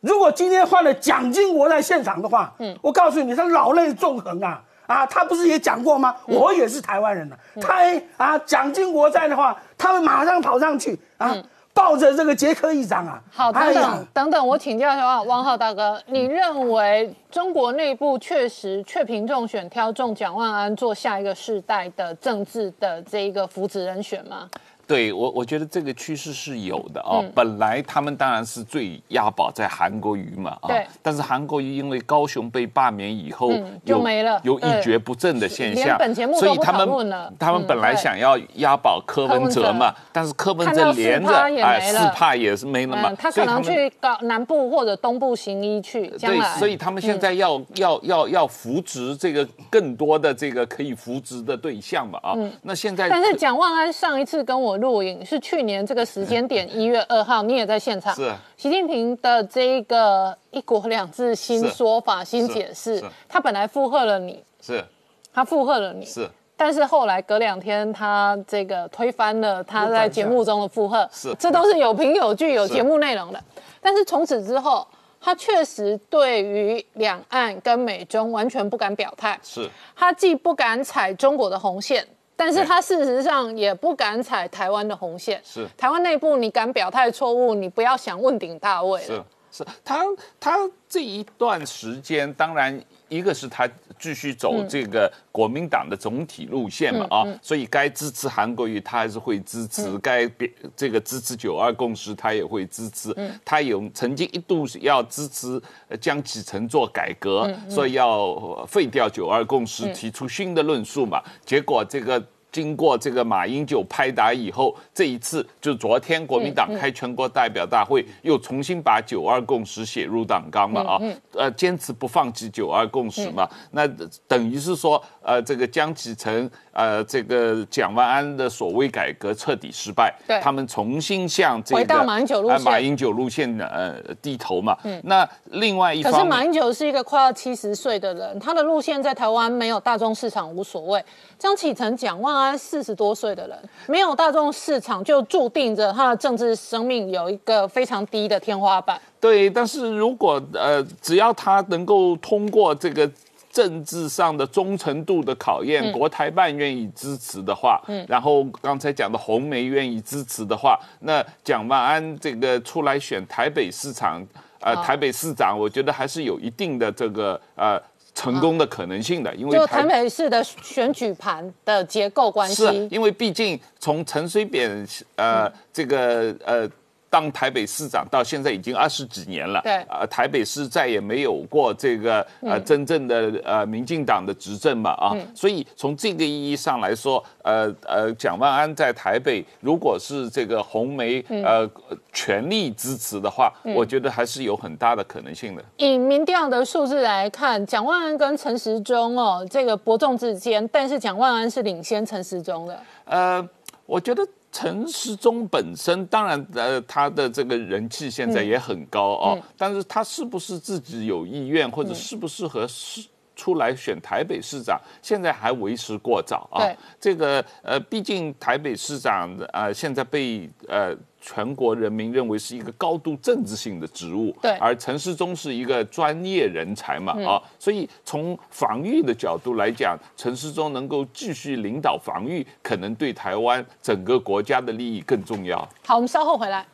[0.00, 4.62] 如果今天换了蒋经国在现场的话，嗯我告诉你，他老泪纵横啊！
[4.86, 6.14] 啊，他不是也讲过吗？
[6.26, 11.36] 嗯我也是台湾人呐、他哎啊，蒋经国在的话，他们马上跑上去啊，
[11.74, 13.22] 抱着这个捷克议长啊。
[13.30, 24.48] 好，等哎等等等，我请教一下汪浩大哥，你认为中国内部确实确凭中选，挑中蒋万安做下一个世代的政治的这一个扶植人选吗？
[24.86, 27.24] 对我，我觉得这个趋势是有的哦。
[27.34, 30.68] 本来他们当然是最押宝在韩国瑜嘛啊，
[31.00, 35.98] 但是韩国瑜因为高雄被罢免以后嗯，就有没了有一蹶不振的现象
[36.34, 41.32] 所以他们他们本来想要押宝柯文哲嘛但是柯文哲连着
[41.62, 58.12] 哎四帕也是没了嘛嗯，，他可能去搞南部或者东部行医去，将对，所以他们现在要、要要要扶植这个更多的这个可以扶植的对象嘛啊，那现在嗯但是蒋万安上一次跟我录影是去年这个时间点一月二号，你也在现场。
[58.16, 58.30] 是。
[58.56, 61.68] 习近平的这一个“一国两制”新是。
[61.70, 64.84] 说法、新解释，他本来附和了你，是。
[65.32, 66.28] 他附和了你，是。
[66.56, 71.32] 但是后来隔两天，他这个推翻了他在节目中的附和，是。
[71.38, 72.74] 这都是有凭有据、有是。
[72.74, 73.40] 节目内容的。
[73.80, 74.86] 但是从此之后，
[75.20, 79.70] 他确实对于两岸跟美中完全不敢表态，是。
[79.94, 82.04] 他既不敢踩中国的红线，
[82.44, 85.40] 但是他事实上也不敢踩台湾的红线。
[85.44, 89.06] 是台湾内部你敢表态错误，你不要想问鼎大位了。
[89.06, 90.04] 是是，他
[90.40, 90.58] 他
[90.88, 92.76] 这一段时间，当然
[93.12, 93.68] 一个是他
[93.98, 103.14] 继续走这个国民党的总体路线嘛、啊，所以该支持韩国瑜他还是会支持，该别这个支持九二共识他也会支持，
[103.44, 112.24] 他有曾经一度要支持呃江启臣做改革，所以要呃废掉九二共识，提出新的论述嘛，结果这个。
[112.52, 121.00] 经过这个马英九拍打以后，这一次就昨天国民党开全国代表大会，又重新把九二共识写入党纲了啊，
[121.32, 123.88] 呃，坚持不放弃九二共识嘛，那
[124.28, 130.38] 等于是说，呃，这个江启臣，呃，这个蒋万安的所谓改革彻底失败，对。
[130.40, 132.58] 他们重新向这个马英九路线。
[132.58, 136.24] 呃马英九路线呃低头嘛，那另外一方可是。
[136.24, 141.02] 马英九是一个快要七十岁的人，他的路线在台湾没有大众市场无所谓。
[141.42, 143.58] 江启臣、蒋万安四十多岁的人，
[143.88, 148.96] 没有大众市场，就注定着他的政治生命有一个非常低的天花板。
[149.20, 153.10] 对，但是如果呃，只要他能够通过这个
[153.50, 164.24] 政治上的忠诚度的考验，嗯国台办愿意支持的话，嗯然后刚才讲的红媒愿意支持的话，那蒋万安这个出来选台北市场，
[164.60, 167.76] 呃，台北市长，我觉得还是有一定的这个呃
[168.14, 174.86] 成功的可能性的，因为就台北市的选举盘的结构关是系，因为毕竟从陈水扁
[175.16, 176.68] 呃、嗯这个呃
[177.12, 179.74] 当台北市长到现在已经二十几年了，对。
[179.82, 191.44] 啊呃台北市再也没有过这个呃、真正的呃民进党的执政嘛啊，所以从这个意义上来说，呃呃蒋万安在台北如果是这个红媒嗯。
[191.44, 191.70] 呃
[192.14, 195.64] 全力支持的话，我觉得还是有很大的可能性的。
[195.78, 202.78] 以民调的数字来看，蒋万安跟陈时中哦，这个伯仲之间，但是蒋万安是领先陈时中的。
[203.06, 203.48] 呃，
[203.86, 213.04] 我觉得陈时中本身，当然，呃，他的这个人气现在也很高哦，嗯但是他是不是自己有意愿，或者适不适合是
[213.34, 216.62] 出来选台北市长，现在还为时过早啊。
[217.00, 220.94] 这个呃，毕竟台北市长呃，现在被呃。
[221.22, 235.56] 全国人民认为是一个高度政治性的职务，对而陈世忠是一个专业人才嘛，啊，所以从防御的角度来讲，陈世忠能够继续领导防御，可能对台湾整个国家的利益更重要。
[235.86, 236.66] 好，我们稍后回来。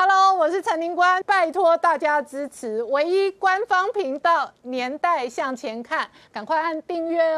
[0.00, 7.36] Hello，我是陈宁官，拜托大家支持唯一官方频道《年代向前看》，赶快按订阅哦。